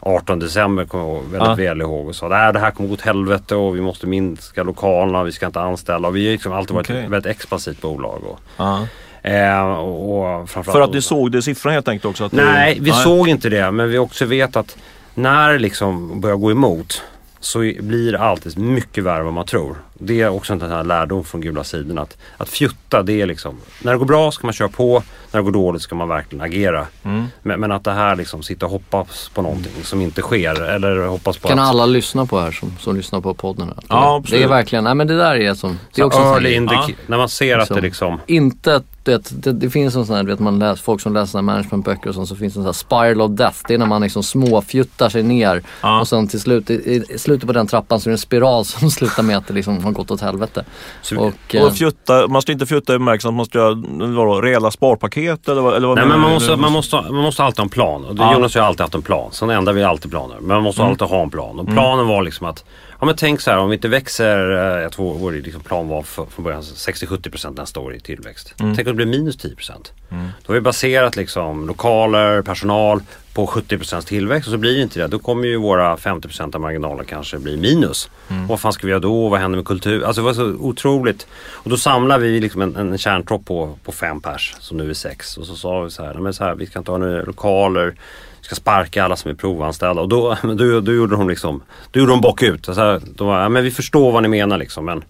18 0.00 0.38
december 0.38 0.84
kommer 0.84 1.04
jag 1.04 1.22
väldigt 1.22 1.48
ja. 1.48 1.54
väl 1.54 1.80
ihåg 1.80 2.08
och 2.08 2.14
sa 2.14 2.26
att 2.26 2.54
det 2.54 2.60
här 2.60 2.70
kommer 2.70 2.88
gå 2.88 2.94
åt 2.94 3.00
helvete 3.00 3.56
och 3.56 3.76
vi 3.76 3.80
måste 3.80 4.06
minska 4.06 4.62
lokalerna, 4.62 5.24
vi 5.24 5.32
ska 5.32 5.46
inte 5.46 5.60
anställa. 5.60 6.08
Och 6.08 6.16
vi 6.16 6.26
har 6.26 6.32
liksom 6.32 6.52
alltid 6.52 6.74
varit 6.74 6.90
okay. 6.90 7.04
ett 7.04 7.10
väldigt 7.10 7.30
expansivt 7.30 7.80
bolag. 7.80 8.24
Och, 8.24 8.40
ja. 8.56 8.86
Eh, 9.24 9.70
och 9.78 10.50
För 10.50 10.80
att 10.80 10.92
ni 10.92 11.02
såg 11.02 11.32
det 11.32 11.38
i 11.38 11.42
siffran 11.42 11.74
helt 11.74 11.88
enkelt 11.88 12.04
också? 12.10 12.28
nej, 12.32 12.78
vi 12.80 12.90
nej. 12.90 13.02
såg 13.02 13.28
inte 13.28 13.48
det. 13.48 13.70
Men 13.70 13.90
vi 13.90 13.98
också 13.98 14.24
vet 14.24 14.56
att 14.56 14.76
när 15.14 15.52
det 15.52 15.58
liksom 15.58 16.20
börjar 16.20 16.36
gå 16.36 16.50
emot 16.50 17.02
så 17.40 17.58
blir 17.58 18.12
det 18.12 18.18
alltid 18.18 18.58
mycket 18.58 19.04
värre 19.04 19.18
än 19.18 19.24
vad 19.24 19.34
man 19.34 19.46
tror. 19.46 19.76
Det 19.98 20.20
är 20.20 20.28
också 20.28 20.52
en 20.52 20.60
sån 20.60 20.70
här 20.70 20.84
lärdom 20.84 21.24
från 21.24 21.40
gula 21.40 21.64
sidan 21.64 21.98
att, 21.98 22.16
att 22.36 22.48
fjutta 22.48 23.02
det 23.02 23.20
är 23.20 23.26
liksom, 23.26 23.60
när 23.82 23.92
det 23.92 23.98
går 23.98 24.06
bra 24.06 24.30
ska 24.30 24.46
man 24.46 24.54
köra 24.54 24.68
på, 24.68 25.02
när 25.32 25.40
det 25.40 25.44
går 25.44 25.52
dåligt 25.52 25.82
ska 25.82 25.94
man 25.94 26.08
verkligen 26.08 26.44
agera. 26.44 26.86
Mm. 27.02 27.24
Men, 27.42 27.60
men, 27.60 27.72
att 27.72 27.84
det 27.84 27.92
här 27.92 28.16
liksom 28.16 28.42
sitta 28.42 28.66
och 28.66 28.72
hoppas 28.72 29.30
på 29.34 29.42
någonting 29.42 29.72
som 29.82 30.00
inte 30.00 30.22
sker 30.22 30.62
eller 30.62 31.06
hoppas 31.06 31.38
på 31.38 31.48
kan 31.48 31.58
att... 31.58 31.68
alla 31.68 31.86
lyssna 31.86 32.26
på 32.26 32.40
här 32.40 32.52
som, 32.52 32.76
som 32.80 32.96
lyssnar 32.96 33.20
på 33.20 33.34
podden? 33.34 33.68
Här. 33.68 33.76
Ja, 33.88 34.22
det, 34.24 34.36
det 34.36 34.42
är 34.42 34.48
verkligen, 34.48 34.84
nej 34.84 34.94
men 34.94 35.06
det 35.06 35.16
där 35.16 35.34
är 35.34 35.54
som, 35.54 35.78
det 35.94 36.00
är 36.00 36.06
också 36.06 36.18
early 36.18 36.54
ja. 36.54 36.88
när 37.06 37.18
man 37.18 37.28
ser 37.28 37.58
liksom, 37.58 37.74
att 37.74 37.80
det 37.82 37.86
liksom... 37.86 38.20
Inte 38.26 38.82
det, 39.04 39.30
det, 39.30 39.52
det, 39.52 39.70
finns 39.70 39.96
en 39.96 40.06
sån 40.06 40.16
här, 40.16 40.24
vet 40.24 40.38
man 40.38 40.58
läser, 40.58 40.82
folk 40.82 41.00
som 41.00 41.14
läser 41.14 41.42
managementböcker 41.42 42.08
och 42.08 42.14
sånt 42.14 42.28
så 42.28 42.36
finns 42.36 42.54
det 42.54 42.60
en 42.60 42.62
sån 42.62 42.64
här 42.64 42.72
spiral 42.72 43.20
of 43.20 43.30
death. 43.30 43.58
Det 43.68 43.74
är 43.74 43.78
när 43.78 43.86
man 43.86 44.02
liksom 44.02 44.22
småfjuttar 44.22 45.08
sig 45.08 45.22
ner 45.22 45.62
ja. 45.82 46.00
och 46.00 46.08
sen 46.08 46.28
till 46.28 46.40
slut, 46.40 46.70
i, 46.70 46.74
i, 46.74 47.18
slutet 47.18 47.46
på 47.46 47.52
den 47.52 47.66
trappan 47.66 48.00
så 48.00 48.08
är 48.08 48.10
det 48.10 48.14
en 48.14 48.18
spiral 48.18 48.64
som 48.64 48.90
slutar 48.90 49.22
med 49.22 49.36
att 49.36 49.46
det 49.46 49.54
liksom 49.54 49.83
har 49.84 49.92
gått 49.92 50.10
åt 50.10 50.20
helvete. 50.20 50.64
Så, 51.02 51.16
och, 51.16 51.26
och 51.26 51.54
eh, 51.54 51.72
fjutta, 51.72 52.28
man 52.28 52.42
ska 52.42 52.52
inte 52.52 52.66
fjutta 52.66 52.94
i 52.94 52.98
bemärkelsen 52.98 53.28
att 53.28 53.34
man 53.34 53.46
ska 53.46 53.58
göra 53.58 54.42
rejäla 54.42 54.70
sparpaket 54.70 55.48
eller, 55.48 55.76
eller 55.76 55.88
vad 55.88 55.96
Nej 55.96 56.06
men 56.06 56.20
man 56.20 56.30
måste, 56.30 56.56
man, 56.56 56.72
måste, 56.72 56.96
man 56.96 57.22
måste 57.22 57.44
alltid 57.44 57.58
ha 57.58 57.64
en 57.64 57.70
plan. 57.70 58.04
Och 58.04 58.16
ja. 58.18 58.34
Jonas 58.34 58.54
har 58.54 58.62
alltid 58.62 58.80
haft 58.80 58.94
en 58.94 59.02
plan. 59.02 59.32
Sen 59.32 59.50
ändrar 59.50 59.72
vi 59.72 59.84
alltid 59.84 60.10
planer. 60.10 60.36
Men 60.40 60.48
man 60.48 60.62
måste 60.62 60.82
mm. 60.82 60.90
alltid 60.90 61.08
ha 61.08 61.22
en 61.22 61.30
plan. 61.30 61.58
Och 61.58 61.66
planen 61.66 61.98
mm. 61.98 62.08
var 62.08 62.22
liksom 62.22 62.46
att 62.46 62.64
Ja 63.00 63.06
men 63.06 63.16
tänk 63.16 63.40
så 63.40 63.50
här 63.50 63.58
om 63.58 63.68
vi 63.68 63.74
inte 63.74 63.88
växer, 63.88 64.50
eh, 64.50 64.82
jag 64.82 64.92
tror 64.92 65.14
vår 65.14 65.32
liksom 65.32 65.60
plan 65.60 65.88
var 65.88 66.02
från 66.02 66.44
början 66.44 66.62
60-70% 66.62 67.56
nästa 67.56 67.80
år 67.80 67.94
i 67.94 68.00
tillväxt. 68.00 68.54
Mm. 68.60 68.76
Tänk 68.76 68.88
om 68.88 68.96
det 68.96 69.04
blir 69.04 69.18
minus 69.18 69.38
10%. 69.38 69.70
Mm. 70.10 70.28
Då 70.42 70.52
har 70.52 70.54
vi 70.54 70.60
baserat 70.60 71.16
liksom 71.16 71.66
lokaler, 71.66 72.42
personal 72.42 73.00
på 73.34 73.46
70% 73.46 74.00
tillväxt 74.00 74.48
och 74.48 74.52
så 74.52 74.58
blir 74.58 74.74
det 74.74 74.82
inte 74.82 75.00
det. 75.00 75.06
Då 75.06 75.18
kommer 75.18 75.48
ju 75.48 75.56
våra 75.56 75.96
50% 75.96 76.54
av 76.54 76.60
marginaler 76.60 77.04
kanske 77.04 77.38
bli 77.38 77.56
minus. 77.56 78.10
Mm. 78.28 78.46
Vad 78.46 78.60
fan 78.60 78.72
ska 78.72 78.86
vi 78.86 78.90
göra 78.90 79.00
då? 79.00 79.28
Vad 79.28 79.40
händer 79.40 79.56
med 79.56 79.66
kultur? 79.66 80.04
Alltså 80.04 80.22
det 80.22 80.24
var 80.24 80.34
så 80.34 80.44
otroligt. 80.44 81.26
Och 81.52 81.70
då 81.70 81.76
samlar 81.76 82.18
vi 82.18 82.40
liksom 82.40 82.62
en, 82.62 82.76
en 82.76 82.98
kärntropp 82.98 83.44
på, 83.44 83.78
på 83.84 83.92
fem 83.92 84.20
pers 84.20 84.54
som 84.60 84.76
nu 84.76 84.90
är 84.90 84.94
sex. 84.94 85.36
Och 85.36 85.46
så 85.46 85.56
sa 85.56 85.80
vi 85.80 85.90
så 85.90 86.04
här, 86.04 86.14
men 86.14 86.34
så 86.34 86.44
här 86.44 86.54
vi 86.54 86.66
ska 86.66 86.78
inte 86.78 86.90
ha 86.90 86.98
några 86.98 87.22
lokaler 87.22 87.94
ska 88.40 88.54
sparka 88.54 89.04
alla 89.04 89.16
som 89.16 89.30
är 89.30 89.34
provanställda. 89.34 90.02
Och 90.02 90.08
då, 90.08 90.36
då, 90.42 90.80
då 90.80 90.92
gjorde 90.92 91.16
de 91.16 91.28
liksom, 91.28 91.62
då 91.90 92.00
gjorde 92.00 92.12
de 92.12 92.20
bock 92.20 92.42
ut. 92.42 92.68
Alltså, 92.68 93.00
de 93.16 93.26
var, 93.26 93.42
ja, 93.42 93.48
men 93.48 93.64
vi 93.64 93.70
förstår 93.70 94.12
vad 94.12 94.22
ni 94.22 94.28
menar 94.28 94.58
liksom 94.58 94.84
men 94.84 95.04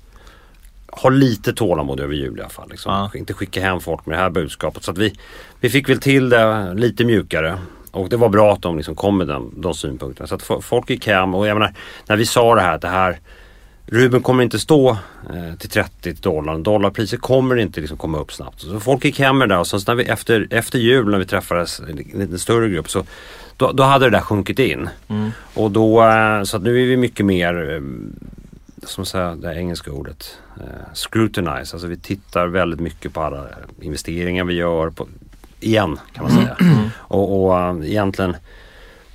ha 1.03 1.11
lite 1.11 1.53
tålamod 1.53 2.01
över 2.01 2.15
jul 2.15 2.39
i 2.39 2.41
alla 2.41 2.51
fall. 2.51 2.69
Liksom. 2.71 2.93
Ja. 2.93 3.19
Inte 3.19 3.35
skicka 3.35 3.61
hem 3.61 3.81
folk 3.81 4.07
med 4.07 4.19
det 4.19 4.23
här 4.23 4.31
budskapet. 4.31 4.85
Så 4.85 4.91
att 4.91 4.99
vi, 4.99 5.15
vi 5.61 5.71
fick 5.71 5.89
väl 5.89 6.01
till 6.01 6.29
det 6.29 6.75
lite 6.75 7.05
mjukare. 7.05 7.59
Och 7.94 8.09
det 8.09 8.16
var 8.16 8.28
bra 8.28 8.52
att 8.52 8.62
de 8.62 8.76
liksom 8.76 8.94
kom 8.94 9.18
med 9.18 9.26
de, 9.26 9.52
de 9.57 9.74
synpunkterna. 9.74 10.26
Så 10.26 10.35
att 10.35 10.64
folk 10.64 10.90
gick 10.90 11.07
hem 11.07 11.35
och 11.35 11.46
jag 11.46 11.54
menar, 11.54 11.74
när 12.07 12.16
vi 12.16 12.26
sa 12.26 12.54
det 12.54 12.61
här 12.61 12.74
att 12.74 12.80
det 12.80 12.88
här 12.88 13.18
Ruben 13.87 14.22
kommer 14.22 14.42
inte 14.42 14.59
stå 14.59 14.90
eh, 14.90 15.54
till 15.59 15.70
30 15.70 16.12
dollar. 16.12 16.59
Dollarpriset 16.59 17.20
kommer 17.20 17.57
inte 17.57 17.80
liksom 17.80 17.96
komma 17.96 18.18
upp 18.18 18.33
snabbt. 18.33 18.61
Så 18.61 18.80
folk 18.80 19.04
gick 19.04 19.18
hem 19.18 19.38
med 19.38 19.48
det 19.48 19.54
där 19.54 19.61
och 19.61 19.66
sen 19.66 19.80
när 19.87 19.94
vi 19.94 20.04
efter, 20.04 20.46
efter 20.50 20.78
jul 20.78 21.11
när 21.11 21.18
vi 21.18 21.24
träffades 21.24 21.80
en 21.80 21.96
lite 21.96 22.38
större 22.38 22.68
grupp 22.68 22.90
så 22.90 23.04
då, 23.57 23.72
då 23.72 23.83
hade 23.83 24.07
det 24.07 24.11
där 24.11 24.20
sjunkit 24.20 24.59
in. 24.59 24.88
Mm. 25.09 25.30
Och 25.54 25.70
då, 25.70 26.02
eh, 26.02 26.42
så 26.42 26.57
att 26.57 26.62
nu 26.62 26.83
är 26.83 26.87
vi 26.87 26.96
mycket 26.96 27.26
mer, 27.26 27.74
eh, 27.74 27.80
som 28.87 29.07
säga 29.07 29.35
det 29.35 29.54
engelska 29.54 29.92
ordet, 29.92 30.38
eh, 30.57 30.94
scrutinize. 30.94 31.74
Alltså 31.76 31.87
vi 31.87 31.96
tittar 31.96 32.46
väldigt 32.46 32.80
mycket 32.80 33.14
på 33.14 33.20
alla 33.20 33.46
investeringar 33.80 34.44
vi 34.44 34.54
gör. 34.54 34.90
På, 34.90 35.09
igen 35.64 35.98
kan 36.14 36.24
man 36.24 36.33
säga. 36.33 36.57
Mm. 36.61 36.90
Och, 36.98 37.44
och 37.44 37.77
uh, 37.77 37.90
egentligen 37.90 38.37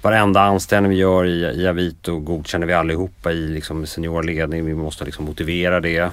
varenda 0.01 0.41
anställning 0.41 0.89
vi 0.89 0.97
gör 0.97 1.25
i, 1.25 1.61
i 1.61 1.67
Avito 1.67 2.19
godkänner 2.19 2.67
vi 2.67 2.73
allihopa 2.73 3.31
i 3.31 3.47
liksom 3.47 3.85
seniorledning. 3.85 4.65
Vi 4.65 4.73
måste 4.73 5.05
liksom 5.05 5.25
motivera 5.25 5.79
det. 5.79 6.09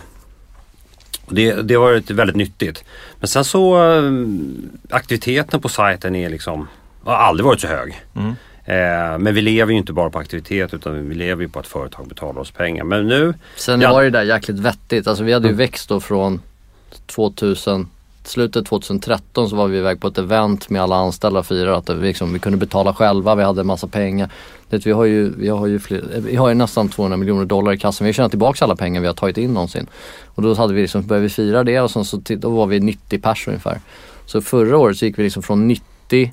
Det, 1.29 1.63
det 1.63 1.75
har 1.75 1.83
varit 1.83 2.11
väldigt 2.11 2.37
nyttigt. 2.37 2.85
Men 3.21 3.29
sen 3.29 3.45
så 3.45 3.93
eh, 3.93 4.13
aktiviteten 4.91 5.61
på 5.61 5.69
sajten 5.69 6.17
är 6.17 6.31
liksom, 6.31 6.69
har 7.05 7.15
aldrig 7.15 7.45
varit 7.45 7.61
så 7.61 7.67
hög. 7.67 8.03
Mm. 8.15 8.35
Eh, 8.65 9.19
men 9.19 9.35
vi 9.35 9.43
lever 9.43 9.73
ju 9.73 9.79
inte 9.79 9.93
bara 9.93 10.11
på 10.11 10.19
aktivitet 10.19 10.75
utan 10.75 11.09
vi 11.09 11.15
lever 11.15 11.43
ju 11.43 11.49
på 11.49 11.59
att 11.59 11.67
företag 11.67 12.09
betalar 12.09 12.41
oss 12.41 12.51
pengar. 12.51 12.85
Men 12.85 13.07
nu... 13.07 13.35
Sen 13.57 13.81
ja, 13.81 13.93
var 13.93 14.03
det 14.03 14.11
där 14.11 14.23
jäkligt 14.23 14.59
vettigt. 14.59 15.07
Alltså 15.07 15.25
vi 15.25 15.33
hade 15.33 15.47
ju 15.47 15.53
mm. 15.53 15.59
växt 15.59 15.89
då 15.89 16.01
från 16.01 16.41
2000 17.07 17.89
slutet 18.29 18.67
2013 18.67 19.51
så 19.51 19.57
var 19.57 19.69
vi 19.69 19.79
iväg 19.79 20.01
på 20.01 20.09
ett 20.09 20.19
event 20.19 20.71
med 20.71 20.83
alla 20.83 20.97
anställda 20.97 21.41
och 21.41 21.47
firade 21.47 21.77
att 21.77 21.91
vi, 21.91 22.07
liksom, 22.07 22.33
vi 22.33 22.39
kunde 22.39 22.59
betala 22.59 22.95
själva, 22.95 23.35
vi 23.35 23.43
hade 23.43 23.61
en 23.61 23.67
massa 23.67 23.87
pengar. 23.87 24.31
Det, 24.69 24.87
vi, 24.87 24.93
har 24.93 25.05
ju, 25.05 25.33
vi, 25.37 25.49
har 25.49 25.67
ju 25.67 25.79
fler, 25.79 26.15
eh, 26.15 26.21
vi 26.21 26.37
har 26.37 26.49
ju 26.49 26.55
nästan 26.55 26.89
200 26.89 27.17
miljoner 27.17 27.45
dollar 27.45 27.73
i 27.73 27.79
kassan. 27.79 28.05
Vi 28.05 28.09
har 28.09 28.13
tjänat 28.13 28.33
tillbaka 28.33 28.65
alla 28.65 28.77
pengar 28.77 29.01
vi 29.01 29.07
har 29.07 29.15
tagit 29.15 29.39
in 29.39 29.55
någonsin. 29.55 29.87
Och 30.25 30.43
då 30.43 30.55
hade 30.55 30.75
vi 30.75 30.81
liksom, 30.81 31.07
började 31.07 31.23
vi 31.23 31.29
fira 31.29 31.65
det 31.65 31.81
och 31.81 31.91
sen 31.91 32.05
så 32.05 32.17
då 32.17 32.51
var 32.51 32.67
vi 32.67 32.81
90 32.81 33.21
pers 33.21 33.49
ungefär. 33.49 33.81
Så 34.27 34.41
förra 34.41 34.79
året 34.79 34.97
så 34.97 35.05
gick 35.05 35.19
vi 35.19 35.23
liksom 35.23 35.43
från 35.43 35.69
90 35.69 36.33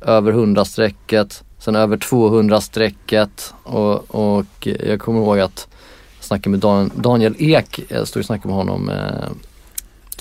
över 0.00 0.32
100-strecket 0.32 1.42
sen 1.60 1.76
över 1.76 1.96
200-strecket 1.96 3.54
och, 3.62 4.14
och 4.14 4.66
jag 4.84 5.00
kommer 5.00 5.20
ihåg 5.20 5.40
att 5.40 5.68
jag 6.16 6.24
snackade 6.24 6.50
med 6.50 6.60
Dan, 6.60 6.90
Daniel 6.94 7.34
Ek, 7.38 7.80
jag 7.88 8.08
stod 8.08 8.20
och 8.20 8.26
snackade 8.26 8.48
med 8.48 8.56
honom 8.56 8.88
eh, 8.88 9.28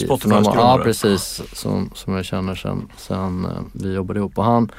Spotifys 0.06 0.32
månader. 0.32 0.60
Ja 0.60 0.80
precis, 0.84 1.42
som, 1.54 1.90
som 1.96 2.14
jag 2.14 2.26
känner 2.26 2.56
sen, 2.56 2.88
sen 2.98 3.46
eh, 3.46 3.52
vi 3.74 3.94
jobbade 3.94 4.20
ihop 4.20 4.38
och 4.38 4.44
han 4.46 4.72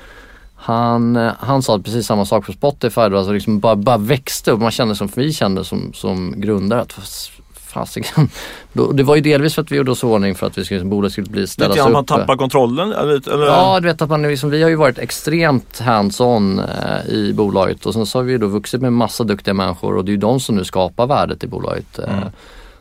han, 0.62 1.16
eh, 1.16 1.32
han 1.38 1.62
sa 1.62 1.78
precis 1.78 2.06
samma 2.06 2.24
sak 2.24 2.46
på 2.46 2.52
Spotify, 2.52 3.00
var 3.00 3.12
alltså 3.12 3.32
liksom 3.32 3.60
bara, 3.60 3.76
bara 3.76 3.96
växte 3.98 4.52
och 4.52 4.60
man 4.60 4.70
kände 4.70 4.94
som 4.94 5.08
vi 5.14 5.32
kände 5.32 5.64
som, 5.64 5.92
som 5.92 6.34
grundare 6.40 6.80
att 6.80 6.92
fas- 6.92 7.30
fasiken. 7.54 8.28
Då- 8.72 8.92
Det 8.92 9.02
var 9.02 9.14
ju 9.16 9.20
delvis 9.22 9.54
för 9.54 9.62
att 9.62 9.72
vi 9.72 9.76
gjorde 9.76 9.90
oss 9.90 10.02
i 10.02 10.06
ordning 10.06 10.34
för 10.34 10.46
att 10.46 10.58
vi 10.58 10.64
skulle, 10.64 10.84
bolaget 10.84 11.12
skulle 11.12 11.26
bli 11.30 11.40
Lite 11.40 11.52
ställas 11.52 11.76
grann 11.76 11.86
upp. 11.88 11.92
man 11.92 12.04
tappar 12.04 12.36
kontrollen? 12.36 12.92
Eller? 12.92 13.46
Ja, 13.46 13.80
du 13.80 13.86
vet 13.86 14.02
att 14.02 14.08
man 14.10 14.22
liksom, 14.22 14.50
vi 14.50 14.62
har 14.62 14.70
ju 14.70 14.76
varit 14.76 14.98
extremt 14.98 15.78
hands-on 15.80 16.58
eh, 16.58 17.08
i 17.14 17.32
bolaget 17.32 17.86
och 17.86 17.92
sen 17.94 18.06
så 18.06 18.18
har 18.18 18.22
vi 18.24 18.32
ju 18.32 18.38
då 18.38 18.46
vuxit 18.46 18.80
med 18.80 18.92
massa 18.92 19.24
duktiga 19.24 19.54
människor 19.54 19.96
och 19.96 20.04
det 20.04 20.10
är 20.10 20.14
ju 20.14 20.16
de 20.18 20.40
som 20.40 20.56
nu 20.56 20.64
skapar 20.64 21.06
värdet 21.06 21.44
i 21.44 21.46
bolaget. 21.46 21.98
Mm. 21.98 22.24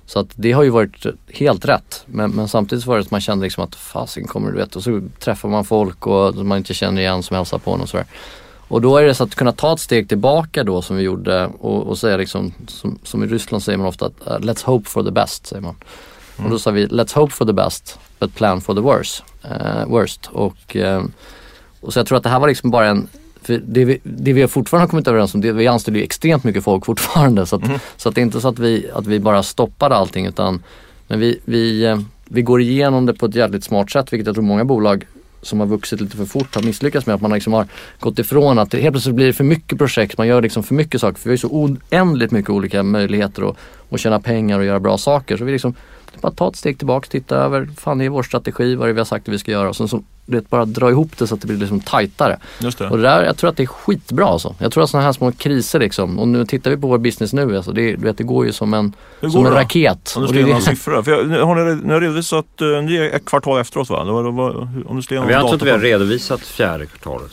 Så 0.09 0.19
att 0.19 0.27
det 0.35 0.51
har 0.51 0.63
ju 0.63 0.69
varit 0.69 1.05
helt 1.27 1.65
rätt. 1.65 2.03
Men, 2.05 2.31
men 2.31 2.47
samtidigt 2.47 2.85
var 2.85 2.95
det 2.95 3.01
att 3.01 3.11
man 3.11 3.21
kände 3.21 3.43
liksom 3.43 3.63
att 3.63 3.75
fasen 3.75 4.27
kommer 4.27 4.51
du 4.51 4.57
vet 4.57 4.75
och 4.75 4.83
så 4.83 5.01
träffar 5.19 5.49
man 5.49 5.65
folk 5.65 6.07
och 6.07 6.35
man 6.35 6.57
inte 6.57 6.73
känner 6.73 7.01
igen 7.01 7.23
som 7.23 7.35
hälsar 7.35 7.57
på 7.57 7.73
en 7.73 7.81
och 7.81 7.89
sådär. 7.89 8.05
Och 8.67 8.81
då 8.81 8.97
är 8.97 9.03
det 9.03 9.15
så 9.15 9.23
att 9.23 9.35
kunna 9.35 9.51
ta 9.51 9.73
ett 9.73 9.79
steg 9.79 10.09
tillbaka 10.09 10.63
då 10.63 10.81
som 10.81 10.97
vi 10.97 11.03
gjorde 11.03 11.49
och, 11.59 11.87
och 11.87 11.97
säga 11.97 12.17
liksom 12.17 12.53
som, 12.67 12.99
som 13.03 13.23
i 13.23 13.27
Ryssland 13.27 13.63
säger 13.63 13.77
man 13.77 13.87
ofta 13.87 14.05
att 14.05 14.27
uh, 14.27 14.49
let's 14.49 14.65
hope 14.65 14.89
for 14.89 15.03
the 15.03 15.11
best 15.11 15.45
säger 15.45 15.61
man. 15.61 15.75
Och 16.43 16.49
då 16.49 16.59
sa 16.59 16.71
vi 16.71 16.87
let's 16.87 17.15
hope 17.15 17.33
for 17.33 17.45
the 17.45 17.53
best 17.53 17.99
but 18.19 18.35
plan 18.35 18.61
for 18.61 18.75
the 18.75 18.81
worst. 18.81 19.23
eh, 19.43 19.85
worst. 19.87 20.29
Och, 20.31 20.75
eh, 20.75 21.03
och 21.81 21.93
så 21.93 21.99
jag 21.99 22.07
tror 22.07 22.17
att 22.17 22.23
det 22.23 22.29
här 22.29 22.39
var 22.39 22.47
liksom 22.47 22.71
bara 22.71 22.87
en 22.87 23.07
för 23.49 23.61
det, 23.65 23.85
vi, 23.85 23.99
det 24.03 24.33
vi 24.33 24.47
fortfarande 24.47 24.83
har 24.83 24.89
kommit 24.89 25.07
överens 25.07 25.35
om, 25.35 25.41
det, 25.41 25.51
vi 25.51 25.67
anställer 25.67 25.97
ju 25.97 26.03
extremt 26.03 26.43
mycket 26.43 26.63
folk 26.63 26.85
fortfarande. 26.85 27.45
Så 27.45 27.55
att, 27.55 27.61
så 27.97 28.09
att 28.09 28.15
det 28.15 28.21
är 28.21 28.23
inte 28.23 28.41
så 28.41 28.47
att 28.47 28.59
vi, 28.59 28.89
att 28.93 29.07
vi 29.07 29.19
bara 29.19 29.43
stoppade 29.43 29.95
allting 29.95 30.25
utan 30.25 30.63
men 31.07 31.19
vi, 31.19 31.39
vi, 31.45 31.85
eh, 31.85 31.99
vi 32.25 32.41
går 32.41 32.61
igenom 32.61 33.05
det 33.05 33.13
på 33.13 33.25
ett 33.25 33.35
jävligt 33.35 33.63
smart 33.63 33.91
sätt 33.91 34.13
vilket 34.13 34.25
jag 34.25 34.35
tror 34.35 34.43
många 34.43 34.65
bolag 34.65 35.05
som 35.41 35.59
har 35.59 35.67
vuxit 35.67 36.01
lite 36.01 36.17
för 36.17 36.25
fort 36.25 36.55
har 36.55 36.61
misslyckats 36.61 37.05
med. 37.05 37.15
Att 37.15 37.21
man 37.21 37.31
liksom 37.31 37.53
har 37.53 37.67
gått 37.99 38.19
ifrån 38.19 38.59
att 38.59 38.71
det 38.71 38.81
helt 38.81 38.93
plötsligt 38.93 39.15
blir 39.15 39.25
det 39.25 39.33
för 39.33 39.43
mycket 39.43 39.77
projekt, 39.77 40.17
man 40.17 40.27
gör 40.27 40.41
liksom 40.41 40.63
för 40.63 40.75
mycket 40.75 41.01
saker. 41.01 41.19
För 41.19 41.23
vi 41.23 41.29
har 41.29 41.33
ju 41.33 41.37
så 41.37 41.47
oändligt 41.47 42.31
mycket 42.31 42.49
olika 42.49 42.83
möjligheter 42.83 43.49
att, 43.49 43.57
att 43.89 43.99
tjäna 43.99 44.19
pengar 44.19 44.59
och 44.59 44.65
göra 44.65 44.79
bra 44.79 44.97
saker. 44.97 45.37
Så 45.37 45.43
vi 45.43 45.51
liksom, 45.51 45.75
bara 46.21 46.31
ta 46.31 46.49
ett 46.49 46.55
steg 46.55 46.77
tillbaka, 46.77 47.07
titta 47.11 47.35
över, 47.35 47.69
fan 47.77 47.97
det 47.97 48.05
är 48.05 48.09
vår 48.09 48.23
strategi, 48.23 48.75
vad 48.75 48.83
är 48.85 48.87
det 48.87 48.93
vi 48.93 48.99
har 48.99 49.05
sagt 49.05 49.27
att 49.27 49.33
vi 49.33 49.39
ska 49.39 49.51
göra 49.51 49.69
och 49.69 49.75
sen 49.75 49.87
så 49.87 50.03
du 50.29 50.35
vet, 50.35 50.49
bara 50.49 50.65
dra 50.65 50.89
ihop 50.89 51.17
det 51.17 51.27
så 51.27 51.35
att 51.35 51.41
det 51.41 51.47
blir 51.47 51.57
liksom 51.57 51.79
tajtare. 51.79 52.37
Just 52.59 52.77
det. 52.77 52.89
Och 52.89 52.97
det 52.97 53.03
där, 53.03 53.23
jag 53.23 53.37
tror 53.37 53.49
att 53.49 53.57
det 53.57 53.63
är 53.63 53.67
skitbra 53.67 54.25
alltså. 54.25 54.55
Jag 54.59 54.71
tror 54.71 54.83
att 54.83 54.89
sådana 54.89 55.05
här 55.05 55.13
små 55.13 55.31
kriser 55.31 55.79
liksom, 55.79 56.19
och 56.19 56.27
nu 56.27 56.45
tittar 56.45 56.71
vi 56.71 56.77
på 56.77 56.87
vår 56.87 56.97
business 56.97 57.33
nu, 57.33 57.55
alltså, 57.57 57.71
det, 57.71 57.95
du 57.95 58.03
vet, 58.05 58.17
det 58.17 58.23
går 58.23 58.45
ju 58.45 58.51
som 58.51 58.73
en, 58.73 58.93
som 59.19 59.45
en 59.45 59.53
det 59.53 59.59
raket. 59.59 60.13
Om 60.15 60.21
du 60.21 60.27
skulle 60.27 60.41
det 60.41 60.47
ge 60.47 60.53
några 60.53 60.59
det- 60.59 60.65
siffror. 60.65 61.03
För 61.03 61.11
jag, 61.11 61.27
nu 61.27 61.41
har 61.41 61.55
ni, 61.55 61.81
ni 61.83 61.93
har 61.93 62.01
redovisat, 62.01 62.45
uh, 62.61 62.81
ni 62.81 62.95
är 62.95 63.15
ett 63.15 63.25
kvartal 63.25 63.61
efteråt 63.61 63.89
va? 63.89 64.03
Det 64.03 64.11
var, 64.11 64.23
det 64.23 64.31
var, 64.31 64.69
om 64.87 64.95
du 64.95 65.01
skulle 65.01 65.19
ge 65.19 65.25
Vi 65.27 65.33
har 65.33 65.53
inte 65.53 65.65
vi 65.65 65.71
har 65.71 65.79
redovisat 65.79 66.41
fjärde 66.41 66.85
kvartalet. 66.85 67.31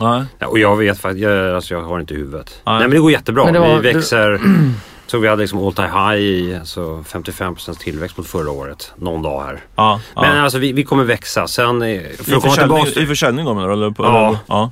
Nej. 0.00 0.24
Ja, 0.38 0.46
och 0.46 0.58
jag 0.58 0.76
vet 0.76 0.98
faktiskt, 0.98 1.22
jag, 1.22 1.54
alltså 1.54 1.74
jag 1.74 1.82
har 1.82 2.00
inte 2.00 2.14
huvudet. 2.14 2.60
Nej. 2.66 2.74
Nej, 2.74 2.80
men 2.80 2.90
det 2.90 2.98
går 2.98 3.12
jättebra. 3.12 3.44
Men 3.44 3.54
det 3.54 3.60
var- 3.60 3.80
vi 3.80 3.92
växer. 3.92 4.40
Så 5.10 5.18
vi 5.18 5.28
hade 5.28 5.42
liksom 5.42 5.66
all 5.66 5.72
time 5.72 5.88
high 5.88 6.20
i 6.22 6.56
alltså 6.60 7.04
55% 7.08 7.78
tillväxt 7.78 8.16
mot 8.16 8.26
förra 8.26 8.50
året. 8.50 8.92
Någon 8.96 9.22
dag 9.22 9.42
här. 9.44 9.60
Ja, 9.76 10.00
ja. 10.14 10.20
Men 10.22 10.38
alltså 10.44 10.58
vi, 10.58 10.72
vi 10.72 10.84
kommer 10.84 11.04
växa. 11.04 11.46
Sen 11.48 11.82
eh, 11.82 11.88
I, 11.88 12.00
för 12.00 12.22
att 12.22 12.26
komma 12.26 12.40
försäljning, 12.40 12.84
tillbaka 12.84 13.00
I 13.00 13.06
försäljning 13.06 13.44
då 13.44 13.54
menar 13.54 13.68
du? 13.68 13.74
Eller 13.74 13.90
på, 13.90 14.04
Ja. 14.04 14.38
ja. 14.46 14.70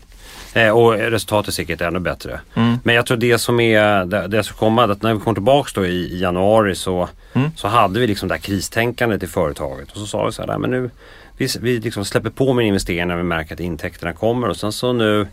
Eh, 0.61 0.71
Och 0.71 0.93
resultatet 0.93 1.49
är 1.49 1.53
säkert 1.53 1.81
ännu 1.81 1.99
bättre. 1.99 2.41
Mm. 2.55 2.79
Men 2.85 2.95
jag 2.95 3.07
tror 3.07 3.17
det 3.17 3.39
som 3.39 3.61
är 3.61 4.05
det, 4.05 4.27
det 4.29 4.43
som 4.43 4.57
kommer 4.57 4.89
att 4.89 5.03
när 5.03 5.15
vi 5.15 5.21
kom 5.21 5.35
tillbaka 5.35 5.71
då 5.75 5.87
i, 5.87 5.91
i 6.13 6.21
januari 6.21 6.75
så, 6.75 7.09
Mm. 7.33 7.51
så 7.57 7.69
hade 7.69 8.01
vi 8.01 8.07
liksom 8.07 8.29
det 8.29 8.35
här 8.35 8.41
kristänkandet 8.43 9.23
i 9.23 9.27
företaget. 9.27 9.91
Och 9.93 9.97
så 9.99 10.07
sa 10.07 10.27
vi 10.27 10.33
så 10.33 10.43
här, 10.43 10.47
"Nej, 10.49 10.59
men 10.59 10.71
nu 10.71 10.91
vi, 11.37 11.49
vi 11.61 11.79
liksom 11.81 12.05
släpper 12.05 12.31
på 12.31 12.53
med 12.53 12.67
investeringar 12.67 13.07
när 13.07 13.17
vi 13.17 13.23
märker 13.23 13.55
att 13.55 13.61
intäkterna 13.61 14.13
kommer. 14.13 14.49
Och 14.49 14.57
sen 14.57 14.73
så 14.73 14.93
nu 14.93 15.27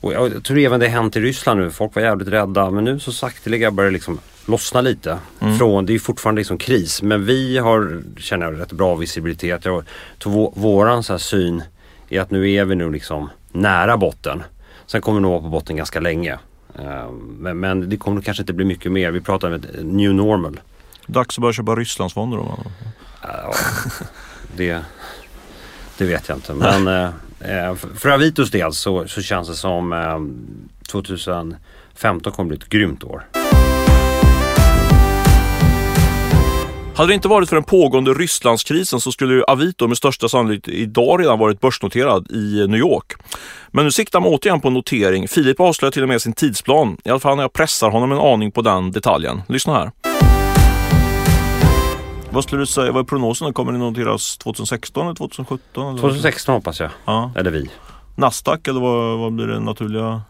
och 0.00 0.12
jag 0.12 0.44
tror 0.44 0.58
även 0.58 0.80
det 0.80 0.86
har 0.86 0.92
hänt 0.92 1.16
i 1.16 1.20
Ryssland 1.20 1.60
nu. 1.60 1.70
Folk 1.70 1.94
var 1.94 2.02
jävligt 2.02 2.28
rädda 2.28 2.70
men 2.70 2.84
nu 2.84 2.98
så 2.98 3.12
sakteliga 3.12 3.70
börjar 3.70 3.90
det 3.90 3.94
liksom 3.94 4.20
lossna 4.46 4.80
lite. 4.80 5.18
Mm. 5.40 5.58
Från, 5.58 5.86
det 5.86 5.94
är 5.94 5.98
fortfarande 5.98 6.40
liksom 6.40 6.58
kris 6.58 7.02
men 7.02 7.24
vi 7.24 7.58
har, 7.58 8.02
känner 8.18 8.46
jag, 8.46 8.60
rätt 8.60 8.72
bra 8.72 8.94
visibilitet. 8.94 9.48
Jag 9.48 9.62
tror 9.62 9.84
vå, 10.24 10.52
våran 10.56 11.02
så 11.02 11.18
syn 11.18 11.62
är 12.08 12.20
att 12.20 12.30
nu 12.30 12.52
är 12.52 12.64
vi 12.64 12.74
nu 12.74 12.92
liksom 12.92 13.30
nära 13.52 13.96
botten. 13.96 14.42
Sen 14.86 15.00
kommer 15.00 15.18
vi 15.18 15.22
nog 15.22 15.30
vara 15.32 15.42
på 15.42 15.48
botten 15.48 15.76
ganska 15.76 16.00
länge. 16.00 16.38
Eh, 16.78 17.10
Men, 17.38 17.60
men 17.60 17.88
det 17.88 17.96
kommer 17.96 18.22
kanske 18.22 18.42
inte 18.42 18.52
bli 18.52 18.64
mycket 18.64 18.92
mer. 18.92 19.10
Vi 19.10 19.20
pratar 19.20 19.48
om 19.48 19.54
ett 19.54 19.66
new 19.82 20.14
normal. 20.14 20.60
Dags 21.06 21.38
att 21.38 21.42
börja 21.42 21.52
köpa 21.52 21.74
Rysslandsfonder 21.74 22.36
då. 22.36 22.58
Ja, 23.22 23.54
det, 24.56 24.80
det 25.98 26.04
vet 26.04 26.28
jag 26.28 26.38
inte. 26.38 26.54
Men 26.54 26.88
eh, 27.04 27.10
Eh, 27.40 27.74
för- 27.74 27.94
för 27.98 28.08
Avitos 28.08 28.50
del 28.50 28.72
så, 28.72 29.08
så 29.08 29.22
känns 29.22 29.48
det 29.48 29.54
som 29.54 29.92
eh, 29.92 30.18
2015 30.88 32.32
kommer 32.32 32.48
bli 32.48 32.56
ett 32.56 32.68
grymt 32.68 33.04
år. 33.04 33.26
Hade 36.96 37.10
det 37.10 37.14
inte 37.14 37.28
varit 37.28 37.48
för 37.48 37.56
den 37.56 37.64
pågående 37.64 38.12
Rysslandskrisen 38.14 39.00
så 39.00 39.12
skulle 39.12 39.34
ju 39.34 39.42
Avito 39.42 39.88
med 39.88 39.96
största 39.96 40.28
sannolikhet 40.28 40.68
idag 40.74 41.20
redan 41.20 41.38
varit 41.38 41.60
börsnoterad 41.60 42.30
i 42.30 42.60
eh, 42.60 42.68
New 42.68 42.80
York. 42.80 43.12
Men 43.70 43.84
nu 43.84 43.90
siktar 43.90 44.20
man 44.20 44.28
återigen 44.32 44.60
på 44.60 44.70
notering. 44.70 45.28
Filip 45.28 45.60
avslöjar 45.60 45.90
till 45.92 46.02
och 46.02 46.08
med 46.08 46.22
sin 46.22 46.32
tidsplan. 46.32 46.96
I 47.04 47.10
alla 47.10 47.20
fall 47.20 47.36
när 47.36 47.44
jag 47.44 47.52
pressar 47.52 47.90
honom 47.90 48.12
en 48.12 48.18
aning 48.18 48.52
på 48.52 48.62
den 48.62 48.90
detaljen. 48.92 49.42
Lyssna 49.48 49.74
här. 49.74 49.90
Vad 52.32 52.44
skulle 52.44 52.62
du 52.62 52.66
säga, 52.66 52.92
vad 52.92 53.00
är 53.00 53.04
prognosen? 53.04 53.52
Kommer 53.52 53.72
det 53.72 53.78
noteras 53.78 54.38
2016 54.38 55.06
eller 55.06 55.14
2017? 55.14 55.88
Eller? 55.88 55.98
2016 56.00 56.54
hoppas 56.54 56.80
jag. 56.80 56.90
Ja. 57.04 57.32
Eller 57.36 57.50
vi. 57.50 57.70
Nasdaq 58.16 58.68
eller 58.68 58.80
vad, 58.80 59.18
vad 59.18 59.32
blir 59.32 59.46
det 59.46 59.60
naturliga? 59.60 60.22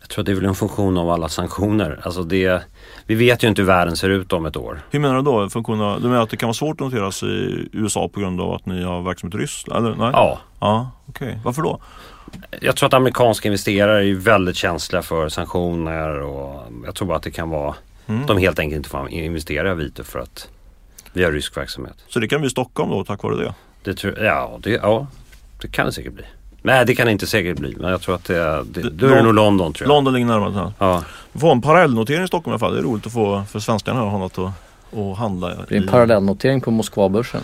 Jag 0.00 0.08
tror 0.08 0.22
att 0.22 0.26
det 0.26 0.32
är 0.32 0.36
väl 0.36 0.44
en 0.44 0.54
funktion 0.54 0.98
av 0.98 1.10
alla 1.10 1.28
sanktioner. 1.28 2.00
Alltså 2.02 2.22
det, 2.22 2.62
vi 3.06 3.14
vet 3.14 3.44
ju 3.44 3.48
inte 3.48 3.62
hur 3.62 3.66
världen 3.66 3.96
ser 3.96 4.10
ut 4.10 4.32
om 4.32 4.46
ett 4.46 4.56
år. 4.56 4.80
Hur 4.90 5.00
menar 5.00 5.16
du 5.16 5.22
då? 5.22 5.48
Funktionerna, 5.48 5.98
du 5.98 6.08
menar 6.08 6.22
att 6.22 6.30
det 6.30 6.36
kan 6.36 6.46
vara 6.46 6.54
svårt 6.54 6.80
att 6.80 6.86
noteras 6.86 7.22
i 7.22 7.68
USA 7.72 8.08
på 8.08 8.20
grund 8.20 8.40
av 8.40 8.52
att 8.52 8.66
ni 8.66 8.82
har 8.82 9.02
verksamhet 9.02 9.34
i 9.34 9.38
Ryssland? 9.38 9.86
Eller? 9.86 9.96
Nej? 9.96 10.10
Ja. 10.12 10.38
Ja, 10.60 10.90
okej. 11.08 11.38
Varför 11.44 11.62
då? 11.62 11.80
Jag 12.60 12.76
tror 12.76 12.86
att 12.86 12.94
amerikanska 12.94 13.48
investerare 13.48 14.06
är 14.08 14.14
väldigt 14.14 14.56
känsliga 14.56 15.02
för 15.02 15.28
sanktioner 15.28 16.20
och 16.20 16.62
jag 16.84 16.94
tror 16.94 17.08
bara 17.08 17.16
att 17.16 17.22
det 17.22 17.30
kan 17.30 17.50
vara 17.50 17.74
Mm. 18.06 18.26
de 18.26 18.38
helt 18.38 18.58
enkelt 18.58 18.76
inte 18.76 18.88
får 18.88 19.08
investera 19.08 19.68
i 19.68 19.70
Avito 19.70 20.04
för 20.04 20.18
att 20.18 20.48
vi 21.14 21.24
har 21.24 21.32
rysk 21.32 21.56
verksamhet. 21.56 21.94
Så 22.08 22.18
det 22.20 22.28
kan 22.28 22.40
bli 22.40 22.50
Stockholm 22.50 22.90
då 22.90 23.04
tack 23.04 23.22
vare 23.22 23.36
det? 23.36 23.54
Det 23.82 23.94
tror, 23.94 24.18
ja, 24.18 24.58
det, 24.62 24.70
ja, 24.70 25.06
det 25.62 25.68
kan 25.68 25.86
det 25.86 25.92
säkert 25.92 26.12
bli. 26.12 26.24
Nej, 26.62 26.84
det 26.86 26.94
kan 26.94 27.06
det 27.06 27.12
inte 27.12 27.26
säkert 27.26 27.58
bli. 27.58 27.76
Men 27.80 27.90
jag 27.90 28.00
tror 28.00 28.14
att 28.14 28.24
det, 28.24 28.64
det, 28.64 28.82
Det- 28.82 28.90
då 28.90 29.06
är 29.06 29.16
det 29.16 29.22
nog 29.22 29.34
London 29.34 29.72
tror 29.72 29.88
jag. 29.88 29.94
London 29.94 30.14
ligger 30.14 30.26
närmare. 30.26 30.50
till 30.50 30.58
hands. 30.60 30.74
Ja. 30.78 31.02
Vi 31.32 31.40
får 31.40 31.52
en 31.52 31.62
parallellnotering 31.62 32.24
i 32.24 32.26
Stockholm 32.26 32.52
i 32.52 32.54
alla 32.54 32.58
fall. 32.58 32.72
Det 32.72 32.78
är 32.78 32.82
roligt 32.82 33.06
att 33.06 33.12
få 33.12 33.42
för 33.50 33.58
svenskarna 33.60 34.02
att 34.04 34.10
ha 34.10 34.18
något 34.18 34.38
att, 34.38 34.98
att 34.98 35.16
handla 35.18 35.48
Det 35.68 35.76
är 35.76 35.80
en 35.80 35.88
parallellnotering 35.88 36.60
på 36.60 36.70
Moskvabörsen. 36.70 37.40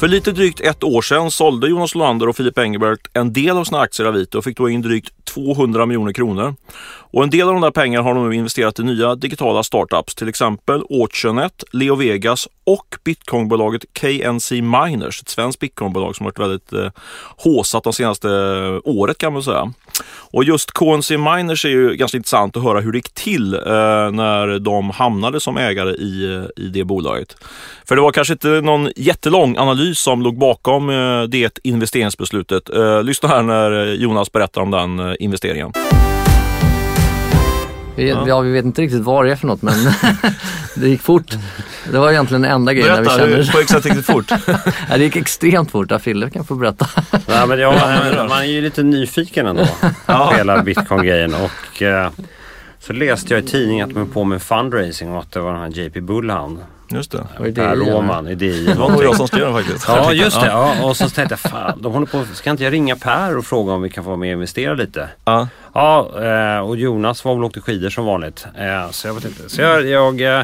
För 0.00 0.08
lite 0.08 0.32
drygt 0.32 0.60
ett 0.60 0.84
år 0.84 1.02
sedan 1.02 1.30
sålde 1.30 1.68
Jonas 1.68 1.94
Lolander 1.94 2.28
och 2.28 2.36
Filip 2.36 2.58
Engelbert 2.58 3.08
en 3.12 3.32
del 3.32 3.56
av 3.56 3.64
sina 3.64 3.80
aktier 3.80 4.06
i 4.06 4.08
Avito 4.08 4.38
och 4.38 4.44
fick 4.44 4.56
då 4.56 4.68
in 4.68 4.82
drygt 4.82 5.24
200 5.24 5.86
miljoner 5.86 6.12
kronor. 6.12 6.54
Och 7.12 7.22
en 7.22 7.30
del 7.30 7.48
av 7.48 7.52
de 7.54 7.60
där 7.60 7.70
pengarna 7.70 8.04
har 8.04 8.14
de 8.14 8.28
nu 8.28 8.36
investerat 8.36 8.78
i 8.78 8.82
nya 8.82 9.14
digitala 9.14 9.62
startups, 9.62 10.14
till 10.14 10.28
exempel 10.28 10.82
Auctionet, 10.90 11.64
Leo 11.72 11.94
Vegas 11.94 12.48
och 12.64 12.96
bitcoinbolaget 13.04 13.84
KNC 13.92 14.62
Miners, 14.62 15.22
ett 15.22 15.28
svenskt 15.28 15.60
bitcoinbolag 15.60 16.16
som 16.16 16.26
har 16.26 16.30
varit 16.30 16.38
väldigt 16.38 16.72
eh, 16.72 17.02
håsat 17.36 17.84
de 17.84 17.92
senaste 17.92 18.28
eh, 18.28 18.80
året 18.84 19.18
kan 19.18 19.32
man 19.32 19.42
säga. 19.42 19.72
Och 20.32 20.44
just 20.44 20.72
KNC 20.72 21.18
Miners 21.18 21.64
är 21.64 21.68
ju 21.68 21.96
ganska 21.96 22.16
intressant 22.16 22.56
att 22.56 22.62
höra 22.62 22.80
hur 22.80 22.92
det 22.92 22.98
gick 22.98 23.14
till 23.14 23.54
eh, 23.54 23.60
när 24.10 24.58
de 24.58 24.90
hamnade 24.90 25.40
som 25.40 25.56
ägare 25.56 25.90
i, 25.90 26.34
eh, 26.34 26.64
i 26.64 26.68
det 26.68 26.84
bolaget. 26.84 27.36
För 27.84 27.96
det 27.96 28.02
var 28.02 28.12
kanske 28.12 28.32
inte 28.32 28.48
någon 28.48 28.90
jättelång 28.96 29.56
analys 29.58 29.89
som 29.94 30.22
låg 30.22 30.38
bakom 30.38 30.90
eh, 30.90 31.22
det 31.22 31.58
investeringsbeslutet. 31.64 32.70
Eh, 32.70 33.02
lyssna 33.02 33.28
här 33.28 33.42
när 33.42 33.86
eh, 33.86 33.94
Jonas 33.94 34.32
berättar 34.32 34.60
om 34.60 34.70
den 34.70 35.16
investeringen. 35.20 35.72
Vi, 37.96 38.08
Ja. 38.10 38.24
ja. 38.28 38.40
vi 38.40 38.50
vet 38.52 38.64
inte 38.64 38.82
riktigt 38.82 39.02
vad 39.02 39.24
det 39.24 39.32
är 39.32 39.36
för 39.36 39.46
något 39.46 39.62
men 39.62 39.74
det 40.74 40.88
gick 40.88 41.00
fort. 41.00 41.34
Det 41.92 41.98
var 41.98 42.10
egentligen 42.10 42.42
den 42.42 42.50
enda 42.52 42.72
grejen 42.74 42.88
när 42.88 42.98
vi 43.00 43.04
Berätta, 43.06 43.18
kände 43.20 43.36
hur- 43.36 43.52
på 43.52 43.58
exakt 43.58 43.86
riktigt 43.86 44.06
fort. 44.06 44.24
ja, 44.88 44.96
Det 44.96 45.04
gick 45.04 45.16
extremt 45.16 45.70
fort. 45.70 45.90
Ja, 45.90 45.98
Fille 45.98 46.30
kan 46.30 46.44
få 46.44 46.54
berätta. 46.54 46.86
Ja, 47.26 47.46
men 47.46 47.58
ja, 47.60 47.72
man 48.28 48.38
är 48.38 48.44
ju 48.44 48.60
lite 48.60 48.82
nyfiken 48.82 49.46
ändå 49.46 49.66
på 50.06 50.32
hela 50.36 50.62
bitcoin-grejen. 50.62 51.34
Och 51.34 51.82
eh, 51.82 52.10
så 52.78 52.92
läste 52.92 53.34
jag 53.34 53.42
i 53.44 53.46
tidningen 53.46 53.88
att 53.88 53.94
de 53.94 54.00
är 54.02 54.06
på 54.06 54.24
med 54.24 54.42
fundraising 54.42 55.10
och 55.12 55.18
att 55.20 55.32
det 55.32 55.40
var 55.40 55.52
den 55.52 55.60
här 55.60 55.68
JP 55.70 56.00
Bullhound 56.00 56.58
Just 56.92 57.10
det. 57.10 57.26
Var 57.38 57.46
det 57.46 57.52
Per 57.52 57.76
det 57.76 57.84
i, 57.86 57.90
Roman, 57.90 58.28
idé. 58.28 58.50
Det 58.52 58.74
var 58.74 58.90
nog 58.90 59.04
jag 59.04 59.16
som 59.16 59.26
skrev 59.28 59.44
den 59.44 59.54
faktiskt. 59.54 59.84
Ja 59.88 60.12
just 60.12 60.40
det. 60.40 60.46
Ja, 60.46 60.84
och 60.84 60.96
så 60.96 61.08
tänkte 61.10 61.32
jag 61.32 61.38
fan, 61.52 61.82
de 61.82 61.92
håller 61.92 62.06
på, 62.06 62.24
ska 62.34 62.50
inte 62.50 62.64
jag 62.64 62.72
ringa 62.72 62.96
Per 62.96 63.36
och 63.36 63.44
fråga 63.46 63.72
om 63.72 63.82
vi 63.82 63.90
kan 63.90 64.04
få 64.04 64.10
vara 64.10 64.16
med 64.18 64.28
och 64.28 64.32
investera 64.32 64.74
lite? 64.74 65.08
Ja. 65.24 65.48
Ja, 65.72 66.10
eh, 66.24 66.58
och 66.58 66.76
Jonas 66.76 67.24
var 67.24 67.34
väl 67.34 67.44
och 67.44 67.48
åkte 67.48 67.60
skidor 67.60 67.90
som 67.90 68.04
vanligt. 68.04 68.46
Eh, 68.58 68.90
Så 68.90 69.06
jag 69.08 69.14
vet 69.14 69.24
inte. 69.24 69.48
Så 69.48 69.60
jag, 69.62 69.86
jag, 69.86 70.20
eh, 70.38 70.42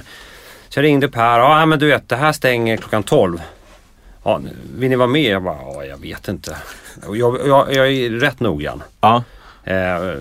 så 0.68 0.78
jag 0.78 0.84
ringde 0.84 1.09
Per. 1.09 1.38
Ja 1.38 1.66
men 1.66 1.78
du 1.78 1.86
vet 1.86 2.09
det 2.09 2.16
här 2.16 2.32
stänger 2.32 2.76
klockan 2.76 3.03
12. 3.03 3.42
Ja, 4.22 4.40
vill 4.78 4.90
ni 4.90 4.97
vara 4.97 5.09
med? 5.09 5.22
Jag 5.32 5.42
bara, 5.42 5.57
ja 5.62 5.84
jag 5.84 6.01
vet 6.01 6.28
inte. 6.28 6.57
Och 7.07 7.16
jag, 7.16 7.38
jag, 7.47 7.74
jag 7.74 7.92
är 7.92 8.11
rätt 8.11 8.40
noggrann. 8.40 8.82
Ja. 9.01 9.22
Eh, 9.64 10.14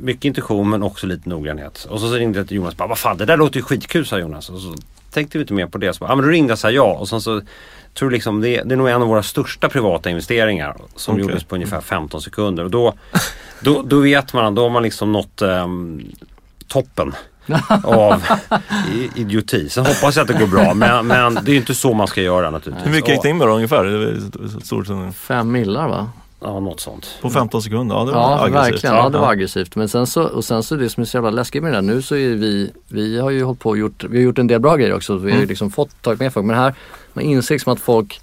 mycket 0.00 0.24
intuition 0.24 0.70
men 0.70 0.82
också 0.82 1.06
lite 1.06 1.28
noggrannhet. 1.28 1.86
Och 1.90 2.00
så, 2.00 2.08
så 2.08 2.14
ringde 2.14 2.38
jag 2.38 2.48
till 2.48 2.56
Jonas 2.56 2.70
och 2.72 2.76
bara, 2.78 2.88
vad 2.88 2.98
fan 2.98 3.16
det 3.16 3.24
där 3.24 3.36
låter 3.36 3.56
ju 3.56 3.62
skitkul 3.62 4.06
sa 4.06 4.18
Jonas. 4.18 4.50
Och 4.50 4.58
så 4.60 4.74
tänkte 5.14 5.38
vi 5.38 5.42
inte 5.42 5.54
mer 5.54 5.66
på 5.66 5.78
det. 5.78 5.92
Så 5.94 5.98
bara, 6.04 6.10
ja 6.10 6.14
men 6.16 6.24
då 6.24 6.30
ringde 6.30 6.50
jag 6.50 6.54
och 6.54 6.58
sa 6.58 6.70
ja. 6.70 6.82
Och 7.00 7.08
sen 7.08 7.20
så 7.20 7.40
tror 7.94 8.10
jag 8.10 8.12
liksom 8.12 8.40
det, 8.40 8.62
det 8.62 8.74
är 8.74 8.76
nog 8.76 8.88
en 8.88 9.02
av 9.02 9.08
våra 9.08 9.22
största 9.22 9.68
privata 9.68 10.10
investeringar 10.10 10.76
som 10.96 11.14
Okej. 11.14 11.22
gjordes 11.26 11.44
på 11.44 11.54
ungefär 11.54 11.80
15 11.80 12.20
sekunder. 12.20 12.64
Och 12.64 12.70
då, 12.70 12.94
då, 13.60 13.82
då 13.82 14.00
vet 14.00 14.32
man, 14.32 14.54
då 14.54 14.62
har 14.62 14.70
man 14.70 14.82
liksom 14.82 15.12
nått 15.12 15.42
ehm, 15.42 16.02
toppen 16.68 17.12
av 17.84 18.22
idioti. 19.14 19.68
Sen 19.68 19.86
hoppas 19.86 20.16
jag 20.16 20.22
att 20.22 20.28
det 20.28 20.38
går 20.38 20.46
bra 20.46 20.74
men, 20.74 21.06
men 21.06 21.34
det 21.34 21.50
är 21.50 21.52
ju 21.52 21.56
inte 21.56 21.74
så 21.74 21.94
man 21.94 22.06
ska 22.06 22.22
göra 22.22 22.50
naturligtvis. 22.50 22.86
Hur 22.86 22.92
mycket 22.92 23.08
gick 23.10 23.22
det 23.22 23.28
in 23.28 23.38
med 23.38 23.48
då 23.48 23.52
ungefär? 23.54 24.16
Stort 24.64 24.86
som- 24.86 25.12
Fem 25.12 25.52
millar 25.52 25.88
va? 25.88 26.10
Ja, 26.44 26.60
något 26.60 26.80
sånt. 26.80 27.06
På 27.22 27.30
15 27.30 27.62
sekunder? 27.62 27.96
Ja, 27.96 28.04
det 28.04 28.12
var 28.12 28.20
Ja 28.20 28.44
aggressivt. 28.44 28.72
verkligen, 28.74 28.96
ja, 28.96 29.08
det 29.08 29.18
var 29.18 29.30
aggressivt. 29.30 29.76
Men 29.76 29.88
sen 29.88 30.06
så, 30.06 30.22
och 30.22 30.44
sen 30.44 30.62
så 30.62 30.74
det 30.76 30.88
som 30.90 31.00
är 31.00 31.04
så 31.04 31.16
jävla 31.16 31.30
läskigt 31.30 31.62
med 31.62 31.72
det 31.72 31.76
där, 31.76 31.82
nu 31.82 32.02
så 32.02 32.16
är 32.16 32.28
vi, 32.28 32.70
vi 32.88 33.20
har 33.20 33.30
ju 33.30 33.42
hållit 33.44 33.60
på 33.60 33.70
och 33.70 33.78
gjort, 33.78 34.04
vi 34.04 34.16
har 34.18 34.24
gjort 34.24 34.38
en 34.38 34.46
del 34.46 34.60
bra 34.60 34.76
grejer 34.76 34.94
också. 34.94 35.16
Vi 35.16 35.32
har 35.32 35.38
ju 35.40 35.46
liksom 35.46 35.70
fått 35.70 36.02
tagit 36.02 36.20
med 36.20 36.32
folk. 36.32 36.46
Men 36.46 36.56
här, 36.56 36.74
man 37.12 37.24
inser 37.24 37.54
liksom 37.54 37.72
att 37.72 37.80
folk 37.80 38.20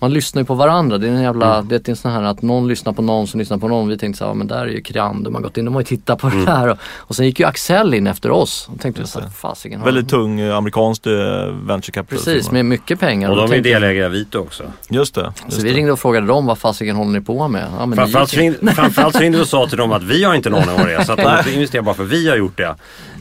man 0.00 0.12
lyssnar 0.12 0.42
ju 0.42 0.46
på 0.46 0.54
varandra. 0.54 0.98
Det 0.98 1.06
är 1.06 1.10
en 1.12 1.22
jävla, 1.22 1.62
det 1.62 1.88
är 1.88 1.90
en 1.90 1.96
sån 1.96 2.12
här 2.12 2.22
att 2.22 2.42
någon 2.42 2.68
lyssnar 2.68 2.92
på 2.92 3.02
någon 3.02 3.26
som 3.26 3.40
lyssnar 3.40 3.58
på 3.58 3.68
någon. 3.68 3.88
Vi 3.88 3.98
tänkte 3.98 4.18
så 4.18 4.26
här, 4.26 4.34
men 4.34 4.46
där 4.46 4.56
är 4.60 4.66
ju 4.66 4.80
Krian, 4.80 5.22
de 5.22 5.34
har 5.34 5.42
gått 5.42 5.56
in, 5.56 5.64
de 5.64 5.74
har 5.74 5.80
ju 5.80 5.84
tittat 5.84 6.18
på 6.18 6.28
det 6.28 6.50
här. 6.50 6.68
Och, 6.68 6.78
och 6.98 7.16
sen 7.16 7.26
gick 7.26 7.40
ju 7.40 7.46
Axel 7.46 7.94
in 7.94 8.06
efter 8.06 8.30
oss. 8.30 8.68
Och 8.74 8.80
tänkte 8.80 9.06
så 9.06 9.20
här, 9.20 9.28
fasiken. 9.28 9.78
har 9.78 9.84
Väldigt 9.86 10.08
tung 10.08 10.40
eh, 10.40 10.56
amerikanskt 10.56 11.06
eh, 11.06 11.12
venture 11.66 11.92
capital. 11.92 12.24
Precis, 12.24 12.50
med 12.50 12.64
mycket 12.64 13.00
pengar. 13.00 13.30
Och 13.30 13.36
de 13.36 13.52
är 13.52 13.60
delägare 13.60 14.06
i 14.06 14.08
Vito 14.08 14.38
också. 14.38 14.64
Just 14.88 15.14
det. 15.14 15.32
Just 15.44 15.56
Så 15.56 15.62
vi 15.62 15.70
det. 15.70 15.76
ringde 15.76 15.92
och 15.92 15.98
frågade 16.00 16.26
dem, 16.26 16.46
vad 16.46 16.58
fasiken 16.58 16.96
håller 16.96 17.10
ni 17.12 17.20
på 17.20 17.48
med? 17.48 17.64
Ja, 17.78 17.86
men 17.86 17.96
Framförallt 17.96 18.32
gick 18.32 18.42
in. 18.42 18.52
ringde, 18.52 18.72
framförallt 18.74 19.20
ringde 19.20 19.38
vi 19.38 19.44
och 19.44 19.48
sa 19.48 19.66
till 19.66 19.78
dem 19.78 19.92
att 19.92 20.02
vi 20.02 20.24
har 20.24 20.34
inte 20.34 20.50
någon 20.50 20.62
aning 20.68 20.80
om 20.80 20.86
det. 20.86 21.04
Så 21.04 21.12
att 21.12 21.18
de 21.18 21.38
inte 21.38 21.52
investerar 21.52 21.82
bara 21.82 21.94
för 21.94 22.04
vi 22.04 22.28
har 22.28 22.36
gjort 22.36 22.56
det. 22.56 22.74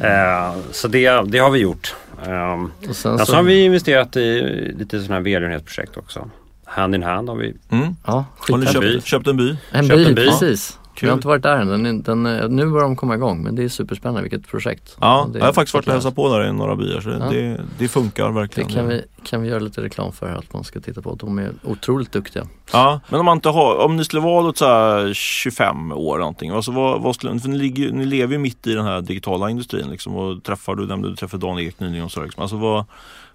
Eh, 0.08 0.54
så 0.72 0.88
det, 0.88 1.22
det 1.26 1.38
har 1.40 1.50
vi 1.50 1.60
gjort. 1.60 1.96
Um, 2.28 2.72
Och 2.90 2.96
sen 2.96 3.26
så 3.26 3.36
har 3.36 3.44
vi 3.44 3.64
investerat 3.66 4.16
i 4.18 4.42
lite 4.80 5.00
sådana 5.00 5.16
här 5.16 5.22
välgörenhetsprojekt 5.22 5.98
också. 5.98 6.30
Hand 6.70 6.96
in 6.96 7.04
hand 7.04 7.30
har 7.30 7.36
vi. 7.36 7.54
Mm. 7.70 7.96
Ja, 8.06 8.26
Har 8.50 8.58
ni 8.58 8.66
köpt, 8.66 9.06
köpt 9.06 9.28
en 9.28 9.38
by? 9.38 9.58
En 9.72 9.88
Köpt 9.88 9.98
by, 9.98 10.06
en 10.06 10.16
by. 10.16 10.26
precis. 10.26 10.80
Kul. 10.94 11.08
Vi 11.08 11.10
har 11.10 11.16
inte 11.18 11.28
varit 11.28 11.44
där 11.44 11.56
än. 11.58 11.84
Den, 11.84 12.02
den, 12.02 12.26
är- 12.26 12.48
nu 12.48 12.66
börjar 12.66 12.84
de 12.84 12.96
komma 12.96 13.16
igång 13.16 13.44
men 13.44 13.56
det 13.56 13.64
är 13.64 13.70
superspännande 13.70 14.22
vilket 14.22 14.48
projekt. 14.48 14.98
Ja, 15.02 15.30
det, 15.34 15.40
jag 15.40 15.46
har 15.46 15.54
faktiskt 15.54 15.74
varit 15.74 15.88
och 15.88 15.94
hälsat 15.94 16.16
på 16.16 16.30
där 16.38 16.48
i 16.48 16.54
några 16.54 16.76
byar 16.76 17.02
så 17.02 17.10
det, 17.10 17.18
Ja. 17.18 17.30
det, 17.32 17.62
det 17.78 17.88
funkar 17.88 18.28
Det 18.28 18.34
verkligen. 18.34 18.70
kan 18.70 18.88
vi, 18.88 19.02
kan 19.24 19.42
vi 19.42 19.50
göra 19.50 19.60
lite 19.60 19.82
reklam 19.82 20.12
för 20.14 20.36
att 20.36 20.54
man 20.54 20.64
ska 20.64 20.80
titta 20.80 21.02
på. 21.02 21.16
De 21.16 21.40
är 21.40 21.52
otroligt 21.64 22.12
duktiga. 22.12 22.48
Ja, 22.74 23.00
men 23.10 23.20
om 23.20 23.26
man 23.26 23.38
inte 23.38 23.50
har, 23.50 23.76
om 23.86 23.96
ni 23.98 24.06
skulle 24.06 24.22
vara 24.22 24.54
säga 24.54 25.14
25 25.14 25.92
år 25.92 26.18
någonting, 26.20 26.52
alltså 26.52 26.72
vad, 26.72 27.02
vad 27.02 27.16
skulle, 27.16 27.40
för 27.40 27.50
ni, 27.50 27.58
ligger, 27.58 27.92
ni 27.92 28.06
lever 28.06 28.34
ju 28.34 28.40
mitt 28.40 28.68
i 28.68 28.74
den 28.74 28.86
här 28.86 29.02
digitala 29.02 29.50
industrin 29.50 29.90
liksom 29.90 30.16
och 30.16 30.44
träffar, 30.44 30.76
du 30.76 30.88
nämnde 30.88 31.10
du 31.10 31.16
träffade 31.16 31.48
Dan 31.48 31.60
Ek 31.60 31.80
nyligen 31.80 32.06
och 32.06 32.12
så 32.12 32.24
liksom. 32.24 32.42
Alltså 32.42 32.58
vad, 32.58 32.86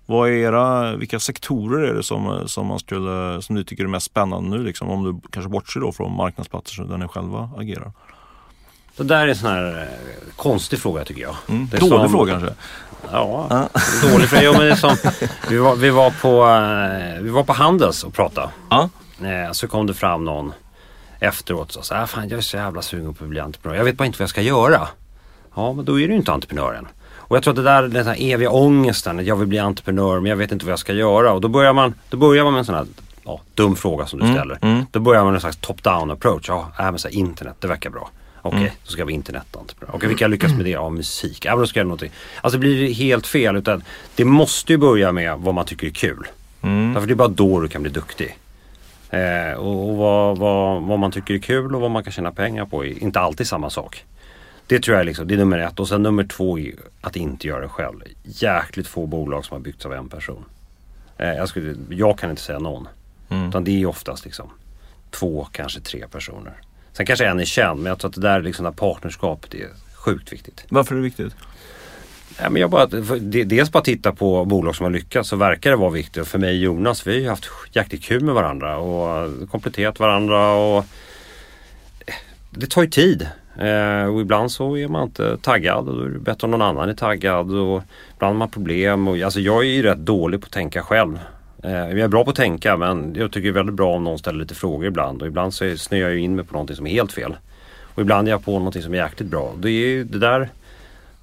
vad 0.06 0.28
är 0.28 0.32
era, 0.32 0.96
vilka 0.96 1.20
sektorer 1.20 1.88
är 1.88 1.94
det 1.94 2.02
som, 2.02 2.42
som 2.48 2.66
man 2.66 2.78
skulle, 2.78 3.42
som 3.42 3.54
ni 3.56 3.64
tycker 3.64 3.84
är 3.84 3.88
mest 3.88 4.06
spännande 4.06 4.50
nu 4.58 4.64
liksom? 4.64 4.90
Om 4.90 5.04
du 5.04 5.28
kanske 5.30 5.48
bortser 5.50 5.80
då 5.80 5.92
från 5.92 6.16
marknadsplatser 6.16 6.82
där 6.84 6.96
ni 6.98 7.08
själva 7.08 7.50
agerar. 7.58 7.92
Det 8.96 9.04
där 9.04 9.24
är 9.24 9.28
en 9.28 9.36
sån 9.36 9.50
här 9.50 9.82
eh, 9.82 10.34
konstig 10.36 10.78
fråga 10.78 11.04
tycker 11.04 11.22
jag. 11.22 11.36
Mm. 11.48 11.68
Det 11.70 11.76
är 11.76 11.80
Dålig 11.80 12.00
som- 12.00 12.10
fråga 12.10 12.32
kanske? 12.32 12.54
Ja, 13.12 13.68
dålig 14.12 14.28
fråga. 14.28 14.42
Jo, 14.44 14.52
men 14.52 14.60
det 14.60 14.70
är 14.70 14.74
som, 14.74 14.96
vi, 15.48 15.58
var, 15.58 15.76
vi, 15.76 15.90
var 15.90 16.10
på, 16.10 16.46
eh, 17.16 17.22
vi 17.22 17.30
var 17.30 17.44
på 17.44 17.52
Handels 17.52 18.04
och 18.04 18.14
pratade. 18.14 18.48
Ja. 18.70 18.88
Eh, 19.20 19.52
Så 19.52 19.68
kom 19.68 19.86
det 19.86 19.94
fram 19.94 20.24
någon 20.24 20.52
efteråt 21.20 21.74
och 21.76 21.84
sa 21.84 22.02
ah, 22.02 22.06
fan 22.06 22.28
jag 22.28 22.36
är 22.38 22.40
så 22.42 22.56
jävla 22.56 22.82
sugen 22.82 23.14
på 23.14 23.24
att 23.24 23.30
bli 23.30 23.40
entreprenör. 23.40 23.76
Jag 23.76 23.84
vet 23.84 23.96
bara 23.96 24.06
inte 24.06 24.18
vad 24.18 24.22
jag 24.22 24.30
ska 24.30 24.42
göra. 24.42 24.88
Ja 25.54 25.72
men 25.72 25.84
då 25.84 25.92
är 26.00 26.06
du 26.06 26.12
ju 26.12 26.18
inte 26.18 26.32
entreprenören. 26.32 26.86
Och 27.34 27.36
jag 27.38 27.42
tror 27.44 27.52
att 27.52 27.56
det 27.56 27.62
där, 27.62 27.82
den 27.82 28.06
här 28.06 28.16
eviga 28.18 28.50
ångesten, 28.50 29.18
att 29.18 29.24
jag 29.26 29.36
vill 29.36 29.48
bli 29.48 29.58
entreprenör 29.58 30.20
men 30.20 30.30
jag 30.30 30.36
vet 30.36 30.52
inte 30.52 30.64
vad 30.64 30.72
jag 30.72 30.78
ska 30.78 30.92
göra. 30.92 31.32
Och 31.32 31.40
då 31.40 31.48
börjar 31.48 31.72
man, 31.72 31.94
då 32.10 32.16
börjar 32.16 32.44
man 32.44 32.52
med 32.52 32.58
en 32.58 32.64
sån 32.64 32.74
här 32.74 32.86
ja, 33.24 33.40
dum 33.54 33.76
fråga 33.76 34.06
som 34.06 34.18
du 34.18 34.24
Mm, 34.24 34.36
ställer. 34.36 34.58
mm. 34.62 34.86
Då 34.90 35.00
börjar 35.00 35.20
man 35.22 35.32
med 35.32 35.34
en 35.34 35.40
slags 35.40 35.56
top-down 35.56 36.10
approach. 36.12 36.44
Ja, 36.48 36.68
äh, 36.78 36.84
men 36.84 36.98
så 36.98 37.08
här, 37.08 37.14
internet, 37.14 37.54
det 37.60 37.66
verkar 37.68 37.90
bra. 37.90 38.10
Okej, 38.42 38.58
Mm. 38.58 38.72
då 38.84 38.90
ska 38.90 39.00
jag 39.00 39.06
bli 39.06 39.14
internetentreprenör. 39.14 39.94
Okej, 39.96 40.08
vilka 40.08 40.26
lyckas 40.26 40.52
med 40.52 40.64
det? 40.64 40.70
Ja, 40.70 40.90
musik. 40.90 41.44
Ja, 41.44 41.50
men 41.50 41.58
då 41.58 41.66
ska 41.66 41.78
jag 41.78 41.82
göra 41.82 41.88
någonting. 41.88 42.10
Alltså 42.40 42.58
det 42.58 42.60
blir 42.60 42.92
helt 42.94 43.26
fel. 43.26 43.56
Utan 43.56 43.82
det 44.14 44.24
måste 44.24 44.72
ju 44.72 44.78
börja 44.78 45.12
med 45.12 45.38
vad 45.38 45.54
man 45.54 45.64
tycker 45.66 45.86
är 45.86 45.90
kul. 45.90 46.26
Mm. 46.62 46.92
Därför 46.94 47.06
det 47.06 47.12
är 47.12 47.16
bara 47.16 47.28
då 47.28 47.60
du 47.60 47.68
kan 47.68 47.82
bli 47.82 47.90
duktig. 47.90 48.36
Eh, 49.10 49.52
och 49.58 49.88
och 49.90 49.96
vad, 49.96 50.38
vad, 50.38 50.82
vad 50.82 50.98
man 50.98 51.10
tycker 51.12 51.34
är 51.34 51.38
kul 51.38 51.74
och 51.74 51.80
vad 51.80 51.90
man 51.90 52.04
kan 52.04 52.12
tjäna 52.12 52.32
pengar 52.32 52.64
på 52.64 52.84
är 52.84 53.02
inte 53.02 53.20
alltid 53.20 53.46
samma 53.46 53.70
sak. 53.70 54.04
Det 54.66 54.80
tror 54.82 54.96
jag 54.96 55.06
liksom, 55.06 55.28
det 55.28 55.34
är 55.34 55.38
nummer 55.38 55.58
ett. 55.58 55.80
Och 55.80 55.88
sen 55.88 56.02
nummer 56.02 56.24
två 56.24 56.58
är 56.58 56.74
att 57.00 57.16
inte 57.16 57.46
göra 57.46 57.60
det 57.60 57.68
själv. 57.68 58.00
Jäkligt 58.22 58.86
få 58.86 59.06
bolag 59.06 59.44
som 59.44 59.54
har 59.54 59.60
byggts 59.60 59.86
av 59.86 59.92
en 59.92 60.08
person. 60.08 60.44
Eh, 61.18 61.28
jag, 61.28 61.48
skulle, 61.48 61.74
jag 61.88 62.18
kan 62.18 62.30
inte 62.30 62.42
säga 62.42 62.58
någon. 62.58 62.88
Mm. 63.28 63.48
Utan 63.48 63.64
det 63.64 63.82
är 63.82 63.86
oftast 63.86 64.24
liksom 64.24 64.50
två, 65.10 65.48
kanske 65.52 65.80
tre 65.80 66.04
personer. 66.10 66.52
Sen 66.92 67.06
kanske 67.06 67.26
en 67.26 67.40
är 67.40 67.44
känd 67.44 67.80
men 67.80 67.86
jag 67.90 67.98
tror 67.98 68.08
att 68.08 68.14
det 68.14 68.20
där, 68.20 68.42
liksom, 68.42 68.62
det 68.62 68.70
här 68.70 68.76
partnerskapet 68.76 69.54
är 69.54 69.68
sjukt 69.94 70.32
viktigt. 70.32 70.64
Varför 70.68 70.94
är 70.94 70.96
det 70.96 71.04
viktigt? 71.04 71.34
Ja, 72.40 72.50
men 72.50 72.60
jag 72.60 72.70
bara, 72.70 72.86
dels 72.86 73.72
bara 73.72 73.82
titta 73.82 74.12
på 74.12 74.44
bolag 74.44 74.76
som 74.76 74.84
har 74.84 74.90
lyckats 74.90 75.28
så 75.28 75.36
verkar 75.36 75.70
det 75.70 75.76
vara 75.76 75.90
viktigt. 75.90 76.22
Och 76.22 76.28
för 76.28 76.38
mig 76.38 76.50
och 76.50 76.62
Jonas, 76.62 77.06
vi 77.06 77.12
har 77.12 77.20
ju 77.20 77.28
haft 77.28 77.46
jäkligt 77.72 78.02
kul 78.02 78.24
med 78.24 78.34
varandra 78.34 78.76
och 78.76 79.30
kompletterat 79.50 79.98
varandra. 79.98 80.52
och 80.52 80.84
Det 82.50 82.66
tar 82.66 82.82
ju 82.82 82.88
tid. 82.88 83.28
Eh, 83.58 84.06
och 84.14 84.20
ibland 84.20 84.50
så 84.50 84.76
är 84.76 84.88
man 84.88 85.02
inte 85.02 85.36
taggad 85.36 85.88
och 85.88 85.96
då 85.96 86.02
är 86.02 86.08
det 86.08 86.18
bättre 86.18 86.44
om 86.44 86.50
någon 86.50 86.62
annan 86.62 86.88
är 86.88 86.94
taggad. 86.94 87.50
Och 87.50 87.82
ibland 88.14 88.34
har 88.34 88.38
man 88.38 88.50
problem. 88.50 89.08
Och, 89.08 89.18
alltså 89.18 89.40
jag 89.40 89.64
är 89.64 89.68
ju 89.68 89.82
rätt 89.82 89.98
dålig 89.98 90.40
på 90.40 90.46
att 90.46 90.52
tänka 90.52 90.82
själv. 90.82 91.18
Eh, 91.62 91.72
jag 91.72 91.98
är 91.98 92.08
bra 92.08 92.24
på 92.24 92.30
att 92.30 92.36
tänka 92.36 92.76
men 92.76 93.14
jag 93.14 93.32
tycker 93.32 93.48
det 93.48 93.52
är 93.52 93.62
väldigt 93.62 93.74
bra 93.74 93.94
om 93.94 94.04
någon 94.04 94.18
ställer 94.18 94.38
lite 94.38 94.54
frågor 94.54 94.86
ibland. 94.86 95.22
Och 95.22 95.28
ibland 95.28 95.54
så 95.54 95.76
snöar 95.76 96.10
jag 96.10 96.18
in 96.18 96.36
mig 96.36 96.44
på 96.44 96.52
någonting 96.52 96.76
som 96.76 96.86
är 96.86 96.90
helt 96.90 97.12
fel. 97.12 97.36
Och 97.94 98.02
ibland 98.02 98.28
är 98.28 98.32
jag 98.32 98.44
på 98.44 98.58
någonting 98.58 98.82
som 98.82 98.94
är 98.94 98.98
jäkligt 98.98 99.28
bra. 99.28 99.52
Det, 99.56 99.68
är 99.68 99.86
ju, 99.86 100.04
det 100.04 100.18
där 100.18 100.48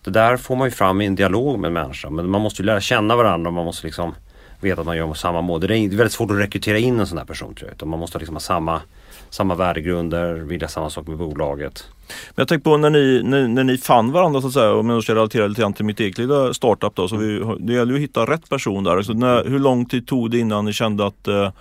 det 0.04 0.12
där 0.12 0.38
får 0.38 0.56
man 0.56 0.68
ju 0.68 0.72
fram 0.72 1.02
i 1.02 1.06
en 1.06 1.16
dialog 1.16 1.60
med 1.60 1.68
en 1.68 1.74
människa. 1.74 2.10
Men 2.10 2.30
man 2.30 2.42
måste 2.42 2.62
ju 2.62 2.66
lära 2.66 2.82
känna 2.82 3.16
varandra 3.16 3.50
och 3.50 3.54
man 3.54 3.66
måste 3.66 3.88
liksom 3.88 4.16
veta 4.64 4.82
att 4.82 4.88
man 4.88 4.98
gör 4.98 5.14
samma 5.14 5.42
mål. 5.42 5.60
Det 5.60 5.78
är 5.78 5.90
väldigt 5.90 6.14
svårt 6.14 6.32
att 6.32 6.38
rekrytera 6.38 6.78
in 6.78 7.00
en 7.00 7.08
sån 7.08 7.18
här 7.18 7.26
person 7.26 7.56
tror 7.56 7.68
jag. 7.68 7.76
Utan 7.76 7.90
man 7.90 8.00
måste 8.00 8.18
liksom 8.18 8.36
ha 8.36 8.40
samma, 8.40 8.82
samma 9.30 9.56
värdegrunder, 9.56 10.34
vilja 10.34 10.68
samma 10.68 10.90
sak 10.90 11.08
med 11.08 11.18
bolaget. 11.18 11.86
Men 12.08 12.42
jag 12.42 12.48
tänker 12.48 12.64
på 12.64 12.78
när 12.78 12.90
ni, 12.90 13.22
när, 13.24 13.48
när 13.48 13.64
ni 13.64 13.78
fann 13.78 14.12
varandra 14.12 14.42
så 14.42 14.48
att 14.48 14.54
säga, 14.54 14.74
om 14.74 14.90
jag 14.90 15.04
ska 15.04 15.16
relatera 15.16 15.48
lite 15.48 15.62
grann 15.62 15.74
till 15.74 15.86
mitt 15.86 16.00
eget 16.00 16.18
lilla 16.18 16.54
startup 16.54 16.96
då. 16.96 17.08
Så 17.08 17.16
vi, 17.16 17.56
det 17.60 17.74
gäller 17.74 17.92
ju 17.92 17.98
att 17.98 18.04
hitta 18.04 18.26
rätt 18.26 18.50
person 18.50 18.84
där. 18.84 19.02
Så 19.02 19.14
när, 19.14 19.46
hur 19.46 19.60
lång 19.60 19.86
tid 19.86 20.08
tog 20.08 20.32
det 20.32 20.38
innan 20.40 20.66
ni 20.66 20.74
kände 20.74 21.06
att 21.06 21.28
eh, 21.28 21.52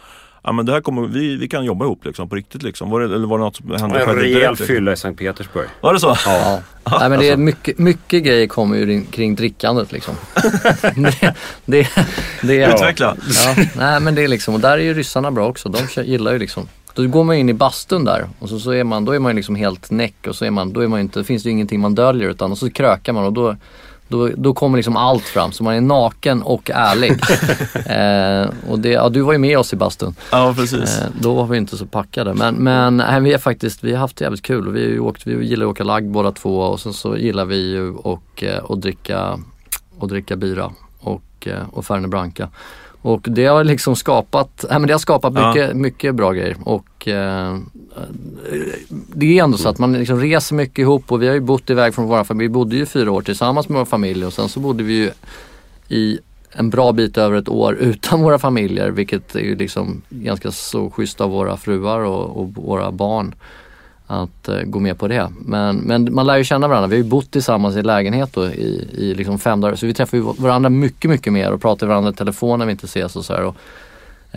ja, 0.42 0.52
men 0.52 0.66
det 0.66 0.72
här 0.72 0.80
kommer, 0.80 1.02
vi, 1.06 1.36
vi 1.36 1.48
kan 1.48 1.64
jobba 1.64 1.84
ihop 1.84 2.04
liksom, 2.04 2.28
på 2.28 2.34
riktigt? 2.36 2.62
Liksom? 2.62 2.90
Var 2.90 3.00
det, 3.00 3.14
eller 3.14 3.26
var 3.26 3.38
det 3.38 3.44
något 3.44 3.56
som 3.56 3.70
hände 3.70 4.00
En 4.00 4.14
rejäl 4.16 4.50
liksom? 4.50 4.66
fylla 4.66 4.92
i 4.92 4.96
Sankt 4.96 5.18
Petersburg. 5.18 5.68
Var 5.80 5.94
det 5.94 6.00
så? 6.00 6.16
Ja. 6.26 6.60
Ja. 6.84 6.98
Nej, 7.00 7.08
men 7.10 7.18
det 7.18 7.28
är 7.28 7.36
mycket, 7.36 7.78
mycket 7.78 8.24
grejer 8.24 8.46
kommer 8.46 8.76
ju 8.76 8.86
ring- 8.86 9.06
kring 9.10 9.34
drickandet 9.34 9.92
liksom. 9.92 10.14
det, 10.96 11.34
det, 11.64 11.88
det 12.42 12.62
är, 12.62 12.74
Utveckla. 12.74 13.16
Ja, 13.44 13.64
nej 13.76 14.00
men 14.00 14.14
det 14.14 14.24
är 14.24 14.28
liksom, 14.28 14.54
och 14.54 14.60
där 14.60 14.70
är 14.78 14.82
ju 14.82 14.94
ryssarna 14.94 15.30
bra 15.30 15.48
också. 15.48 15.68
De 15.68 16.02
gillar 16.02 16.32
ju 16.32 16.38
liksom. 16.38 16.68
Då 16.94 17.06
går 17.06 17.24
man 17.24 17.36
in 17.36 17.48
i 17.48 17.54
bastun 17.54 18.04
där 18.04 18.28
och 18.38 18.48
så, 18.48 18.58
så 18.60 18.70
är 18.70 18.84
man, 18.84 19.04
då 19.04 19.12
är 19.12 19.18
man 19.18 19.36
liksom 19.36 19.54
helt 19.54 19.90
näck 19.90 20.26
och 20.26 20.36
så 20.36 20.44
är 20.44 20.50
man, 20.50 20.72
då 20.72 20.80
är 20.80 20.88
man 20.88 21.00
inte, 21.00 21.24
finns 21.24 21.42
det 21.42 21.48
ju 21.48 21.52
ingenting 21.52 21.80
man 21.80 21.94
döljer 21.94 22.28
utan 22.28 22.52
och 22.52 22.58
så 22.58 22.70
krökar 22.70 23.12
man 23.12 23.24
och 23.24 23.32
då 23.32 23.56
då, 24.10 24.30
då 24.36 24.54
kommer 24.54 24.78
liksom 24.78 24.96
allt 24.96 25.22
fram 25.22 25.52
så 25.52 25.64
man 25.64 25.74
är 25.74 25.80
naken 25.80 26.42
och 26.42 26.70
ärlig. 26.74 27.10
eh, 27.86 28.70
och 28.70 28.78
det, 28.78 28.88
ja, 28.88 29.08
du 29.08 29.20
var 29.20 29.32
ju 29.32 29.38
med 29.38 29.58
oss 29.58 29.72
i 29.72 29.76
bastun. 29.76 30.14
Ja, 30.32 30.54
precis. 30.56 30.98
Eh, 30.98 31.06
då 31.20 31.34
var 31.34 31.46
vi 31.46 31.58
inte 31.58 31.76
så 31.76 31.86
packade. 31.86 32.34
Men, 32.34 32.54
men 32.54 32.96
nej, 32.96 33.20
vi 33.20 33.32
har 33.32 33.38
faktiskt 33.38 33.84
vi 33.84 33.92
har 33.92 33.98
haft 33.98 34.16
det 34.16 34.24
jävligt 34.24 34.42
kul. 34.42 34.72
Vi, 34.72 34.80
har 34.80 34.90
ju 34.90 35.00
åkt, 35.00 35.26
vi 35.26 35.46
gillar 35.46 35.66
att 35.66 35.70
åka 35.70 35.84
lagg 35.84 36.10
båda 36.10 36.32
två 36.32 36.60
och 36.60 36.80
sen 36.80 36.92
så 36.92 37.16
gillar 37.16 37.44
vi 37.44 37.70
ju 37.70 37.90
och, 37.90 38.42
eh, 38.42 38.58
och 38.58 38.78
dricka, 38.78 39.38
och 39.98 40.08
dricka 40.08 40.36
bira 40.36 40.72
och, 41.00 41.46
eh, 41.46 41.68
och 41.72 41.86
Fernet 41.86 42.10
Branca. 42.10 42.48
Och 43.02 43.20
det 43.30 43.46
har 43.46 43.64
liksom 43.64 43.96
skapat, 43.96 44.64
nej, 44.70 44.78
men 44.78 44.86
det 44.86 44.94
har 44.94 44.98
skapat 44.98 45.32
Ja. 45.36 45.48
mycket, 45.54 45.76
mycket 45.76 46.14
bra 46.14 46.32
grejer. 46.32 46.56
Och 46.64 47.08
eh, 47.08 47.58
det 49.14 49.38
är 49.38 49.44
ändå 49.44 49.58
så 49.58 49.68
att 49.68 49.78
man 49.78 49.92
liksom 49.92 50.20
reser 50.20 50.54
mycket 50.56 50.78
ihop 50.78 51.12
och 51.12 51.22
vi 51.22 51.26
har 51.26 51.34
ju 51.34 51.40
bott 51.40 51.70
iväg 51.70 51.94
från 51.94 52.06
våra 52.06 52.24
familj. 52.24 52.48
Vi 52.48 52.52
bodde 52.52 52.76
ju 52.76 52.86
fyra 52.86 53.12
år 53.12 53.22
tillsammans 53.22 53.68
med 53.68 53.78
vår 53.78 53.84
familj 53.84 54.24
och 54.24 54.32
sen 54.32 54.48
så 54.48 54.60
bodde 54.60 54.82
vi 54.82 54.92
ju 54.94 55.10
i 55.88 56.18
en 56.52 56.70
bra 56.70 56.92
bit 56.92 57.18
över 57.18 57.36
ett 57.36 57.48
år 57.48 57.74
utan 57.80 58.22
våra 58.22 58.38
familjer 58.38 58.90
vilket 58.90 59.34
är 59.34 59.40
ju 59.40 59.56
liksom 59.56 60.02
ganska 60.08 60.50
så 60.50 60.90
schysst 60.90 61.20
av 61.20 61.30
våra 61.30 61.56
fruar 61.56 62.00
och, 62.00 62.40
och 62.40 62.54
våra 62.54 62.92
barn 62.92 63.34
att 64.10 64.48
eh, 64.48 64.62
gå 64.62 64.80
med 64.80 64.98
på 64.98 65.08
det. 65.08 65.28
Men, 65.40 65.76
men 65.76 66.14
man 66.14 66.26
lär 66.26 66.36
ju 66.36 66.44
känna 66.44 66.68
varandra. 66.68 66.88
Vi 66.88 66.96
har 66.96 67.02
ju 67.02 67.10
bott 67.10 67.30
tillsammans 67.30 67.76
i 67.76 67.82
lägenhet 67.82 68.32
då, 68.32 68.46
i, 68.46 68.88
i 68.92 69.14
liksom 69.14 69.38
fem 69.38 69.60
dagar 69.60 69.74
så 69.74 69.86
vi 69.86 69.94
träffar 69.94 70.16
ju 70.16 70.22
varandra 70.22 70.70
mycket, 70.70 71.10
mycket 71.10 71.32
mer 71.32 71.52
och 71.52 71.62
pratar 71.62 71.86
varandra 71.86 72.10
i 72.10 72.14
telefon 72.14 72.58
när 72.58 72.66
vi 72.66 72.72
inte 72.72 72.86
ses 72.86 73.16
och 73.16 73.24
så 73.24 73.32
här. 73.32 73.44
Och, 73.44 73.56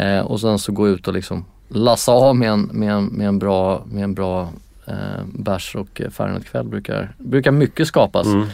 eh, 0.01 0.19
och 0.19 0.39
sen 0.39 0.59
så 0.59 0.71
gå 0.71 0.87
ut 0.87 1.07
och 1.07 1.13
liksom 1.13 1.45
lassa 1.67 2.11
av 2.11 2.35
med 2.35 2.49
en, 2.49 2.61
med 2.61 2.93
en, 2.93 3.05
med 3.05 3.27
en 3.27 3.39
bra, 3.39 3.83
med 3.85 4.03
en 4.03 4.13
bra 4.13 4.49
eh, 4.87 5.23
bärs 5.25 5.75
och 5.75 6.01
Fahrenheit-kväll 6.11 6.67
brukar, 6.67 7.15
brukar 7.17 7.51
mycket 7.51 7.87
skapas. 7.87 8.27
Mm. 8.27 8.47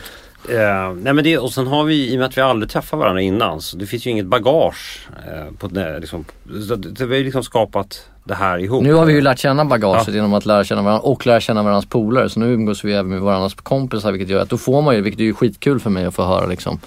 Uh, 0.49 0.95
nej 0.95 1.13
men 1.13 1.23
det, 1.23 1.37
och 1.37 1.51
sen 1.51 1.67
har 1.67 1.83
vi, 1.83 2.11
i 2.11 2.15
och 2.15 2.19
med 2.19 2.27
att 2.27 2.37
vi 2.37 2.41
aldrig 2.41 2.69
träffat 2.69 2.99
varandra 2.99 3.21
innan, 3.21 3.61
så 3.61 3.77
det 3.77 3.85
finns 3.85 4.07
ju 4.07 4.11
inget 4.11 4.25
bagage. 4.25 5.07
Uh, 5.09 5.57
på 5.57 5.67
det, 5.67 5.99
liksom, 5.99 6.25
så 6.67 6.75
det, 6.75 7.05
vi 7.05 7.17
har 7.17 7.23
liksom 7.23 7.43
skapat 7.43 8.09
det 8.23 8.35
här 8.35 8.57
ihop. 8.57 8.83
Nu 8.83 8.93
har 8.93 9.05
vi 9.05 9.13
ju 9.13 9.21
lärt 9.21 9.39
känna 9.39 9.65
bagaget 9.65 10.07
ja. 10.07 10.13
genom 10.13 10.33
att 10.33 10.45
lära 10.45 10.63
känna 10.63 10.81
varandra 10.81 11.01
och 11.01 11.27
lära 11.27 11.39
känna 11.39 11.63
varandras 11.63 11.85
polare. 11.85 12.29
Så 12.29 12.39
nu 12.39 12.53
umgås 12.53 12.83
vi 12.83 12.93
även 12.93 13.09
med 13.09 13.21
varandras 13.21 13.53
kompisar 13.53 14.11
vilket 14.11 14.29
gör 14.29 14.41
att 14.41 14.49
då 14.49 14.57
får 14.57 14.81
man 14.81 14.95
ju, 14.95 15.01
vilket 15.01 15.19
är 15.19 15.23
ju 15.23 15.33
skitkul 15.33 15.79
för 15.79 15.89
mig 15.89 16.05
att 16.05 16.15
få 16.15 16.23
höra 16.23 16.45
liksom. 16.45 16.79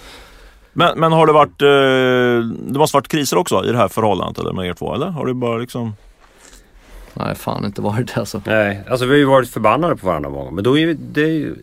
Men, 0.73 0.99
men 0.99 1.11
har 1.11 1.27
det 1.27 1.33
varit, 1.33 1.61
uh, 1.61 2.53
det 2.71 2.79
måste 2.79 2.97
varit 2.97 3.07
kriser 3.07 3.37
också 3.37 3.65
i 3.65 3.71
det 3.71 3.77
här 3.77 3.87
förhållandet 3.87 4.39
eller 4.39 4.53
med 4.53 4.67
er 4.67 4.73
två 4.73 4.95
eller? 4.95 5.07
Har 5.07 5.25
det 5.25 5.33
bara 5.33 5.57
liksom 5.57 5.95
Nej, 7.13 7.35
fan 7.35 7.65
inte 7.65 7.81
varit 7.81 8.13
det 8.13 8.19
alltså. 8.19 8.41
Nej, 8.45 8.81
alltså 8.89 9.05
vi 9.05 9.11
har 9.11 9.17
ju 9.17 9.25
varit 9.25 9.49
förbannade 9.49 9.95
på 9.95 10.07
varandra 10.07 10.29
många 10.29 10.51
Men 10.51 10.63
då 10.63 10.77
är 10.77 10.97
det 10.99 11.53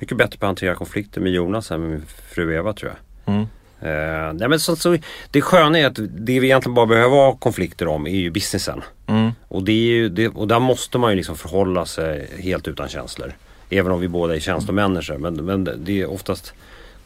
mycket 0.00 0.16
bättre 0.16 0.38
på 0.38 0.46
att 0.46 0.48
hantera 0.48 0.74
konflikter 0.74 1.20
med 1.20 1.32
Jonas 1.32 1.70
än 1.70 1.80
med 1.80 1.90
min 1.90 2.06
fru 2.06 2.54
Eva 2.54 2.72
tror 2.72 2.92
jag. 2.92 3.34
Mm. 3.34 3.46
Uh, 3.82 4.32
nej, 4.32 4.48
men 4.48 4.60
så, 4.60 4.76
så, 4.76 4.96
det 5.30 5.40
sköna 5.40 5.78
är 5.78 5.86
att 5.86 5.98
det 6.10 6.40
vi 6.40 6.46
egentligen 6.46 6.74
bara 6.74 6.86
behöver 6.86 7.16
ha 7.16 7.32
konflikter 7.32 7.88
om 7.88 8.06
är 8.06 8.10
ju 8.10 8.30
businessen. 8.30 8.82
Mm. 9.06 9.30
Och, 9.48 9.62
det 9.62 9.72
är 9.72 9.92
ju, 9.92 10.08
det, 10.08 10.28
och 10.28 10.48
där 10.48 10.58
måste 10.58 10.98
man 10.98 11.10
ju 11.10 11.16
liksom 11.16 11.36
förhålla 11.36 11.86
sig 11.86 12.30
helt 12.38 12.68
utan 12.68 12.88
känslor. 12.88 13.32
Även 13.70 13.92
om 13.92 14.00
vi 14.00 14.08
båda 14.08 14.36
är 14.36 14.40
känslomänniskor. 14.40 15.18
Men, 15.18 15.34
men 15.34 15.84
det 15.84 16.00
är 16.00 16.10
oftast 16.10 16.54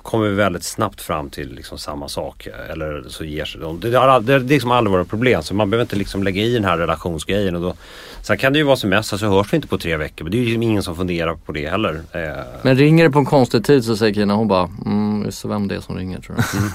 kommer 0.05 0.29
vi 0.29 0.35
väldigt 0.35 0.65
snabbt 0.65 1.01
fram 1.01 1.31
till 1.31 1.55
liksom 1.55 1.79
samma 1.79 2.09
sak. 2.09 2.49
Eller 2.71 3.05
så 3.09 3.25
ger 3.25 3.45
sig 3.45 3.61
de. 3.61 3.81
Det 3.81 3.99
har, 3.99 4.21
det, 4.21 4.39
det 4.39 4.55
liksom 4.55 4.71
aldrig 4.71 4.93
varit 4.93 5.09
problem. 5.09 5.43
Så 5.43 5.55
man 5.55 5.71
behöver 5.71 5.85
inte 5.85 5.97
liksom 5.97 6.23
lägga 6.23 6.43
i 6.43 6.55
den 6.55 6.65
här 6.65 6.79
relationsgrejen. 6.79 7.57
Och 7.57 7.63
då, 7.63 7.75
sen 8.23 8.39
kan 8.39 8.53
det 8.53 8.59
ju 8.59 8.65
vara 8.65 8.77
semester 8.77 9.17
så 9.17 9.27
hörs 9.27 9.53
vi 9.53 9.57
inte 9.57 9.69
på 9.69 9.79
tre 9.79 9.97
veckor. 9.97 10.25
Men 10.25 10.33
det 10.33 10.39
är 10.39 10.43
ju 10.43 10.55
ingen 10.55 10.83
som 10.83 10.97
funderar 10.97 11.35
på 11.35 11.53
det 11.53 11.71
heller. 11.71 12.01
Eh. 12.13 12.45
Men 12.63 12.77
ringer 12.77 13.05
det 13.05 13.11
på 13.11 13.19
en 13.19 13.25
konstig 13.25 13.65
tid 13.65 13.85
så 13.85 13.97
säger 13.97 14.15
Kina, 14.15 14.35
hon 14.35 14.49
bara, 14.49 14.71
mm, 14.85 15.25
visst 15.25 15.45
vem 15.45 15.69
det 15.69 15.75
är 15.75 15.81
som 15.81 15.97
ringer 15.97 16.21
tror 16.21 16.37
jag. 16.37 16.63
Mm. 16.63 16.71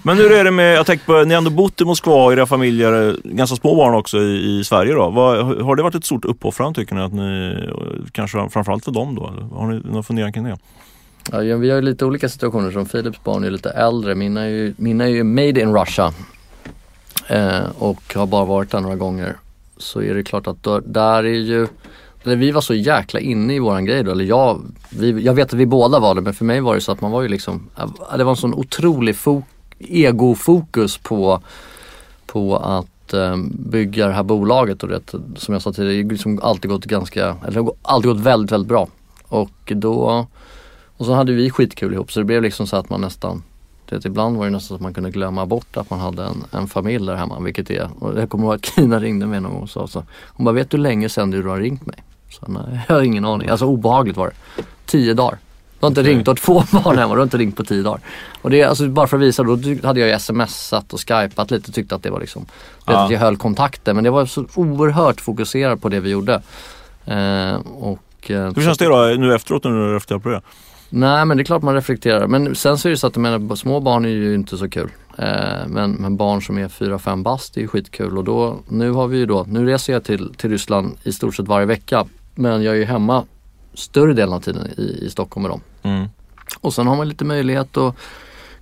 Men 0.02 0.16
hur 0.16 0.32
är 0.32 0.44
det 0.44 0.50
med, 0.50 0.76
jag 0.76 0.86
tänker 0.86 1.06
på, 1.06 1.24
ni 1.24 1.34
har 1.34 1.38
ändå 1.38 1.50
bott 1.50 1.80
i 1.80 1.84
Moskva, 1.84 2.32
era 2.32 2.46
familjer, 2.46 3.16
ganska 3.24 3.56
små 3.56 3.76
barn 3.76 3.94
också 3.94 4.18
i, 4.18 4.58
i 4.58 4.64
Sverige 4.64 4.92
då. 4.92 5.10
Vad, 5.10 5.62
har 5.62 5.76
det 5.76 5.82
varit 5.82 5.94
ett 5.94 6.04
stort 6.04 6.24
uppoffrande 6.24 6.80
tycker 6.80 6.94
ni? 6.94 7.02
Att 7.02 7.12
ni 7.12 7.56
kanske 8.12 8.48
framförallt 8.50 8.84
för 8.84 8.92
dem 8.92 9.14
då? 9.14 9.22
Har 9.52 9.66
ni 9.66 9.80
några 9.84 10.02
funderingar 10.02 10.32
kring 10.32 10.44
det? 10.44 10.58
Ja, 11.32 11.38
vi 11.38 11.70
har 11.70 11.76
ju 11.76 11.82
lite 11.82 12.04
olika 12.04 12.28
situationer. 12.28 12.70
Som 12.70 12.86
Philips 12.86 13.24
barn 13.24 13.44
är 13.44 13.50
lite 13.50 13.70
äldre. 13.70 14.14
Mina 14.14 14.40
är 14.40 14.48
ju, 14.48 14.74
mina 14.76 15.04
är 15.04 15.08
ju 15.08 15.24
made 15.24 15.60
in 15.60 15.74
Russia. 15.74 16.12
Eh, 17.28 17.60
och 17.78 18.14
har 18.14 18.26
bara 18.26 18.44
varit 18.44 18.70
där 18.70 18.80
några 18.80 18.96
gånger. 18.96 19.36
Så 19.76 20.02
är 20.02 20.14
det 20.14 20.22
klart 20.22 20.46
att 20.46 20.62
då, 20.62 20.80
där 20.80 21.24
är 21.24 21.38
ju 21.38 21.68
eller 22.24 22.36
vi 22.36 22.50
var 22.50 22.60
så 22.60 22.74
jäkla 22.74 23.20
inne 23.20 23.54
i 23.54 23.58
våran 23.58 23.84
grej 23.84 24.02
då, 24.02 24.10
eller 24.10 24.24
jag, 24.24 24.60
vi, 24.90 25.10
jag 25.10 25.34
vet 25.34 25.46
att 25.46 25.58
vi 25.58 25.66
båda 25.66 25.98
var 25.98 26.14
det 26.14 26.20
men 26.20 26.34
för 26.34 26.44
mig 26.44 26.60
var 26.60 26.74
det 26.74 26.80
så 26.80 26.92
att 26.92 27.00
man 27.00 27.10
var 27.10 27.22
ju 27.22 27.28
liksom, 27.28 27.68
eh, 27.76 28.16
det 28.16 28.24
var 28.24 28.30
en 28.30 28.36
sån 28.36 28.54
otrolig 28.54 29.16
fok, 29.16 29.44
egofokus 29.78 30.98
på, 30.98 31.42
på 32.26 32.56
att 32.56 33.14
eh, 33.14 33.36
bygga 33.50 34.06
det 34.06 34.12
här 34.12 34.22
bolaget 34.22 34.82
och 34.82 34.88
det, 34.88 35.00
som 35.36 35.52
jag 35.54 35.62
sa 35.62 35.72
tidigare, 35.72 35.96
det 35.96 36.02
har 36.02 36.10
liksom 36.10 36.40
alltid 36.42 36.70
gått 36.70 36.84
ganska, 36.84 37.36
eller 37.46 37.68
alltid 37.82 38.10
gått 38.10 38.20
väldigt, 38.20 38.52
väldigt 38.52 38.68
bra. 38.68 38.88
Och 39.28 39.72
då 39.74 40.26
och 40.98 41.06
så 41.06 41.12
hade 41.12 41.32
vi 41.32 41.50
skitkul 41.50 41.94
ihop 41.94 42.12
så 42.12 42.20
det 42.20 42.24
blev 42.24 42.42
liksom 42.42 42.66
så 42.66 42.76
att 42.76 42.90
man 42.90 43.00
nästan 43.00 43.42
det, 43.88 44.04
ibland 44.04 44.36
var 44.36 44.44
det 44.44 44.50
nästan 44.50 44.68
så 44.68 44.74
att 44.74 44.80
man 44.80 44.94
kunde 44.94 45.10
glömma 45.10 45.46
bort 45.46 45.76
att 45.76 45.90
man 45.90 46.00
hade 46.00 46.24
en, 46.24 46.44
en 46.50 46.68
familj 46.68 47.06
där 47.06 47.14
hemma. 47.14 47.40
Vilket 47.40 47.70
är, 47.70 47.90
och 47.98 48.20
jag 48.20 48.30
kommer 48.30 48.44
ihåg 48.44 48.54
att 48.54 48.64
Kina 48.64 49.00
ringde 49.00 49.26
mig 49.26 49.40
någon 49.40 49.52
gång 49.52 49.62
och 49.62 49.70
sa 49.70 49.86
så. 49.86 50.04
Hon 50.26 50.44
bara, 50.44 50.54
vet 50.54 50.70
du 50.70 50.76
hur 50.76 50.82
länge 50.82 51.08
sedan 51.08 51.30
du 51.30 51.42
har 51.42 51.58
ringt 51.58 51.86
mig? 51.86 51.96
Så 52.30 52.44
nej, 52.48 52.80
jag 52.88 52.94
har 52.94 53.02
ingen 53.02 53.24
aning. 53.24 53.48
Alltså 53.48 53.66
obehagligt 53.66 54.16
var 54.16 54.26
det. 54.26 54.62
Tio 54.86 55.14
dagar. 55.14 55.38
Du 55.80 55.86
har 55.86 55.88
inte 55.88 56.00
okay. 56.00 56.12
ringt, 56.12 56.26
har 56.26 56.34
två 56.34 56.64
barn 56.72 56.98
hemma, 56.98 57.14
du 57.14 57.20
har 57.20 57.24
inte 57.24 57.38
ringt 57.38 57.56
på 57.56 57.64
tio 57.64 57.82
dagar. 57.82 58.00
Och 58.42 58.50
det 58.50 58.62
alltså 58.62 58.88
bara 58.88 59.06
för 59.06 59.16
att 59.16 59.22
visa, 59.22 59.42
då 59.42 59.58
hade 59.82 60.00
jag 60.00 60.20
smsat 60.20 60.92
och 60.92 61.00
skypat 61.00 61.50
lite 61.50 61.68
och 61.68 61.74
tyckte 61.74 61.94
att 61.94 62.02
det 62.02 62.10
var 62.10 62.20
liksom, 62.20 62.46
ja. 62.86 63.04
att 63.04 63.10
jag 63.10 63.20
höll 63.20 63.36
kontakten. 63.36 63.96
Men 63.96 64.04
det 64.04 64.10
var 64.10 64.26
så 64.26 64.46
oerhört 64.54 65.20
fokuserat 65.20 65.80
på 65.80 65.88
det 65.88 66.00
vi 66.00 66.10
gjorde. 66.10 66.42
Eh, 67.04 67.54
och, 67.80 68.30
eh, 68.30 68.52
Hur 68.54 68.62
känns 68.62 68.78
det 68.78 68.84
då 68.84 69.14
nu 69.18 69.34
efteråt 69.34 69.64
när 69.64 69.70
du 69.70 69.94
reflekterar 69.94 70.18
på 70.18 70.28
det? 70.28 70.40
Nej 70.90 71.24
men 71.24 71.36
det 71.36 71.42
är 71.42 71.44
klart 71.44 71.62
man 71.62 71.74
reflekterar. 71.74 72.26
Men 72.26 72.54
sen 72.54 72.78
så 72.78 72.88
är 72.88 72.90
det 72.90 72.96
så 72.96 73.06
att 73.06 73.16
menar, 73.16 73.56
små 73.56 73.80
barn 73.80 74.04
är 74.04 74.08
ju 74.08 74.34
inte 74.34 74.56
så 74.56 74.68
kul. 74.68 74.90
Eh, 75.18 75.66
men, 75.66 75.92
men, 75.92 76.16
barn 76.16 76.42
som 76.42 76.58
är 76.58 76.68
4-5 76.68 77.22
bast 77.22 77.56
är 77.56 77.60
ju 77.60 77.68
skitkul 77.68 78.18
och 78.18 78.24
då, 78.24 78.58
nu 78.68 78.90
har 78.90 79.06
vi 79.06 79.18
ju 79.18 79.26
då, 79.26 79.44
nu 79.48 79.66
reser 79.66 79.92
jag 79.92 80.04
till, 80.04 80.34
till 80.34 80.50
Ryssland 80.50 80.96
i 81.02 81.12
stort 81.12 81.34
sett 81.34 81.48
varje 81.48 81.66
vecka. 81.66 82.06
Men 82.34 82.62
jag 82.62 82.74
är 82.74 82.78
ju 82.78 82.84
hemma 82.84 83.24
större 83.74 84.12
delen 84.12 84.34
av 84.34 84.40
tiden 84.40 84.66
i, 84.76 85.04
i 85.06 85.10
Stockholm 85.10 85.42
med 85.42 85.50
dem. 85.50 85.60
Mm. 85.82 86.08
Och 86.60 86.74
sen 86.74 86.86
har 86.86 86.96
man 86.96 87.08
lite 87.08 87.24
möjlighet 87.24 87.76
att 87.76 87.96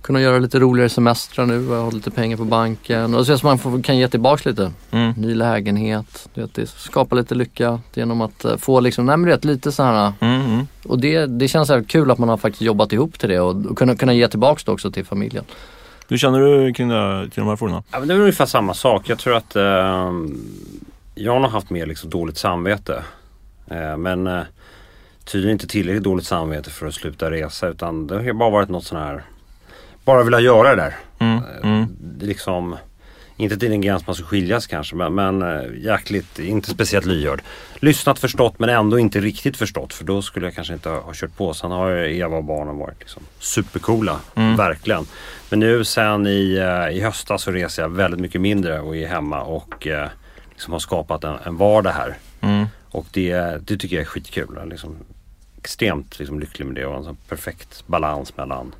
kunna 0.01 0.21
göra 0.21 0.39
lite 0.39 0.59
roligare 0.59 0.89
semestrar 0.89 1.45
nu 1.45 1.69
och 1.69 1.83
ha 1.83 1.91
lite 1.91 2.11
pengar 2.11 2.37
på 2.37 2.45
banken. 2.45 3.15
Och 3.15 3.25
så 3.25 3.33
att 3.33 3.43
man 3.43 3.57
får, 3.57 3.83
kan 3.83 3.97
ge 3.97 4.07
tillbaks 4.07 4.45
lite. 4.45 4.71
Mm. 4.91 5.11
Ny 5.17 5.35
lägenhet, 5.35 6.29
det, 6.33 6.53
det 6.53 6.69
skapar 6.69 7.15
lite 7.15 7.35
lycka 7.35 7.79
genom 7.93 8.21
att 8.21 8.45
uh, 8.45 8.57
få 8.57 8.79
liksom, 8.79 9.05
nej 9.05 9.17
men 9.17 9.29
det 9.29 9.45
lite 9.45 9.71
så 9.71 9.83
här. 9.83 10.13
Mm, 10.19 10.41
mm. 10.41 10.67
Och 10.85 10.99
det, 10.99 11.25
det 11.25 11.47
känns 11.47 11.69
här 11.69 11.83
kul 11.83 12.11
att 12.11 12.17
man 12.17 12.29
har 12.29 12.37
faktiskt 12.37 12.61
jobbat 12.61 12.93
ihop 12.93 13.19
till 13.19 13.29
det 13.29 13.39
och, 13.39 13.65
och 13.65 13.77
kunna, 13.77 13.95
kunna 13.95 14.13
ge 14.13 14.27
tillbaks 14.27 14.63
det 14.63 14.71
också 14.71 14.91
till 14.91 15.05
familjen. 15.05 15.43
Hur 16.07 16.17
känner 16.17 16.39
du 16.39 16.73
kring, 16.73 16.89
det, 16.89 17.29
kring 17.33 17.45
de 17.45 17.49
här 17.49 17.55
frågorna? 17.55 17.83
Ja, 17.91 17.99
men 17.99 18.07
det 18.07 18.13
är 18.13 18.19
ungefär 18.19 18.45
samma 18.45 18.73
sak. 18.73 19.09
Jag 19.09 19.19
tror 19.19 19.35
att 19.35 19.55
uh, 19.55 19.61
jag 21.15 21.39
har 21.39 21.47
haft 21.47 21.69
mer 21.69 21.85
liksom 21.85 22.09
dåligt 22.09 22.37
samvete. 22.37 23.03
Uh, 23.71 23.97
men 23.97 24.27
uh, 24.27 24.43
tydligen 25.25 25.53
inte 25.53 25.67
tillräckligt 25.67 26.03
dåligt 26.03 26.25
samvete 26.25 26.69
för 26.69 26.87
att 26.87 26.93
sluta 26.93 27.31
resa 27.31 27.67
utan 27.67 28.07
det 28.07 28.15
har 28.15 28.33
bara 28.33 28.49
varit 28.49 28.69
något 28.69 28.83
sån 28.83 28.97
här 28.97 29.23
bara 30.07 30.23
vilja 30.23 30.39
göra 30.39 30.75
det 30.75 30.81
där. 30.81 30.95
Mm, 31.19 31.37
eh, 31.37 31.69
mm. 31.69 31.97
Liksom, 32.19 32.75
inte 33.37 33.57
till 33.57 33.71
en 33.71 33.81
gräns 33.81 34.07
man 34.07 34.15
ska 34.15 34.25
skiljas 34.25 34.67
kanske 34.67 34.95
men, 34.95 35.15
men 35.15 35.41
äh, 35.41 35.85
jäkligt, 35.85 36.39
inte 36.39 36.69
speciellt 36.69 37.05
lyhörd. 37.05 37.41
Lyssnat 37.75 38.19
förstått 38.19 38.59
men 38.59 38.69
ändå 38.69 38.99
inte 38.99 39.19
riktigt 39.19 39.57
förstått 39.57 39.93
för 39.93 40.05
då 40.05 40.21
skulle 40.21 40.45
jag 40.45 40.55
kanske 40.55 40.73
inte 40.73 40.89
ha, 40.89 40.99
ha 40.99 41.13
kört 41.13 41.37
på. 41.37 41.53
Sen 41.53 41.71
har 41.71 41.91
Eva 41.91 42.37
och 42.37 42.43
barnen 42.43 42.77
varit 42.77 42.99
liksom 42.99 43.23
supercoola, 43.39 44.19
mm. 44.35 44.55
verkligen. 44.55 45.05
Men 45.49 45.59
nu 45.59 45.83
sen 45.83 46.27
i, 46.27 46.55
äh, 46.55 46.97
i 46.97 47.01
höstas 47.01 47.41
så 47.41 47.51
reser 47.51 47.81
jag 47.81 47.89
väldigt 47.89 48.19
mycket 48.19 48.41
mindre 48.41 48.79
och 48.79 48.95
är 48.95 49.07
hemma 49.07 49.41
och 49.41 49.87
liksom 50.51 50.73
har 50.73 50.79
skapat 50.79 51.23
en, 51.23 51.35
en 51.43 51.57
vardag 51.57 51.91
här. 51.91 52.17
Mm. 52.41 52.65
Och 52.91 53.05
det, 53.11 53.35
det 53.67 53.77
tycker 53.77 53.95
jag 53.95 54.01
är 54.01 54.07
skitkul. 54.07 54.47
Jag 54.53 54.63
är 54.63 54.69
liksom 54.69 54.95
extremt 55.57 56.19
liksom, 56.19 56.39
lycklig 56.39 56.65
med 56.65 56.75
det 56.75 56.85
och 56.85 57.07
en 57.07 57.17
perfekt 57.29 57.87
balans 57.87 58.37
mellan 58.37 58.73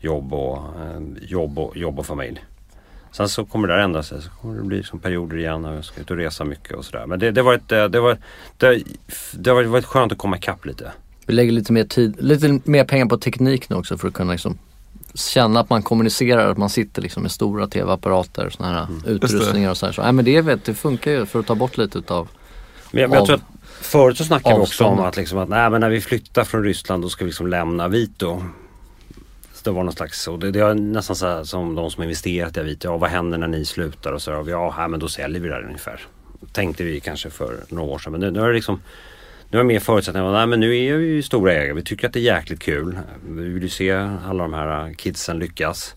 jobb 0.00 0.32
och, 0.32 0.56
eh, 0.56 1.00
jobb 1.20 1.58
och, 1.58 1.76
jobb 1.76 1.98
och 1.98 2.06
familj. 2.06 2.44
Sen 3.12 3.28
så 3.28 3.44
kommer 3.44 3.68
det 3.68 3.74
där 3.74 3.80
ändra 3.80 4.02
sig. 4.02 4.22
Så 4.22 4.30
kommer 4.30 4.56
det 4.56 4.62
bli 4.62 4.82
som 4.82 4.98
perioder 4.98 5.36
igen 5.36 5.64
och 5.64 5.76
jag 5.76 5.84
ska 5.84 6.00
ut 6.00 6.10
och 6.10 6.16
resa 6.16 6.44
mycket 6.44 6.76
och 6.76 6.84
sådär. 6.84 7.06
Men 7.06 7.18
det, 7.18 7.30
det, 7.30 7.42
varit, 7.42 7.68
det, 7.68 7.88
det, 7.88 8.00
var, 8.00 8.18
det, 8.56 8.82
det 9.32 9.50
har 9.50 9.62
varit 9.62 9.84
skönt 9.84 10.12
att 10.12 10.18
komma 10.18 10.36
ikapp 10.36 10.66
lite. 10.66 10.92
Vi 11.26 11.34
lägger 11.34 11.52
lite 11.52 11.72
mer 11.72 11.84
tid, 11.84 12.14
lite 12.18 12.60
mer 12.64 12.84
pengar 12.84 13.06
på 13.06 13.18
teknik 13.18 13.68
nu 13.68 13.76
också 13.76 13.98
för 13.98 14.08
att 14.08 14.14
kunna 14.14 14.32
liksom 14.32 14.58
känna 15.14 15.60
att 15.60 15.70
man 15.70 15.82
kommunicerar, 15.82 16.50
att 16.50 16.58
man 16.58 16.70
sitter 16.70 17.02
liksom 17.02 17.22
med 17.22 17.32
stora 17.32 17.66
tv-apparater 17.66 18.50
sådana 18.50 18.74
här 18.74 18.86
mm. 18.86 19.04
utrustningar 19.04 19.70
och 19.70 19.76
sådär. 19.76 19.92
Så, 19.92 20.02
nej, 20.02 20.12
men 20.12 20.24
det, 20.24 20.40
vet, 20.40 20.64
det 20.64 20.74
funkar 20.74 21.10
ju 21.10 21.26
för 21.26 21.40
att 21.40 21.46
ta 21.46 21.54
bort 21.54 21.76
lite 21.76 21.98
utav 21.98 22.28
men 22.90 23.00
jag, 23.00 23.10
men 23.10 23.18
jag 23.18 23.26
tror 23.26 23.36
att 23.36 23.42
Förut 23.80 24.18
så 24.18 24.24
snackade 24.24 24.54
vi 24.54 24.62
också 24.62 24.84
om 24.84 25.00
att, 25.00 25.16
liksom 25.16 25.38
att 25.38 25.48
nej, 25.48 25.70
men 25.70 25.80
när 25.80 25.88
vi 25.88 26.00
flyttar 26.00 26.44
från 26.44 26.64
Ryssland 26.64 27.02
då 27.02 27.08
ska 27.08 27.24
vi 27.24 27.28
liksom 27.28 27.46
lämna 27.46 27.88
Vito 27.88 28.42
det 29.64 29.70
var 29.70 29.82
någon 29.82 29.92
slags, 29.92 30.28
och 30.28 30.38
det, 30.38 30.50
det 30.50 30.60
är 30.60 30.74
nästan 30.74 31.16
så 31.16 31.26
här, 31.26 31.44
som 31.44 31.74
de 31.74 31.90
som 31.90 32.02
investerat 32.02 32.56
i 32.56 32.60
Avito. 32.60 32.88
Ja, 32.88 32.96
vad 32.96 33.10
händer 33.10 33.38
när 33.38 33.48
ni 33.48 33.64
slutar? 33.64 34.12
Och 34.12 34.22
så 34.22 34.34
och 34.34 34.48
ja, 34.48 34.70
här, 34.70 34.88
men 34.88 35.00
då 35.00 35.08
säljer 35.08 35.40
vi 35.40 35.48
det 35.48 35.54
här 35.54 35.64
ungefär. 35.64 36.00
Tänkte 36.52 36.84
vi 36.84 37.00
kanske 37.00 37.30
för 37.30 37.56
några 37.68 37.92
år 37.92 37.98
sedan. 37.98 38.12
Men 38.12 38.20
nu, 38.20 38.30
nu 38.30 38.40
är 38.40 38.48
det 38.48 38.54
liksom 38.54 38.80
nu 39.50 39.58
har 39.58 39.64
mer 39.64 39.80
förutsättningar. 39.80 40.32
Nej 40.32 40.46
men 40.46 40.60
nu 40.60 40.76
är 40.76 40.96
vi 40.96 41.06
ju 41.06 41.22
stora 41.22 41.52
ägare. 41.52 41.72
Vi 41.72 41.82
tycker 41.82 42.06
att 42.06 42.12
det 42.12 42.20
är 42.20 42.36
jäkligt 42.36 42.60
kul. 42.60 42.98
Vi 43.28 43.48
vill 43.48 43.62
ju 43.62 43.68
se 43.68 43.92
alla 44.26 44.42
de 44.42 44.52
här 44.52 44.94
kidsen 44.94 45.38
lyckas. 45.38 45.94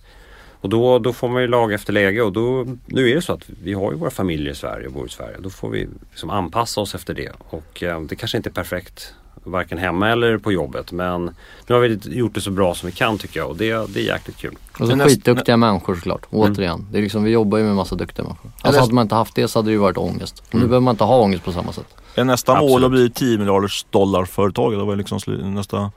Och 0.62 0.70
då, 0.70 0.99
då 0.99 1.14
får 1.14 1.30
man 1.30 1.41
ju 1.41 1.47
lag 1.47 1.74
efter 1.74 1.93
läge 1.93 2.22
och 2.22 2.34
då, 2.34 2.66
nu 2.86 3.09
är 3.09 3.16
det 3.16 3.22
så 3.22 3.34
att 3.34 3.49
vi 3.64 3.74
har 3.74 3.91
ju 3.91 3.97
våra 3.97 4.09
familjer 4.09 4.51
i 4.51 4.55
Sverige 4.55 4.88
och 4.88 4.93
bor 4.93 5.07
i 5.07 5.09
Sverige. 5.09 5.38
Då 5.39 5.49
får 5.49 5.70
vi 5.70 5.88
liksom 6.09 6.30
anpassa 6.30 6.82
oss 6.82 6.95
efter 6.95 7.14
det. 7.14 7.32
Och 7.39 7.84
eh, 7.84 8.01
det 8.01 8.16
kanske 8.16 8.38
inte 8.38 8.49
är 8.49 8.51
perfekt 8.51 9.14
Varken 9.43 9.77
hemma 9.77 10.09
eller 10.09 10.38
på 10.38 10.51
jobbet. 10.51 10.91
Men 10.91 11.25
nu 11.67 11.75
har 11.75 11.82
vi 11.82 11.99
gjort 12.03 12.34
det 12.34 12.41
så 12.41 12.51
bra 12.51 12.75
som 12.75 12.88
vi 12.88 12.95
kan 12.95 13.17
tycker 13.17 13.39
jag 13.39 13.49
och 13.49 13.57
det, 13.57 13.93
det 13.93 13.99
är 13.99 14.03
jäkligt 14.03 14.38
kul. 14.38 14.57
Och 14.79 14.88
så 14.88 14.99
skitduktiga 14.99 15.57
människor 15.57 15.95
såklart, 15.95 16.21
återigen. 16.29 16.73
Mm. 16.73 16.88
Det 16.91 16.97
är 16.97 17.01
liksom, 17.01 17.23
vi 17.23 17.32
jobbar 17.32 17.57
ju 17.57 17.63
med 17.63 17.75
massa 17.75 17.95
duktiga 17.95 18.23
människor. 18.23 18.51
Alltså 18.61 18.82
hade 18.82 18.93
man 18.93 19.01
inte 19.01 19.15
haft 19.15 19.36
det 19.36 19.47
så 19.47 19.59
hade 19.59 19.69
det 19.69 19.73
ju 19.73 19.77
varit 19.77 19.97
ångest. 19.97 20.43
Mm. 20.51 20.61
Nu 20.63 20.67
behöver 20.67 20.84
man 20.84 20.93
inte 20.93 21.03
ha 21.03 21.19
ångest 21.21 21.43
på 21.43 21.51
samma 21.51 21.73
sätt. 21.73 21.95
Är 22.15 22.23
nästa 22.23 22.51
Absolut. 22.51 22.71
mål 22.71 22.84
att 22.84 22.91
bli 22.91 23.09
10 23.09 23.38
miljarders 23.38 23.86
dollar-företag? 23.89 24.73
Eller 24.73 24.86
vad 24.86 24.93
är 24.93 24.97
liksom 24.97 25.19
nästa, 25.53 25.91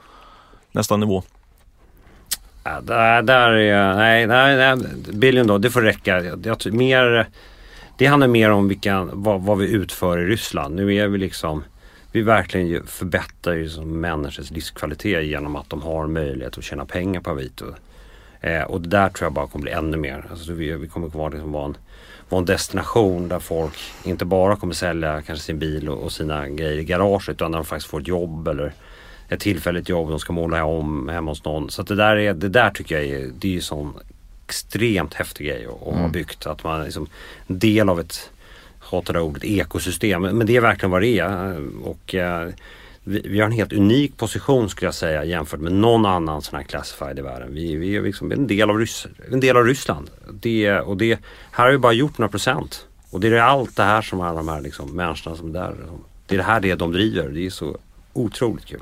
nästa 0.72 0.96
nivå? 0.96 1.22
Ja, 2.64 2.80
där, 2.80 3.22
där 3.22 3.50
är, 3.50 3.94
nej, 3.94 4.26
nej, 4.26 4.56
nej, 4.56 4.86
billion 5.12 5.46
då, 5.46 5.58
det 5.58 5.70
får 5.70 5.82
räcka. 5.82 6.20
Jag, 6.20 6.46
jag, 6.46 6.72
mer, 6.72 7.28
det 7.98 8.06
handlar 8.06 8.28
mer 8.28 8.50
om 8.50 8.68
vilka, 8.68 9.08
vad, 9.12 9.42
vad, 9.42 9.58
vi 9.58 9.68
utför 9.68 10.18
i 10.18 10.24
Ryssland. 10.24 10.74
Nu 10.74 10.94
är 10.94 11.08
vi 11.08 11.18
liksom, 11.18 11.64
vi 12.14 12.22
verkligen 12.22 12.86
förbättrar 12.86 13.54
ju 13.54 13.68
som 13.68 14.00
människors 14.00 14.50
livskvalitet 14.50 15.24
genom 15.24 15.56
att 15.56 15.70
de 15.70 15.82
har 15.82 16.06
möjlighet 16.06 16.58
att 16.58 16.64
tjäna 16.64 16.84
pengar 16.84 17.20
på 17.20 17.30
Avito. 17.30 17.64
Eh, 18.40 18.62
och 18.62 18.80
det 18.80 18.88
där 18.88 19.08
tror 19.08 19.26
jag 19.26 19.32
bara 19.32 19.46
kommer 19.46 19.62
bli 19.62 19.72
ännu 19.72 19.96
mer. 19.96 20.24
Alltså, 20.30 20.52
vi, 20.52 20.72
vi 20.72 20.88
kommer 20.88 21.06
att 21.06 21.14
vara, 21.14 21.28
liksom, 21.28 21.52
vara, 21.52 21.64
en, 21.64 21.76
vara 22.28 22.38
en 22.38 22.44
destination 22.44 23.28
där 23.28 23.38
folk 23.38 23.74
inte 24.04 24.24
bara 24.24 24.56
kommer 24.56 24.74
sälja 24.74 25.22
kanske 25.22 25.44
sin 25.44 25.58
bil 25.58 25.88
och, 25.88 26.02
och 26.02 26.12
sina 26.12 26.48
grejer 26.48 26.78
i 26.78 26.84
garaget 26.84 27.28
utan 27.28 27.52
där 27.52 27.58
de 27.58 27.64
faktiskt 27.64 27.90
får 27.90 28.00
ett 28.00 28.08
jobb 28.08 28.48
eller 28.48 28.72
ett 29.28 29.40
tillfälligt 29.40 29.88
jobb, 29.88 30.10
de 30.10 30.18
ska 30.18 30.32
måla 30.32 30.64
om 30.64 31.08
hemma 31.08 31.30
hos 31.30 31.44
någon. 31.44 31.70
Så 31.70 31.82
det 31.82 31.94
där, 31.94 32.16
är, 32.16 32.34
det 32.34 32.48
där 32.48 32.70
tycker 32.70 32.94
jag 32.94 33.04
är, 33.04 33.30
det 33.38 33.52
är 33.52 33.56
en 33.56 33.62
sån 33.62 33.94
extremt 34.46 35.14
häftig 35.14 35.46
grej 35.46 35.66
att 35.66 35.88
mm. 35.88 36.00
ha 36.00 36.08
byggt. 36.08 36.46
Att 36.46 36.64
man 36.64 36.80
är 36.80 36.84
liksom 36.84 37.06
en 37.46 37.58
del 37.58 37.88
av 37.88 38.00
ett, 38.00 38.30
hatar 38.94 39.14
det 39.14 39.20
ordet, 39.20 39.44
ekosystem. 39.44 40.22
Men 40.22 40.46
det 40.46 40.56
är 40.56 40.60
verkligen 40.60 40.90
vad 40.90 41.02
det 41.02 41.18
är. 41.18 41.58
Och 41.82 42.14
eh, 42.14 42.48
vi, 43.04 43.20
vi, 43.24 43.40
har 43.40 43.46
en 43.46 43.52
helt 43.52 43.72
unik 43.72 44.16
position 44.16 44.68
skulle 44.68 44.86
jag 44.86 44.94
säga 44.94 45.24
jämfört 45.24 45.60
med 45.60 45.72
någon 45.72 46.06
annan 46.06 46.42
sån 46.42 46.56
här 46.56 46.64
classified 46.64 47.18
i 47.18 47.22
världen. 47.22 47.54
Vi, 47.54 47.76
vi 47.76 47.96
är 47.96 48.02
liksom 48.02 48.32
en 48.32 48.46
del 48.46 48.70
av, 48.70 48.78
Ryss, 48.78 49.06
en 49.32 49.40
del 49.40 49.56
av 49.56 49.64
Ryssland. 49.64 50.10
Det, 50.32 50.80
och 50.80 50.96
det, 50.96 51.18
här 51.50 51.64
har 51.64 51.72
vi 51.72 51.78
bara 51.78 51.92
gjort 51.92 52.18
några 52.18 52.28
procent. 52.30 52.86
Och 53.10 53.20
det 53.20 53.28
är 53.28 53.40
allt 53.40 53.76
det 53.76 53.82
här 53.82 54.02
som 54.02 54.20
alla 54.20 54.36
de 54.36 54.48
här 54.48 54.60
liksom, 54.60 54.96
människorna 54.96 55.36
som 55.36 55.48
är 55.48 55.52
där. 55.52 55.74
Det 56.26 56.34
är 56.34 56.38
det 56.38 56.44
här 56.44 56.60
det 56.60 56.74
de 56.74 56.92
driver. 56.92 57.28
Det 57.28 57.46
är 57.46 57.50
så 57.50 57.78
otroligt 58.12 58.66
kul. 58.66 58.80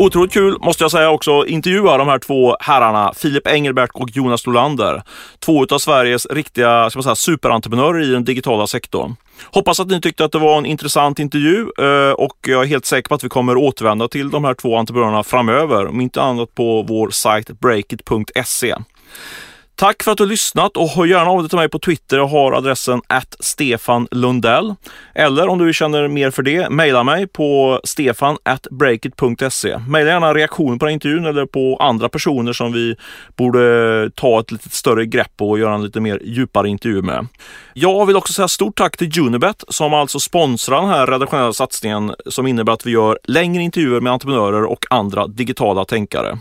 Otroligt 0.00 0.32
kul 0.32 0.58
måste 0.60 0.84
jag 0.84 0.90
säga 0.90 1.10
också 1.10 1.46
intervjua 1.46 1.96
de 1.96 2.08
här 2.08 2.18
två 2.18 2.56
herrarna, 2.60 3.12
Filip 3.16 3.46
Engelbert 3.46 3.90
och 3.94 4.10
Jonas 4.10 4.46
Nolander. 4.46 5.02
Två 5.38 5.66
av 5.70 5.78
Sveriges 5.78 6.26
riktiga 6.26 6.90
ska 6.90 6.98
man 6.98 7.02
säga, 7.02 7.14
superentreprenörer 7.14 8.02
i 8.02 8.06
den 8.06 8.24
digitala 8.24 8.66
sektorn. 8.66 9.16
Hoppas 9.44 9.80
att 9.80 9.88
ni 9.88 10.00
tyckte 10.00 10.24
att 10.24 10.32
det 10.32 10.38
var 10.38 10.58
en 10.58 10.66
intressant 10.66 11.18
intervju 11.18 11.66
eh, 11.78 12.12
och 12.12 12.36
jag 12.46 12.62
är 12.62 12.66
helt 12.66 12.86
säker 12.86 13.08
på 13.08 13.14
att 13.14 13.24
vi 13.24 13.28
kommer 13.28 13.56
återvända 13.56 14.08
till 14.08 14.30
de 14.30 14.44
här 14.44 14.54
två 14.54 14.76
entreprenörerna 14.76 15.22
framöver, 15.22 15.86
om 15.86 16.00
inte 16.00 16.22
annat 16.22 16.54
på 16.54 16.82
vår 16.82 17.10
sajt 17.10 17.60
breakit.se. 17.60 18.74
Tack 19.80 20.02
för 20.02 20.12
att 20.12 20.18
du 20.18 20.24
har 20.24 20.28
lyssnat 20.28 20.76
och 20.76 20.88
hör 20.88 21.06
gärna 21.06 21.30
av 21.30 21.42
dig 21.42 21.48
till 21.48 21.58
mig 21.58 21.68
på 21.68 21.78
Twitter. 21.78 22.16
Jag 22.16 22.26
har 22.26 22.52
adressen 22.52 23.02
att 23.06 23.36
Stefan 23.40 24.08
Lundell. 24.10 24.74
Eller 25.14 25.48
om 25.48 25.58
du 25.58 25.72
känner 25.72 26.08
mer 26.08 26.30
för 26.30 26.42
det, 26.42 26.70
mejla 26.70 27.04
mig 27.04 27.26
på 27.26 27.80
stefan 27.84 28.36
at 28.42 28.66
breakit.se. 28.70 29.78
Mejla 29.78 30.10
gärna 30.10 30.34
reaktion 30.34 30.78
på 30.78 30.84
den 30.84 30.94
intervjun 30.94 31.26
eller 31.26 31.46
på 31.46 31.76
andra 31.76 32.08
personer 32.08 32.52
som 32.52 32.72
vi 32.72 32.96
borde 33.36 34.10
ta 34.14 34.40
ett 34.40 34.52
lite 34.52 34.68
större 34.68 35.06
grepp 35.06 35.36
på 35.36 35.50
och 35.50 35.58
göra 35.58 35.74
en 35.74 35.84
lite 35.84 36.00
mer 36.00 36.20
djupare 36.24 36.68
intervju 36.68 37.02
med. 37.02 37.26
Jag 37.74 38.06
vill 38.06 38.16
också 38.16 38.32
säga 38.32 38.48
stort 38.48 38.78
tack 38.78 38.96
till 38.96 39.20
Unibet 39.20 39.64
som 39.68 39.94
alltså 39.94 40.20
sponsrar 40.20 40.80
den 40.80 40.90
här 40.90 41.06
redaktionella 41.06 41.52
satsningen 41.52 42.14
som 42.26 42.46
innebär 42.46 42.72
att 42.72 42.86
vi 42.86 42.90
gör 42.90 43.18
längre 43.24 43.62
intervjuer 43.62 44.00
med 44.00 44.12
entreprenörer 44.12 44.64
och 44.64 44.86
andra 44.90 45.26
digitala 45.26 45.84
tänkare. 45.84 46.38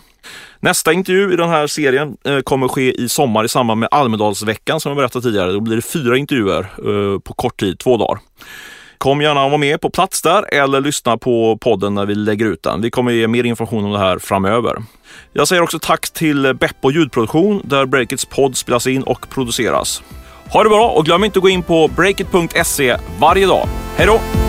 Nästa 0.59 0.93
intervju 0.93 1.33
i 1.33 1.35
den 1.35 1.49
här 1.49 1.67
serien 1.67 2.17
eh, 2.25 2.39
kommer 2.39 2.67
ske 2.67 2.93
i 3.01 3.09
sommar 3.09 3.43
i 3.43 3.49
samband 3.49 3.79
med 3.79 3.89
Almedalsveckan 3.91 4.79
som 4.79 4.89
jag 4.89 4.97
berättade 4.97 5.23
tidigare. 5.23 5.51
Då 5.51 5.59
blir 5.59 5.75
det 5.75 5.81
fyra 5.81 6.17
intervjuer 6.17 6.59
eh, 6.59 7.19
på 7.19 7.33
kort 7.33 7.59
tid, 7.59 7.79
två 7.79 7.97
dagar. 7.97 8.19
Kom 8.97 9.21
gärna 9.21 9.45
och 9.45 9.51
var 9.51 9.57
med 9.57 9.81
på 9.81 9.89
plats 9.89 10.21
där 10.21 10.53
eller 10.53 10.81
lyssna 10.81 11.17
på 11.17 11.57
podden 11.61 11.95
när 11.95 12.05
vi 12.05 12.15
lägger 12.15 12.45
ut 12.45 12.63
den. 12.63 12.81
Vi 12.81 12.91
kommer 12.91 13.11
ge 13.11 13.27
mer 13.27 13.43
information 13.43 13.85
om 13.85 13.91
det 13.91 13.99
här 13.99 14.19
framöver. 14.19 14.83
Jag 15.33 15.47
säger 15.47 15.61
också 15.61 15.79
tack 15.79 16.09
till 16.09 16.53
Beppo 16.59 16.91
ljudproduktion 16.91 17.61
där 17.63 17.85
Breakits 17.85 18.25
podd 18.25 18.57
spelas 18.57 18.87
in 18.87 19.03
och 19.03 19.29
produceras. 19.29 20.03
Ha 20.49 20.63
det 20.63 20.69
bra 20.69 20.89
och 20.89 21.05
glöm 21.05 21.23
inte 21.23 21.39
att 21.39 21.43
gå 21.43 21.49
in 21.49 21.63
på 21.63 21.87
breakit.se 21.87 22.97
varje 23.19 23.47
dag. 23.47 23.67
Hej 23.97 24.07
då! 24.07 24.48